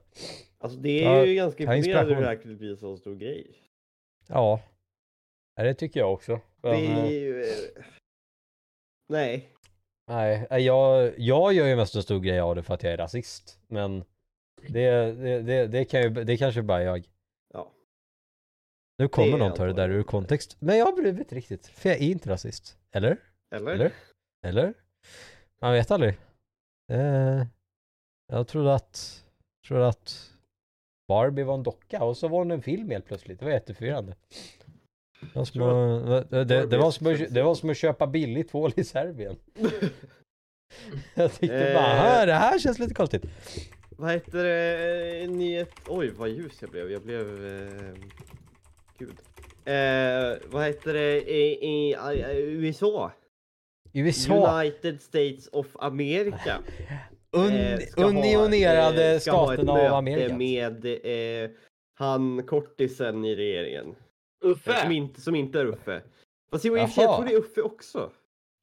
Alltså 0.60 0.78
det 0.78 1.04
är 1.04 1.14
Ja, 1.14 1.24
ju 1.24 1.34
ganska 1.34 1.66
ta 1.66 1.74
imponerande 1.74 2.14
hur 2.14 2.20
det 2.22 2.28
här 2.28 2.36
kunde 2.36 2.56
bli 2.56 2.70
en 2.70 2.76
så 2.76 2.96
stor 2.96 3.14
grej. 3.14 3.46
Ja. 4.26 4.60
Det 5.56 5.74
tycker 5.74 6.00
jag 6.00 6.12
också. 6.12 6.40
Det 6.60 6.68
Men, 6.68 6.84
eh, 6.84 7.04
är 7.04 7.10
ju... 7.10 7.44
eh, 7.44 7.84
Nej. 9.08 9.50
Nej, 10.06 10.46
eh, 10.50 10.58
jag, 10.58 11.12
jag 11.18 11.52
gör 11.52 11.66
ju 11.66 11.76
mest 11.76 11.94
en 11.94 12.02
stor 12.02 12.20
grej 12.20 12.40
av 12.40 12.54
det 12.54 12.62
för 12.62 12.74
att 12.74 12.82
jag 12.82 12.92
är 12.92 12.96
rasist. 12.96 13.60
Men 13.68 14.04
det, 14.68 14.90
det, 15.12 15.42
det, 15.42 15.66
det, 15.66 15.84
kan 15.84 16.02
ju, 16.02 16.10
det 16.10 16.36
kanske 16.36 16.62
bara 16.62 16.82
jag. 16.82 17.08
Ja. 17.54 17.72
Nu 18.98 19.08
kommer 19.08 19.32
Det 19.32 19.36
någon 19.36 19.54
ta 19.54 19.64
det 19.64 19.72
där 19.72 19.88
ur 19.88 20.02
kontext. 20.02 20.56
Men 20.60 20.78
jag 20.78 20.94
bryr 20.94 21.12
mig 21.12 21.20
inte 21.20 21.34
riktigt. 21.34 21.66
För 21.66 21.88
jag 21.88 21.98
är 21.98 22.02
inte 22.02 22.30
rasist. 22.30 22.78
Eller? 22.92 23.16
Eller? 23.54 23.72
Eller? 23.72 23.92
Eller? 24.46 24.74
Man 25.60 25.72
vet 25.72 25.90
aldrig. 25.90 26.18
Eh, 26.92 27.46
jag 28.26 28.48
trodde 28.48 28.74
att, 28.74 29.24
trodde 29.66 29.88
att 29.88 30.33
Barbie 31.08 31.42
var 31.42 31.54
en 31.54 31.62
docka 31.62 32.04
och 32.04 32.16
så 32.16 32.28
var 32.28 32.38
hon 32.38 32.50
en 32.50 32.62
film 32.62 32.90
helt 32.90 33.06
plötsligt. 33.06 33.38
Det 33.38 33.44
var 33.44 33.52
jätteförvirrande. 33.52 34.14
Det 35.20 35.34
var 35.38 35.44
som, 35.44 35.62
att, 36.12 36.30
det, 36.30 36.44
det, 36.44 36.66
det, 36.66 36.78
var 36.78 36.90
som 36.90 37.06
att, 37.06 37.16
sexig. 37.18 37.34
det 37.34 37.42
var 37.42 37.54
som 37.54 37.70
att 37.70 37.76
köpa 37.76 38.06
billig 38.06 38.48
tvål 38.48 38.72
i 38.76 38.84
Serbien. 38.84 39.36
Jag 41.14 41.32
tyckte 41.32 41.68
Eh. 41.68 41.74
bara, 41.74 41.94
"Hör, 41.94 42.26
det 42.26 42.32
här 42.32 42.58
känns 42.58 42.78
lite 42.78 42.94
konstigt. 42.94 43.24
Vad 43.96 44.12
heter 44.12 44.44
det? 44.44 45.26
Nyhet... 45.26 45.70
Oj, 45.88 46.10
vad 46.16 46.28
ljus 46.28 46.52
jag 46.60 46.70
blev. 46.70 46.90
Jag 46.92 47.02
blev... 47.02 47.46
Eh... 47.46 47.94
Gud. 48.98 49.14
Eh, 49.64 50.36
vad 50.50 50.66
heter 50.66 50.92
det? 50.94 51.20
I, 51.30 51.66
i, 51.66 51.90
i 51.90 52.40
USA? 52.40 53.12
USA, 53.92 54.60
United 54.62 55.02
States 55.02 55.48
of 55.52 55.66
America. 55.78 56.58
un, 57.34 57.52
eh, 57.52 57.80
ha- 57.96 58.04
unionerade 58.08 59.04
eh, 59.04 59.10
ha 59.10 59.16
ett 59.16 59.22
staterna 59.22 59.72
av 59.72 59.94
Amerika. 59.94 60.36
med 60.36 60.84
eh, 60.84 61.50
han 61.94 62.42
kortisen 62.46 63.24
i 63.24 63.36
regeringen. 63.36 63.94
Uffe! 64.44 64.80
Som 64.82 64.92
inte, 64.92 65.20
som 65.20 65.34
inte 65.34 65.60
är 65.60 65.66
Uffe. 65.66 66.02
Fast 66.50 66.64
jo, 66.64 66.76
jag 66.76 66.94
tror 66.94 67.24
det 67.24 67.32
är 67.32 67.38
Uffe 67.38 67.62
också. 67.62 68.10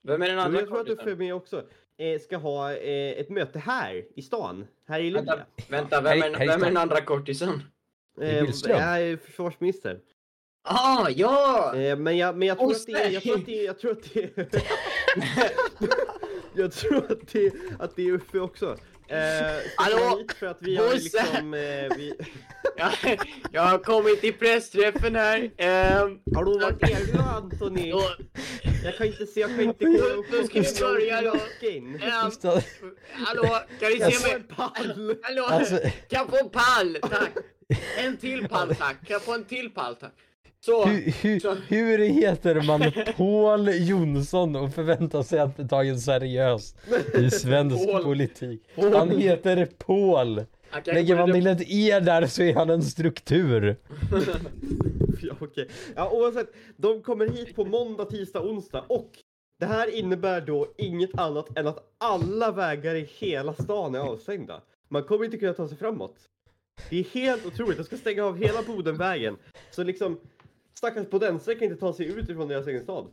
Vem 0.03 0.21
är 0.21 0.29
den 0.29 0.39
andra 0.39 0.59
jag 0.59 0.69
tror 0.69 0.81
att 0.81 0.89
Uffe 0.89 1.11
är 1.11 1.15
med 1.15 1.35
också. 1.35 1.63
Eh, 1.97 2.19
ska 2.19 2.37
ha 2.37 2.73
eh, 2.73 3.19
ett 3.19 3.29
möte 3.29 3.59
här 3.59 4.05
i 4.15 4.21
stan. 4.21 4.67
Här 4.87 4.99
i 4.99 5.11
Luleå. 5.11 5.23
Vänta, 5.25 5.45
vänta 5.69 6.01
vem, 6.01 6.21
är, 6.21 6.47
vem 6.47 6.61
är 6.63 6.65
den 6.65 6.77
andra 6.77 7.01
kortisen? 7.01 7.63
är 8.21 8.43
Eh, 8.43 8.49
jag 8.67 9.01
är 9.01 9.17
försvarsminister. 9.17 9.99
Ah, 10.63 11.09
ja! 11.09 11.75
Eh, 11.75 11.97
men 11.97 12.17
jag, 12.17 12.37
men 12.37 12.47
jag 12.47 12.57
tror 12.59 12.71
att 12.71 12.85
det 12.85 12.91
är, 12.93 13.09
jag 13.09 13.23
tror 13.23 13.35
att 13.35 13.45
det 13.45 13.59
är, 13.59 13.65
jag 13.65 13.79
tror 13.79 13.91
att 13.91 14.13
det 14.13 14.23
är, 14.23 14.47
jag 16.53 16.71
tror 16.71 17.11
att 17.11 17.27
det, 17.31 17.53
att 17.79 17.95
det 17.95 18.01
är 18.07 18.11
Uffe 18.11 18.39
också. 18.39 18.77
Eh, 19.07 19.17
Hallå, 19.77 20.23
för 20.39 20.45
att 20.47 20.57
vi 20.59 20.75
har 20.75 20.93
liksom, 20.93 21.53
eh, 21.53 21.97
vi, 21.97 22.13
jag, 22.77 22.91
jag 23.51 23.61
har 23.61 23.77
kommit 23.77 24.21
till 24.21 24.33
pressträffen 24.33 25.15
här. 25.15 25.51
Ehm, 25.57 26.19
Hallå 26.35 26.59
vart 26.59 26.83
är 26.83 27.05
du 27.13 27.19
Antoni? 27.19 27.93
Jag 28.83 28.95
kan 28.97 29.07
inte 29.07 29.25
se, 29.25 29.39
jag 29.39 29.49
kan 29.49 29.61
inte 29.61 29.85
gå 29.85 29.97
upp 29.97 30.25
Då 30.31 30.43
ska 30.43 30.59
vi 30.61 30.67
och 30.83 30.89
börja 30.89 31.21
då. 31.21 31.35
ehm, 31.67 31.97
hallå, 33.13 33.43
kan 33.79 33.89
vi 33.89 33.97
Jag 33.99 34.13
se 34.13 34.27
mig? 34.27 34.35
en 34.35 34.43
pall! 34.55 35.15
Hallå, 35.21 35.43
Alltså- 35.45 35.77
kan 35.79 35.91
jag 36.09 36.29
få 36.29 36.37
en 36.37 36.49
pall? 36.49 36.97
Tack! 37.01 37.29
En 37.97 38.17
till 38.17 38.47
pall 38.47 38.75
tack. 38.75 38.97
Kan 39.07 39.13
jag 39.13 39.21
få 39.21 39.33
en 39.33 39.45
till 39.45 39.69
pall 39.69 39.95
tack? 39.95 40.13
Så, 40.65 40.85
Hur, 40.85 41.01
hur, 41.21 41.61
hur 41.69 41.97
heter 41.97 42.61
man 42.61 42.91
Paul 43.17 43.87
Jonsson 43.87 44.55
och 44.55 44.73
förväntar 44.73 45.23
sig 45.23 45.39
att 45.39 45.55
bli 45.55 45.67
tagen 45.67 45.99
seriös 45.99 46.75
i 47.17 47.29
svensk 47.31 47.91
Paul. 47.91 48.03
politik? 48.03 48.61
Han 48.75 49.09
heter 49.17 49.65
Paul. 49.77 50.45
Lägger 50.85 51.15
man 51.15 51.33
till 51.33 51.47
ett 51.47 51.61
E 51.61 51.99
där 51.99 52.25
så 52.27 52.43
är 52.43 52.53
han 52.53 52.69
en 52.69 52.83
struktur. 52.83 53.75
Ja, 55.23 55.33
okej. 55.39 55.67
ja, 55.95 56.09
oavsett, 56.11 56.53
de 56.77 57.01
kommer 57.01 57.27
hit 57.29 57.55
på 57.55 57.65
måndag, 57.65 58.05
tisdag, 58.05 58.41
onsdag 58.41 58.83
och 58.87 59.09
det 59.59 59.65
här 59.65 59.95
innebär 59.95 60.41
då 60.41 60.67
inget 60.77 61.19
annat 61.19 61.57
än 61.57 61.67
att 61.67 61.93
alla 61.97 62.51
vägar 62.51 62.95
i 62.95 63.09
hela 63.17 63.53
stan 63.53 63.95
är 63.95 63.99
avstängda. 63.99 64.61
Man 64.89 65.03
kommer 65.03 65.25
inte 65.25 65.37
kunna 65.37 65.53
ta 65.53 65.67
sig 65.67 65.77
framåt. 65.77 66.15
Det 66.89 66.99
är 66.99 67.03
helt 67.03 67.45
otroligt, 67.45 67.77
de 67.77 67.83
ska 67.83 67.97
stänga 67.97 68.23
av 68.25 68.37
hela 68.37 68.61
Bodenvägen. 68.67 69.37
Så 69.71 69.83
liksom, 69.83 70.19
stackars 70.73 71.09
bodensare 71.09 71.55
kan 71.55 71.63
inte 71.63 71.79
ta 71.79 71.93
sig 71.93 72.05
ut 72.05 72.29
ifrån 72.29 72.47
deras 72.47 72.67
egen 72.67 72.83
stad. 72.83 73.07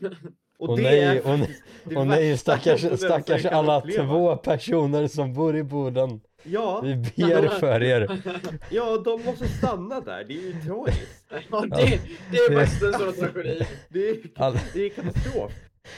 Och 0.58 0.68
Åh 0.68 0.76
det 0.76 0.82
nej, 0.82 1.00
är 1.00 1.20
faktiskt 1.20 1.62
det 1.84 1.96
Och 1.96 2.06
nej, 2.06 2.38
stackars, 2.38 2.98
stackars 3.00 3.44
alla 3.44 3.80
två 3.80 4.36
personer 4.36 5.06
som 5.06 5.34
bor 5.34 5.56
i 5.56 5.62
Boden. 5.62 6.20
Ja, 6.42 6.80
Vi 6.84 6.96
ber 6.96 7.48
för 7.48 7.82
er. 7.82 8.20
ja, 8.70 9.02
de 9.04 9.24
måste 9.24 9.48
stanna 9.48 10.00
där. 10.00 10.24
Det 10.24 10.34
är 10.34 10.46
ju 10.46 10.60
tragiskt. 10.66 11.24
Ja, 11.50 11.60
det, 11.60 12.00
det 12.30 12.36
är 12.36 12.54
faktiskt 12.54 12.82
en 12.82 12.92
sån 12.92 13.12
tragedi. 13.12 13.66
Det 13.88 14.10
är, 14.10 14.16
All, 14.34 14.58
det 14.74 14.86
är 14.86 14.88
katastrof. 14.88 15.52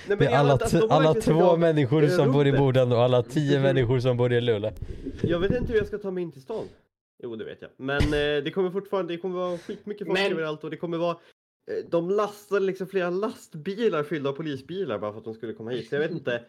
Nej, 0.09 0.17
det 0.19 0.27
är 0.27 0.37
alla, 0.37 0.59
har 0.73 0.89
alla 0.89 1.15
två 1.15 1.57
människor 1.57 2.07
som 2.07 2.33
bor 2.33 2.47
i. 2.47 2.53
Boden 2.53 2.93
och 2.93 3.03
alla 3.03 3.23
tio 3.23 3.61
människor 3.61 4.01
som 4.01 4.17
bor 4.17 4.33
i 4.33 4.41
Luleå. 4.41 4.73
Jag 5.23 5.39
vet 5.39 5.51
inte 5.51 5.73
hur 5.73 5.79
jag 5.79 5.87
ska 5.87 5.99
ta 5.99 6.11
mig 6.11 6.23
in 6.23 6.33
till 6.33 6.43
stan. 6.43 6.65
Jo, 7.23 7.37
det 7.37 7.45
vet 7.45 7.63
jag. 7.63 7.71
Men 7.77 8.03
eh, 8.03 8.45
det 8.45 8.53
kommer 8.55 8.71
fortfarande, 8.71 9.13
det 9.15 9.19
kommer 9.19 9.37
vara 9.39 9.59
skitmycket 9.59 10.07
folk 10.07 10.19
Men- 10.19 10.33
överallt 10.33 10.65
och 10.65 10.71
det 10.71 10.77
kommer 10.77 10.99
vara 10.99 11.17
eh, 11.71 11.91
de 11.91 12.11
lastade 12.11 12.61
liksom 12.67 12.87
flera 12.87 13.11
lastbilar 13.11 14.03
fyllda 14.03 14.31
av 14.31 14.33
polisbilar 14.35 14.99
bara 14.99 15.13
för 15.13 15.19
att 15.19 15.25
de 15.25 15.35
skulle 15.35 15.53
komma 15.53 15.71
hit. 15.71 15.89
Så 15.89 15.95
jag 15.95 16.01
vet 16.01 16.11
inte. 16.11 16.43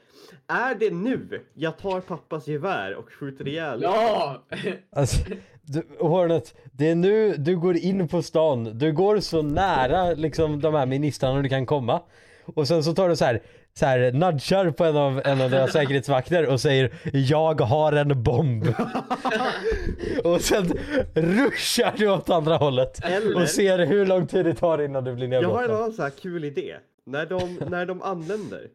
Är 0.47 0.75
det 0.75 0.89
nu 0.93 1.41
jag 1.53 1.77
tar 1.77 2.01
pappas 2.01 2.47
gevär 2.47 2.95
och 2.95 3.13
skjuter 3.13 3.47
ihjäl? 3.47 3.79
Ja! 3.81 4.43
Alltså, 4.95 5.17
du, 5.61 5.83
Hornet, 5.99 6.55
det 6.71 6.89
är 6.89 6.95
nu 6.95 7.35
du 7.37 7.57
går 7.57 7.77
in 7.77 8.07
på 8.07 8.21
stan. 8.21 8.77
Du 8.77 8.91
går 8.91 9.19
så 9.19 9.41
nära 9.41 10.13
liksom 10.13 10.61
de 10.61 10.73
här 10.73 10.85
ministrarna 10.85 11.41
du 11.41 11.49
kan 11.49 11.65
komma. 11.65 12.01
och 12.45 12.67
sen 12.67 12.83
så 12.83 12.93
tar 12.93 13.09
du 13.09 13.15
så 13.15 13.25
här, 13.25 13.41
så 13.79 13.85
här 13.85 14.11
nudgar 14.11 14.71
på 14.71 14.83
en 14.85 14.97
av, 14.97 15.21
en 15.25 15.41
av 15.41 15.49
deras 15.49 15.71
säkerhetsvakter 15.73 16.47
och 16.47 16.61
säger 16.61 16.93
jag 17.13 17.61
har 17.61 17.91
en 17.93 18.23
bomb. 18.23 18.67
och 20.23 20.41
sen 20.41 20.73
ruschar 21.13 21.93
du 21.97 22.09
åt 22.09 22.29
andra 22.29 22.57
hållet 22.57 23.05
Eller- 23.05 23.41
och 23.41 23.49
ser 23.49 23.79
hur 23.85 24.05
lång 24.05 24.27
tid 24.27 24.45
det 24.45 24.53
tar 24.53 24.81
innan 24.81 25.03
du 25.03 25.13
blir 25.15 25.27
Jag 25.33 25.43
har 25.43 25.43
en 25.43 25.49
nedbrottad. 25.59 25.75
annan 25.81 25.93
så 25.93 26.01
här 26.03 26.09
kul 26.09 26.43
idé. 26.45 26.75
När 27.05 27.25
de, 27.25 27.55
när 27.69 27.85
de 27.85 28.01
anländer 28.01 28.67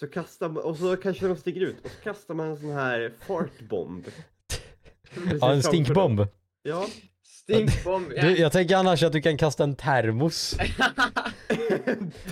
så 0.00 0.06
kastar 0.06 0.48
man, 0.48 0.62
och 0.62 0.76
så 0.76 0.96
kanske 0.96 1.26
de 1.26 1.36
sticker 1.36 1.60
ut 1.60 1.84
och 1.84 1.90
så 1.90 2.02
kastar 2.02 2.34
man 2.34 2.48
en 2.48 2.56
sån 2.56 2.72
här 2.72 3.12
fartbomb. 3.26 4.06
Ja, 5.40 5.52
en 5.52 5.62
stinkbomb. 5.62 6.26
Ja. 6.62 6.86
Stinkbomb. 7.52 8.08
Du, 8.20 8.36
jag 8.38 8.52
tänker 8.52 8.76
annars 8.76 9.02
att 9.02 9.12
du 9.12 9.20
kan 9.20 9.36
kasta 9.38 9.64
en 9.64 9.76
termos. 9.76 10.56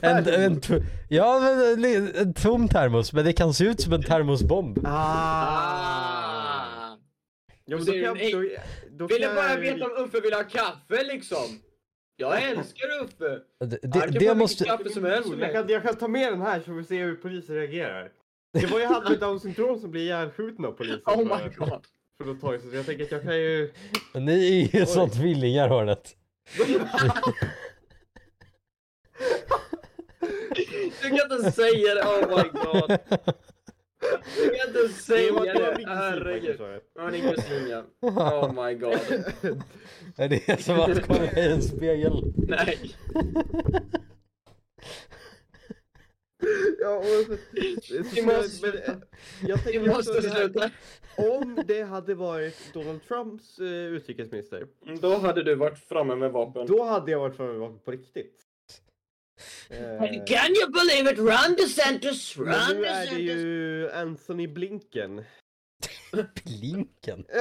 En, 0.02 0.28
en, 0.28 0.60
to- 0.60 0.82
ja, 1.08 1.40
men 1.40 1.84
en, 1.84 2.14
en 2.16 2.34
tom 2.34 2.68
termos, 2.68 3.12
men 3.12 3.24
det 3.24 3.32
kan 3.32 3.54
se 3.54 3.64
ut 3.64 3.80
som 3.80 3.92
en 3.92 4.02
termosbomb. 4.02 4.78
Ah. 4.84 4.90
Ah. 4.92 6.96
Ja, 7.64 7.76
men 7.76 7.86
då 7.86 7.92
du 7.92 8.02
kan, 8.02 8.16
en- 8.16 8.30
då, 8.32 8.44
då 8.90 9.06
Ville 9.06 9.26
kan 9.26 9.34
bara 9.34 9.50
jag- 9.50 9.60
veta 9.60 9.84
om 9.84 10.04
Uffe 10.04 10.20
vill 10.20 10.32
ha 10.34 10.42
kaffe 10.42 11.04
liksom. 11.04 11.60
Jag 12.16 12.42
älskar 12.42 12.86
Uffe. 13.04 13.38
Det, 13.66 13.78
Han 13.82 13.92
kan 13.92 13.92
få 13.92 13.98
det 14.06 14.18
vilket 14.18 14.36
måste... 14.36 14.64
kaffe 14.64 14.88
som 14.90 15.04
helst 15.04 15.30
jag, 15.40 15.52
kan, 15.52 15.68
jag 15.68 15.82
kan 15.82 15.96
ta 15.96 16.08
med 16.08 16.32
den 16.32 16.40
här 16.40 16.60
så 16.60 16.72
vi 16.72 16.84
ser 16.84 17.04
hur 17.04 17.16
polisen 17.16 17.54
reagerar. 17.56 18.10
Det 18.52 18.66
var 18.66 18.80
ju 18.80 18.86
han 18.86 19.02
med 19.10 19.20
down 19.20 19.40
syndrom 19.40 19.80
som 19.80 19.90
blir 19.90 20.02
ihjälskjuten 20.02 20.64
av 20.64 20.72
polisen 20.72 21.00
Oh 21.06 21.18
my 21.18 21.48
god. 21.56 21.86
För 22.18 22.24
något 22.24 22.40
tag 22.40 22.60
sedan. 22.60 22.70
Så 22.70 22.76
jag 22.76 22.86
tänker 22.86 23.04
att 23.04 23.12
jag 23.12 23.22
kan 23.22 23.36
ju... 23.36 23.72
Ni 24.14 24.70
är 24.74 24.78
ju 24.80 24.86
som 24.86 25.10
tvillingar 25.10 25.68
hörnet. 25.68 26.16
Du 31.02 31.08
kan 31.18 31.32
inte 31.32 31.52
säga 31.52 31.94
det, 31.94 32.02
oh 32.02 32.28
my 32.28 32.48
god. 32.52 32.98
Du 34.36 34.54
kan 34.56 34.68
inte 34.68 34.82
Det 34.82 34.88
säga 34.88 35.32
det 35.32 35.52
det, 35.52 35.84
herregud. 35.88 36.60
Ja, 36.94 37.10
din 37.10 37.22
kusin 37.22 37.68
ja. 37.68 37.84
Oh 38.00 38.64
my 38.64 38.74
god. 38.74 38.98
Det 40.16 40.48
är 40.48 40.56
som 40.56 40.80
att 40.80 41.06
kolla 41.06 41.24
i 41.32 41.52
en 41.52 41.62
spegel. 41.62 42.32
Nej. 42.36 42.78
Ja, 46.80 46.96
och, 46.96 47.04
så, 48.14 48.22
måste 48.24 48.66
men, 48.66 48.76
eh, 48.76 48.94
jag 49.46 49.64
tänker 49.64 49.80
måste 49.88 50.20
det 50.20 50.30
sluta. 50.30 50.70
om 51.16 51.58
det 51.66 51.82
hade 51.82 52.14
varit 52.14 52.72
Donald 52.72 53.08
Trumps 53.08 53.58
eh, 53.58 53.66
utrikesminister, 53.66 54.66
Då 55.00 55.16
hade 55.18 55.42
du 55.42 55.54
varit 55.54 55.78
framme 55.78 56.14
med 56.16 56.32
vapen. 56.32 56.66
då 56.66 56.84
hade 56.84 57.10
jag 57.10 57.18
varit 57.18 57.36
framme 57.36 57.78
på 57.84 57.90
riktigt. 57.90 58.42
Eh, 59.70 59.98
Can 60.26 60.50
you 60.56 60.70
believe 60.72 61.10
it? 61.12 61.18
Run 61.18 61.56
DeSantis! 61.58 62.36
Run 62.36 62.46
nu 62.46 62.52
är 62.84 63.00
det 63.00 63.00
DeSantis! 63.00 63.30
ju 63.30 63.90
Anthony 63.90 64.46
Blinken. 64.48 65.24
Blinken. 66.44 67.24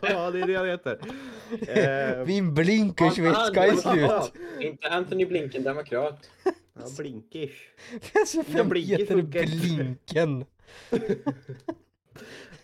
ja, 0.00 0.30
det 0.30 0.40
är 0.40 0.46
det 0.46 0.54
han 0.54 0.68
heter. 0.68 0.98
Eh, 1.68 2.26
Min 2.26 2.54
blinkersvätska 2.54 3.66
är 3.66 3.72
slut. 3.76 4.42
Inte 4.60 4.88
Anthony 4.88 5.26
Blinken, 5.26 5.62
demokrat. 5.62 6.30
Ja, 6.74 6.82
Blinkish. 6.98 7.56
Alltså, 8.14 8.42
vem 8.46 8.68
blinker 8.68 8.98
heter 8.98 9.14
funkar 9.14 9.42
inte. 9.42 9.56
Blinken? 9.56 10.44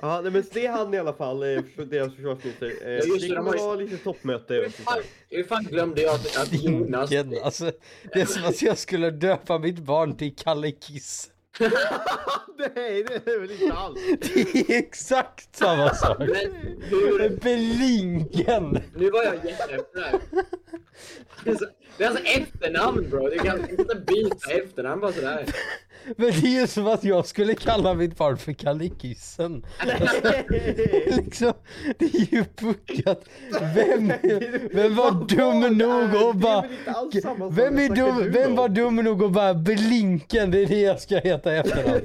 Ja, 0.02 0.20
nej, 0.20 0.32
men 0.32 0.44
det 0.52 0.66
är 0.66 0.70
han 0.70 0.94
i 0.94 0.98
alla 0.98 1.12
fall, 1.12 1.42
eh, 1.42 1.62
för 1.76 1.84
deras 1.84 2.14
försvarsminister. 2.14 2.72
Eh, 2.84 2.94
just 2.94 3.20
det, 3.20 3.28
det 3.28 3.36
kommer 3.36 3.58
vara 3.58 3.76
lite 3.76 3.96
toppmöte 3.96 4.54
Hur 4.54 4.68
fan, 4.70 4.98
hur 5.28 5.44
fan 5.44 5.64
glömde 5.64 6.02
jag 6.02 6.14
att, 6.14 6.36
att 6.38 6.62
Jonas... 6.62 7.10
Blinken. 7.10 7.44
Alltså, 7.44 7.72
det 8.12 8.20
är 8.20 8.26
som 8.26 8.44
att 8.44 8.62
jag 8.62 8.78
skulle 8.78 9.10
döpa 9.10 9.58
mitt 9.58 9.78
barn 9.78 10.16
till 10.16 10.36
Kalle 10.36 10.70
Kiss. 10.70 11.30
Nej, 12.58 13.04
det 13.04 13.26
är 13.26 13.40
väl 13.40 13.50
inte 13.50 13.74
alls. 13.74 13.98
Det 14.34 14.70
är 14.70 14.78
exakt 14.78 15.56
samma 15.56 15.94
sak. 15.94 16.18
Men 16.18 16.80
hur... 16.82 17.28
Blinken! 17.40 18.82
Nu 18.96 19.10
var 19.10 19.24
jag 19.24 19.34
jätteefter 19.34 20.00
här. 20.00 20.20
Det 21.44 21.56
det 22.00 22.06
är 22.06 22.08
alltså 22.08 22.24
efternamn 22.24 23.10
bro. 23.10 23.28
Du 23.28 23.38
kan 23.38 23.70
inte 23.70 23.94
byta 23.94 24.52
efternamn 24.52 25.00
bara 25.00 25.12
sådär. 25.12 25.44
Men 26.16 26.30
det 26.30 26.46
är 26.46 26.60
ju 26.60 26.66
som 26.66 26.86
att 26.86 27.04
jag 27.04 27.26
skulle 27.26 27.54
kalla 27.54 27.94
mitt 27.94 28.16
barn 28.16 28.36
för 28.38 28.52
Kalle 28.52 28.90
Kissen. 28.98 29.66
liksom, 31.06 31.52
det 31.98 32.04
är 32.04 32.34
ju 32.34 32.44
puckat. 32.44 33.24
Vem, 33.74 34.12
vem 34.72 34.94
var 34.94 35.26
dum 35.28 35.78
nog 35.78 36.16
att 36.16 36.36
bara... 36.36 36.64
Vem, 37.50 37.78
är 37.78 37.94
dum, 37.94 38.32
vem 38.32 38.54
var 38.54 38.68
dum 38.68 38.96
nog 38.96 39.24
att 39.24 39.32
bara 39.32 39.54
Blinken, 39.54 40.50
det 40.50 40.58
är 40.58 40.66
det 40.66 40.80
jag 40.80 41.00
ska 41.00 41.18
heta 41.18 41.52
efternamn. 41.52 42.02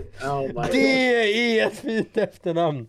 Det 0.72 1.60
är 1.60 1.68
ett 1.68 1.80
fint 1.80 2.18
efternamn. 2.18 2.88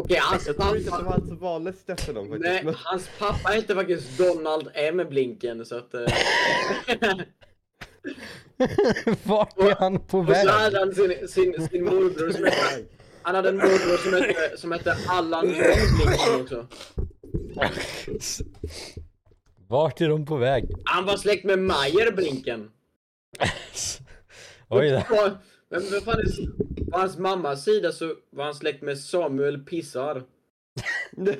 Okej, 0.00 0.18
hans 0.20 0.46
Jag 0.46 0.56
tror 0.56 0.76
inte 0.76 0.90
att 0.92 0.98
det 0.98 1.04
var 1.04 1.10
pappa... 1.12 1.26
hans 1.28 1.40
vanligaste 1.40 1.92
efternamn 1.92 2.28
faktiskt. 2.28 2.52
Nej, 2.52 2.64
men- 2.64 2.74
hans 2.78 3.08
pappa 3.18 3.48
heter 3.48 3.74
faktiskt 3.74 4.18
Donald 4.18 4.68
M. 4.74 5.02
Blinken 5.10 5.66
så 5.66 5.76
att... 5.78 5.94
eh, 5.94 6.00
Vart 9.22 9.58
är 9.58 9.74
han 9.78 10.00
på 10.06 10.18
Och 10.18 10.26
så 10.26 10.32
väg? 10.32 10.48
hade 10.48 10.78
han 10.78 10.94
sin, 10.94 11.28
sin, 11.28 11.68
sin 11.68 11.84
morbror 11.84 12.30
som 12.32 12.44
hette... 12.44 12.84
Han 13.22 13.34
hade 13.34 13.48
en 13.48 13.56
morbror 13.56 13.96
som 13.96 14.12
hette, 14.12 14.56
som 14.58 14.72
hette 14.72 14.96
Allan 15.08 15.46
John 15.48 15.56
Blinken 15.56 16.40
också. 16.40 16.66
Vart 19.68 20.00
är 20.00 20.08
de 20.08 20.26
på 20.26 20.36
väg? 20.36 20.64
Han 20.84 21.04
var 21.04 21.16
släkt 21.16 21.44
med 21.44 21.58
Meyer 21.58 22.12
Blinken. 22.12 22.70
Oj, 24.68 24.90
det- 24.90 25.04
På, 25.08 25.30
men 25.70 25.82
vad 25.92 26.02
fan 26.04 26.18
är, 26.20 26.90
på 26.90 26.98
hans 26.98 27.18
mammas 27.18 27.64
sida 27.64 27.92
så 27.92 28.14
var 28.30 28.44
han 28.44 28.54
släkt 28.54 28.82
med 28.82 28.98
Samuel 28.98 29.58
Pissar. 29.64 30.22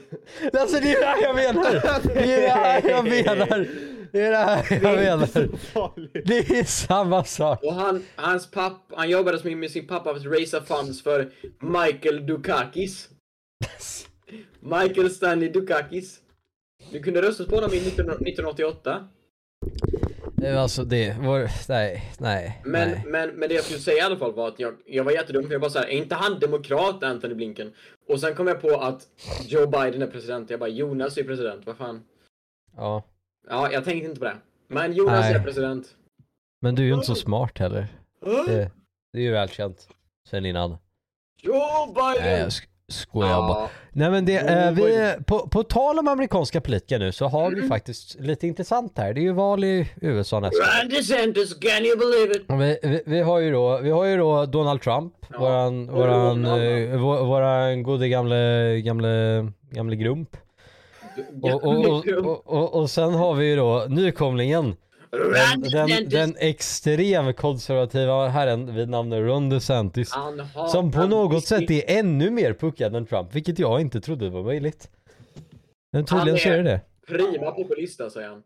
alltså 0.52 0.80
det 0.80 0.92
är 0.92 1.00
det 1.00 1.06
här 1.06 1.22
jag 1.22 1.34
menar! 1.36 1.72
Det 2.14 2.34
är 2.34 2.40
det 2.40 2.48
här 2.48 2.90
jag 2.90 3.04
menar! 3.04 3.68
Det 4.12 4.20
är 4.20 4.30
det 4.30 4.36
här 4.36 4.66
jag 4.70 4.82
Det 4.82 4.88
är 4.88 4.96
menar! 4.96 5.22
inte 5.22 5.48
så 5.48 5.56
farligt. 5.58 6.26
Det 6.26 6.38
är 6.58 6.64
samma 6.64 7.24
sak! 7.24 7.62
Och 7.62 7.74
han, 7.74 8.04
hans 8.16 8.50
pappa, 8.50 8.96
han 8.96 9.10
jobbade 9.10 9.38
som 9.38 9.60
med 9.60 9.70
sin 9.70 9.86
pappa 9.86 10.14
för 10.14 10.20
att 10.20 10.26
raisa 10.38 10.60
funds 10.62 11.02
för 11.02 11.30
Michael 11.60 12.26
Dukakis. 12.26 13.08
Michael 14.60 15.10
Stanley 15.10 15.48
Dukakis. 15.48 16.20
Du 16.92 17.02
kunde 17.02 17.22
rösta 17.22 17.44
på 17.44 17.54
honom 17.54 17.70
i 17.74 17.80
19, 17.80 17.90
1988. 18.10 19.08
Alltså 20.44 20.84
det, 20.84 21.16
var, 21.18 21.50
nej, 21.68 22.12
nej, 22.18 22.60
Men, 22.64 22.90
nej. 22.90 23.02
men, 23.06 23.30
men 23.30 23.48
det 23.48 23.54
jag 23.54 23.64
skulle 23.64 23.78
säga 23.80 23.96
i 23.96 24.00
alla 24.00 24.16
fall 24.16 24.32
var 24.34 24.48
att 24.48 24.60
jag, 24.60 24.74
jag 24.86 25.04
var 25.04 25.12
jättedum 25.12 25.44
för 25.44 25.52
jag 25.52 25.60
bara 25.60 25.70
såhär, 25.70 25.86
är 25.86 25.90
inte 25.96 26.14
han 26.14 26.38
demokrat 26.38 27.02
Anthony 27.02 27.34
Blinken? 27.34 27.72
Och 28.08 28.20
sen 28.20 28.34
kom 28.34 28.46
jag 28.46 28.60
på 28.60 28.70
att 28.76 29.06
Joe 29.46 29.66
Biden 29.66 30.02
är 30.02 30.06
president. 30.06 30.50
Jag 30.50 30.60
bara, 30.60 30.68
Jonas 30.70 31.16
är 31.18 31.24
president, 31.24 31.66
vad 31.66 31.76
fan. 31.76 32.04
Ja. 32.76 33.02
Ja, 33.48 33.72
jag 33.72 33.84
tänkte 33.84 34.08
inte 34.08 34.18
på 34.18 34.24
det. 34.24 34.36
Men 34.68 34.92
Jonas 34.92 35.20
Nej. 35.20 35.34
är 35.34 35.42
president. 35.44 35.96
Men 36.60 36.74
du 36.74 36.82
är 36.82 36.86
ju 36.86 36.94
inte 36.94 37.06
så 37.06 37.14
smart 37.14 37.58
heller. 37.58 37.86
Det, 38.46 38.70
det 39.12 39.18
är 39.18 39.22
ju 39.22 39.30
välkänt. 39.32 39.88
Sen 40.28 40.46
innan. 40.46 40.76
Joe 41.42 41.86
Biden! 41.94 42.22
Nej 42.30 42.40
jag 42.40 42.48
sk- 42.48 42.66
skojar 42.92 43.38
bara. 43.38 43.48
ja. 43.58 43.68
Nej 43.92 44.10
men 44.10 44.24
det, 44.24 44.36
eh, 44.36 44.70
vi, 44.72 45.14
på, 45.26 45.38
på 45.48 45.62
tal 45.62 45.98
om 45.98 46.08
amerikanska 46.08 46.60
politiker 46.60 46.98
nu 46.98 47.12
så 47.12 47.26
har 47.26 47.46
Mm. 47.46 47.60
vi 47.62 47.68
faktiskt 47.68 48.20
lite 48.20 48.46
intressant 48.46 48.98
här. 48.98 49.14
Det 49.14 49.20
är 49.20 49.22
ju 49.22 49.32
val 49.32 49.64
i 49.64 49.88
USA 50.00 50.40
nästa. 50.40 50.64
Ron 50.82 50.88
DeSantis, 50.90 51.54
can 51.54 51.84
you 51.86 51.96
believe 51.98 52.32
it? 52.34 52.42
Vi, 52.48 52.90
vi, 52.90 53.02
vi, 53.06 53.20
har 53.20 53.38
ju 53.38 53.52
då, 53.52 53.78
vi 53.78 53.90
har 53.90 54.04
ju 54.04 54.16
då 54.16 54.46
Donald 54.46 54.82
Trump, 54.82 55.12
våran, 55.38 55.86
våran, 55.86 56.44
eh, 56.44 56.96
vår, 57.00 57.24
våran 57.24 57.82
gode 57.82 58.08
gamle, 58.08 58.80
gamle, 58.80 59.46
gamle 59.70 59.96
grump. 59.96 60.36
Och, 61.42 61.64
och, 61.64 61.84
och, 61.86 62.06
och, 62.24 62.42
och, 62.46 62.74
och 62.74 62.90
sen 62.90 63.14
har 63.14 63.34
vi 63.34 63.46
ju 63.46 63.56
då 63.56 63.86
nykomlingen. 63.88 64.76
Den, 65.10 65.60
den, 65.88 66.08
den 66.08 66.36
extrem 66.38 67.34
konservativa 67.34 68.28
herren 68.28 68.74
vid 68.74 68.88
namn 68.88 69.14
Ron 69.14 69.48
DeSantis. 69.48 70.12
Som 70.72 70.92
på 70.92 71.06
något 71.06 71.44
sätt 71.44 71.70
är 71.70 71.82
ännu 71.98 72.30
mer 72.30 72.54
puckad 72.54 72.96
än 72.96 73.06
Trump, 73.06 73.34
vilket 73.34 73.58
jag 73.58 73.80
inte 73.80 74.00
trodde 74.00 74.30
var 74.30 74.42
möjligt. 74.42 74.90
Men 75.92 76.04
tydligen 76.04 76.38
så 76.38 76.48
är- 76.48 76.56
det 76.56 76.62
det. 76.62 76.80
Prima 77.06 77.50
populista, 77.50 78.10
säger 78.10 78.28
han. 78.28 78.42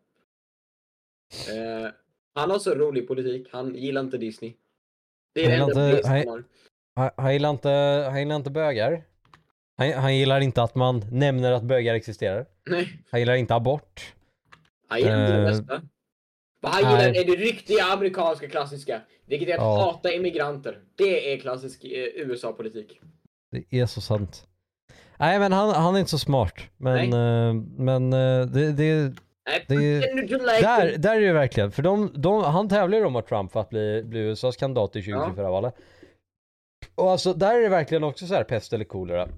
Eh, 1.51 1.91
han 2.35 2.51
har 2.51 2.59
så 2.59 2.75
rolig 2.75 3.09
politik. 3.09 3.49
Han 3.53 3.75
gillar 3.75 4.01
inte 4.01 4.19
Disney. 4.19 4.55
Det 5.35 5.45
är 5.45 5.51
det 5.51 5.57
Han 5.57 5.71
enda 5.71 5.91
inte-. 5.97 6.09
Han, 6.97 7.13
han, 7.17 7.33
gillar 7.33 7.51
inte, 7.51 7.69
han 8.11 8.19
gillar 8.19 8.37
inte 8.37 8.51
bögar. 8.51 9.05
Han, 9.77 9.93
han 9.93 10.17
gillar 10.17 10.41
inte 10.41 10.63
att 10.63 10.75
man 10.75 11.05
nämner 11.11 11.53
att 11.53 11.63
bögar 11.63 11.95
existerar. 11.95 12.47
Nej, 12.71 12.99
Han 13.11 13.21
gillar 13.21 13.35
inte 13.35 13.55
abort. 13.55 14.15
han 14.89 14.99
gillar 14.99 15.21
inte 15.21 15.33
det 15.33 15.39
Eh, 15.39 15.45
mesta. 15.45 15.83
Vad 16.65 16.73
han 16.73 16.83
gillar 16.93 17.13
nej. 17.13 17.19
är 17.21 17.25
det 17.25 17.43
riktiga 17.45 17.85
amerikanska 17.85 18.49
klassiska. 18.49 19.01
Vilket 19.27 19.49
är 19.49 19.53
att 19.53 19.59
Ja. 19.61 19.77
hata 19.85 20.13
immigranter. 20.13 20.79
Det 20.97 21.33
är 21.35 21.39
klassisk 21.41 21.85
eh, 21.85 21.91
USA-politik. 22.15 23.01
Det 23.71 23.79
är 23.81 23.87
så 23.87 24.01
sant. 24.01 24.47
Nej 25.19 25.39
men 25.39 25.53
han, 25.53 25.71
han 25.75 25.95
är 25.95 25.99
inte 25.99 26.11
så 26.11 26.19
smart. 26.19 26.55
Men, 26.77 27.13
eh, 27.13 27.55
men 27.79 28.13
eh, 28.13 28.47
det, 28.47 28.73
det, 28.73 29.13
Nej, 29.49 29.65
Det 29.69 29.75
är- 29.75 30.15
like 30.39 30.67
Där, 30.67 30.99
där 30.99 31.17
är 31.17 31.21
det 31.21 31.33
verkligen, 31.33 31.73
för 31.73 31.83
de, 31.83 32.11
de, 32.15 32.45
han 32.45 32.69
tävlar 32.69 32.99
ju 32.99 33.05
om 33.05 33.17
att 33.17 33.27
Trump 33.29 33.53
för 33.53 33.61
att 33.61 33.71
bli, 33.71 34.03
bli 34.05 34.21
USAs 34.21 34.57
kandidat 34.57 34.97
i 34.97 35.03
2024 35.03 35.51
valet. 35.51 35.75
Och 36.95 37.11
alltså 37.11 37.33
där 37.35 37.55
är 37.55 37.61
det 37.63 37.69
verkligen 37.69 38.05
också 38.05 38.27
så 38.27 38.35
här 38.35 38.45
pest 38.45 38.73
eller 38.73 38.85
kolera. 38.85 39.29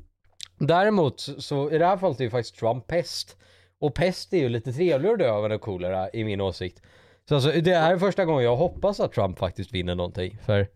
Däremot 0.59 1.21
så- 1.21 1.41
så 1.41 1.71
i 1.71 1.79
det 1.79 1.87
här 1.87 1.97
fallet 1.97 2.21
är 2.21 2.25
ju 2.25 2.31
faktiskt 2.31 2.57
Trump 2.57 2.87
pest. 2.87 3.37
Och 3.81 3.95
pest 3.95 4.33
är 4.33 4.39
ju 4.39 4.49
lite 4.49 4.73
trevligare 4.73 5.13
att 5.15 5.19
dö 5.19 5.31
av 5.31 5.53
än 5.53 5.59
kolera 5.59 6.11
i 6.11 6.25
min 6.25 6.41
åsikt. 6.41 6.83
Så 7.29 7.35
alltså 7.35 7.51
det 7.51 7.75
här 7.75 7.95
är 7.95 7.99
första 7.99 8.25
gången 8.25 8.45
jag 8.45 8.57
hoppas 8.57 9.01
att 9.01 9.13
Trump 9.13 9.39
faktiskt 9.39 9.75
vinner 9.75 9.95
någonting. 9.95 10.39
För 10.47 10.67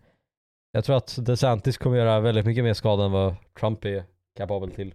jag 0.72 0.84
tror 0.84 0.96
att 0.96 1.26
DeSantis 1.26 1.78
kommer 1.78 1.96
göra 1.96 2.20
väldigt 2.20 2.46
mycket 2.46 2.64
mer 2.64 2.74
skada 2.74 3.04
än 3.04 3.12
vad 3.12 3.34
Trump 3.60 3.84
är 3.84 4.04
kapabel 4.36 4.70
till. 4.70 4.94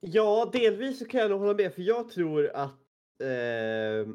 Ja, 0.00 0.50
delvis 0.52 0.98
så 0.98 1.04
kan 1.04 1.20
jag 1.20 1.30
nog 1.30 1.40
hålla 1.40 1.54
med 1.54 1.74
för 1.74 1.82
jag 1.82 2.10
tror 2.10 2.50
att 2.54 2.78
eh, 3.22 4.14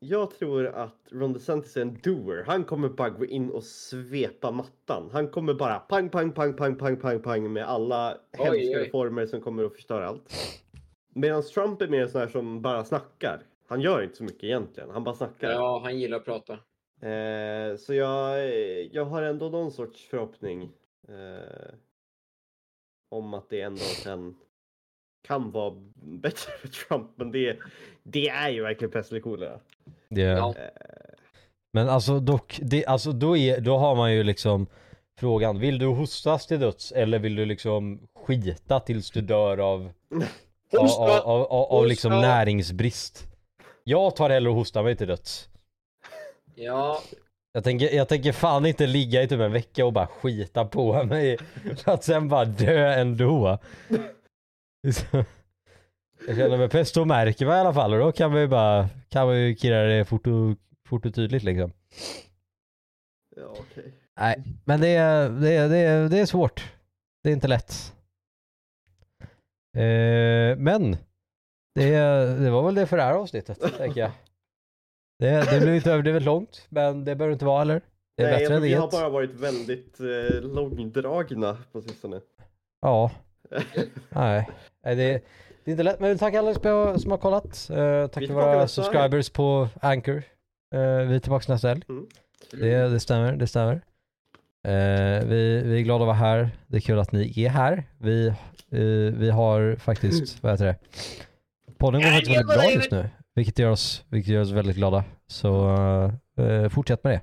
jag 0.00 0.30
tror 0.38 0.66
att 0.66 0.96
Ron 1.12 1.32
DeSantis 1.32 1.76
är 1.76 1.82
en 1.82 1.98
doer. 2.02 2.44
Han 2.46 2.64
kommer 2.64 2.88
bara 2.88 3.10
gå 3.10 3.26
in 3.26 3.50
och 3.50 3.64
svepa 3.64 4.50
mattan. 4.50 5.10
Han 5.12 5.28
kommer 5.28 5.54
bara 5.54 5.78
pang, 5.78 6.08
pang, 6.08 6.32
pang, 6.32 6.56
pang, 6.56 6.76
pang, 6.76 6.96
pang, 6.96 7.22
pang 7.22 7.52
med 7.52 7.64
alla 7.64 8.16
hemska 8.32 8.52
oj. 8.52 8.74
reformer 8.74 9.26
som 9.26 9.40
kommer 9.40 9.64
att 9.64 9.74
förstöra 9.74 10.08
allt. 10.08 10.32
Medan 11.14 11.42
Trump 11.42 11.82
är 11.82 11.88
mer 11.88 12.06
sån 12.06 12.20
här 12.20 12.28
som 12.28 12.62
bara 12.62 12.84
snackar. 12.84 13.42
Han 13.70 13.80
gör 13.80 14.02
inte 14.02 14.16
så 14.16 14.24
mycket 14.24 14.44
egentligen. 14.44 14.90
Han 14.90 15.04
bara 15.04 15.14
snackar. 15.14 15.50
Ja, 15.50 15.80
han 15.84 15.98
gillar 15.98 16.16
att 16.16 16.24
prata. 16.24 16.52
Eh, 17.08 17.76
så 17.76 17.94
jag, 17.94 18.48
jag 18.92 19.04
har 19.04 19.22
ändå 19.22 19.48
någon 19.48 19.72
sorts 19.72 20.08
förhoppning 20.08 20.62
eh, 21.08 21.74
om 23.10 23.34
att 23.34 23.50
det 23.50 23.60
ändå 23.60 23.82
kan, 24.04 24.36
kan 25.28 25.50
vara 25.50 25.74
bättre 25.94 26.52
för 26.60 26.68
Trump. 26.68 27.10
Men 27.14 27.30
det, 27.30 27.58
det 28.02 28.28
är 28.28 28.48
ju 28.48 28.62
verkligen 28.62 28.90
pest 28.90 29.10
eller 29.10 29.20
kolera. 29.20 29.60
Det, 30.08 30.22
Ja. 30.22 30.54
Eh, 30.58 30.64
Men 31.72 31.88
alltså 31.88 32.20
dock, 32.20 32.58
det, 32.62 32.86
alltså 32.86 33.12
då, 33.12 33.36
är, 33.36 33.60
då 33.60 33.76
har 33.76 33.96
man 33.96 34.14
ju 34.14 34.22
liksom 34.22 34.66
frågan, 35.18 35.58
vill 35.58 35.78
du 35.78 35.86
hostas 35.86 36.46
till 36.46 36.60
döds 36.60 36.92
eller 36.92 37.18
vill 37.18 37.36
du 37.36 37.44
liksom 37.44 38.08
skita 38.14 38.80
tills 38.80 39.10
du 39.10 39.20
dör 39.20 39.58
av, 39.58 39.92
av, 40.78 40.86
av, 40.86 41.10
av, 41.10 41.42
av, 41.42 41.72
av 41.72 41.86
liksom 41.86 42.12
näringsbrist? 42.12 43.29
Jag 43.90 44.16
tar 44.16 44.30
hellre 44.30 44.50
och 44.50 44.56
hostar 44.56 44.82
mig 44.82 44.96
till 44.96 45.06
döds. 45.06 45.48
Ja, 46.54 47.02
Jag 47.52 47.64
tänker, 47.64 47.94
jag 47.94 48.08
tänker 48.08 48.32
fan 48.32 48.66
inte 48.66 48.86
ligga 48.86 49.22
i 49.22 49.28
typ 49.28 49.40
en 49.40 49.52
vecka 49.52 49.86
och 49.86 49.92
bara 49.92 50.06
skita 50.06 50.64
på 50.64 51.04
mig 51.04 51.38
för 51.76 51.92
att 51.92 52.04
sen 52.04 52.28
bara 52.28 52.44
dö 52.44 52.92
ändå. 52.92 53.58
Så- 54.92 55.24
Jag 56.26 56.36
känner 56.36 56.58
mig 56.58 56.68
pest 56.68 56.96
och 56.96 57.06
märker 57.06 57.46
mig 57.46 57.56
i 57.56 57.60
alla 57.60 57.74
fall 57.74 57.92
och 57.92 57.98
då 57.98 58.12
kan 58.12 58.36
ju 58.36 58.46
bara, 58.48 58.88
kan 59.08 59.36
ju 59.36 59.56
kirra 59.56 59.82
det 59.82 60.04
fort 60.04 60.26
och, 60.26 60.56
fort 60.88 61.06
och 61.06 61.14
tydligt 61.14 61.42
liksom. 61.42 61.72
ja, 63.36 63.46
okej. 63.58 63.92
Nej, 64.20 64.42
men 64.64 64.80
det 64.80 64.88
är, 64.88 65.28
det, 65.30 65.52
är, 65.52 65.68
det, 65.68 65.76
är, 65.78 66.08
det 66.08 66.18
är 66.18 66.26
svårt. 66.26 66.72
Det 67.22 67.28
är 67.28 67.32
inte 67.32 67.48
lätt. 67.48 67.94
Eh, 69.76 70.56
men 70.58 70.96
det, 71.74 71.90
det 72.44 72.50
var 72.50 72.62
väl 72.62 72.74
det 72.74 72.86
för 72.86 72.96
det 72.96 73.02
här 73.02 73.14
avsnittet, 73.14 73.76
tänker 73.78 74.00
jag. 74.00 74.10
Det, 75.18 75.50
det 75.50 75.60
blev 75.60 75.74
inte 75.74 75.92
överdrivet 75.92 76.22
långt, 76.22 76.66
men 76.68 77.04
det 77.04 77.14
behöver 77.16 77.32
inte 77.32 77.44
vara 77.44 77.58
heller. 77.58 77.82
Det 78.16 78.22
är 78.22 78.30
Nej, 78.30 78.40
bättre 78.40 78.54
än 78.54 78.62
vi 78.62 78.74
har 78.74 78.90
bara 78.90 79.08
varit 79.08 79.30
väldigt 79.30 80.00
eh, 80.00 80.40
långdragna 80.40 81.56
på 81.72 81.80
sistone. 81.80 82.20
Ja, 82.80 83.10
nej. 84.08 84.48
det, 84.82 84.94
det 84.94 85.22
är 85.64 85.70
inte 85.70 85.82
lätt, 85.82 86.00
men 86.00 86.18
tacka 86.18 86.38
alla 86.38 86.54
som 86.98 87.10
har 87.10 87.18
kollat. 87.18 87.70
Eh, 87.70 88.06
tack 88.06 88.24
till 88.24 88.32
våra 88.32 88.68
subscribers 88.68 89.30
på 89.30 89.68
Anchor. 89.80 90.22
Eh, 90.74 90.80
vi 90.80 91.14
är 91.14 91.18
tillbaka 91.18 91.52
nästa 91.52 91.68
helg. 91.68 91.82
Mm. 91.88 92.06
Det, 92.52 92.88
det 92.88 93.00
stämmer, 93.00 93.32
det 93.32 93.46
stämmer. 93.46 93.74
Eh, 94.68 95.24
vi, 95.26 95.62
vi 95.64 95.78
är 95.78 95.82
glada 95.82 96.04
att 96.04 96.06
vara 96.06 96.16
här. 96.16 96.50
Det 96.66 96.76
är 96.76 96.80
kul 96.80 96.98
att 96.98 97.12
ni 97.12 97.44
är 97.44 97.48
här. 97.48 97.84
Vi, 97.98 98.34
vi 99.16 99.30
har 99.30 99.76
faktiskt, 99.76 100.42
vad 100.42 100.52
heter 100.52 100.64
det? 100.64 100.76
Podden 101.80 102.00
går 102.02 102.10
faktiskt 102.10 102.30
väldigt 102.30 102.46
bra 102.56 102.70
just 102.72 102.90
nu. 102.90 103.10
Vilket 103.34 103.58
gör 103.58 103.70
oss, 103.70 104.04
vilket 104.08 104.32
gör 104.34 104.40
oss 104.42 104.50
väldigt 104.50 104.76
glada. 104.76 105.04
Så 105.26 105.70
eh, 106.38 106.68
fortsätt 106.68 107.04
med 107.04 107.12
det. 107.12 107.20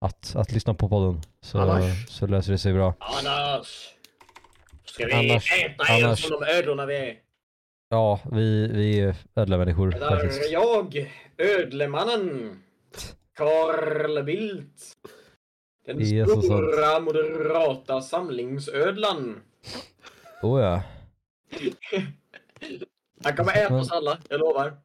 Att, 0.00 0.36
att 0.36 0.52
lyssna 0.52 0.74
på 0.74 0.88
podden. 0.88 1.22
Så, 1.40 1.58
Annars. 1.58 2.08
så 2.08 2.26
löser 2.26 2.52
det 2.52 2.58
sig 2.58 2.72
bra. 2.72 2.94
annars 2.98 3.88
ska 4.84 5.06
vi 5.06 5.12
Annars- 5.12 5.52
äta 5.64 5.98
er 5.98 6.04
annars- 6.04 6.22
som 6.28 6.40
de 6.40 6.46
ödlorna 6.46 6.86
vi 6.86 6.96
är. 6.96 7.14
Ja, 7.88 8.20
vi, 8.32 8.68
vi 8.68 9.00
är 9.00 9.14
ödlemänniskor 9.36 9.90
Det 9.90 9.98
faktiskt. 9.98 10.48
är 10.48 10.52
jag, 10.52 11.10
ödlemannen, 11.38 12.58
Carl 13.36 14.24
Bildt. 14.24 14.82
Den 15.86 16.26
så 16.26 16.42
stora 16.42 17.00
moderata 17.00 18.00
samlingsödlan. 18.00 19.40
Oh 20.42 20.60
ja. 20.60 20.82
Han 23.24 23.36
kommer 23.36 23.52
äta 23.52 23.70
Men- 23.72 23.80
oss 23.80 23.90
alla, 23.90 24.18
jag 24.28 24.40
lovar. 24.40 24.76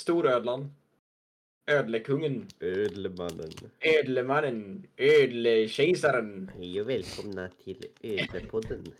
Storödlan. 0.00 0.74
Ödlekungen. 1.70 2.46
Ödlemannen. 2.60 3.50
Ödlemannen. 3.80 4.86
Ödlekejsaren. 4.96 6.50
Hej 6.56 6.80
och 6.80 6.88
välkomna 6.88 7.48
till 7.64 7.84
Ödlepodden. 8.02 8.84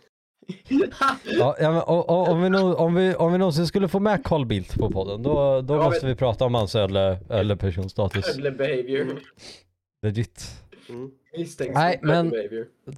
Ja, 1.23 1.55
ja 1.59 1.71
men, 1.71 1.81
och, 1.81 2.09
och, 2.09 2.29
om, 2.29 2.41
vi 2.41 2.49
nå- 2.49 2.75
om, 2.75 2.95
vi, 2.95 3.15
om 3.15 3.31
vi 3.31 3.37
någonsin 3.37 3.67
skulle 3.67 3.87
få 3.87 3.99
med 3.99 4.23
Carl 4.23 4.45
Bildt 4.45 4.73
på 4.79 4.91
podden, 4.91 5.23
då, 5.23 5.61
då 5.61 5.73
Ja, 5.75 5.83
måste 5.83 6.05
vi 6.07 6.15
prata 6.15 6.45
om 6.45 6.53
hans 6.55 6.75
ödle, 6.75 7.19
ödlepersonstatus. 7.29 8.29
Ödlebehavior. 8.29 9.19
Legit. 10.01 10.45
Mm. 10.89 11.11
Nej, 11.73 11.99
men-. 12.01 12.33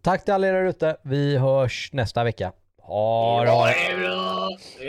Tack 0.01 0.25
till 0.25 0.33
alla 0.33 0.47
er 0.47 0.63
ute. 0.65 0.97
Vi 1.03 1.37
hörs 1.37 1.89
nästa 1.93 2.23
vecka. 2.23 2.51
Ha 2.87 3.43
det 3.43 3.51
Ja, 3.51 4.57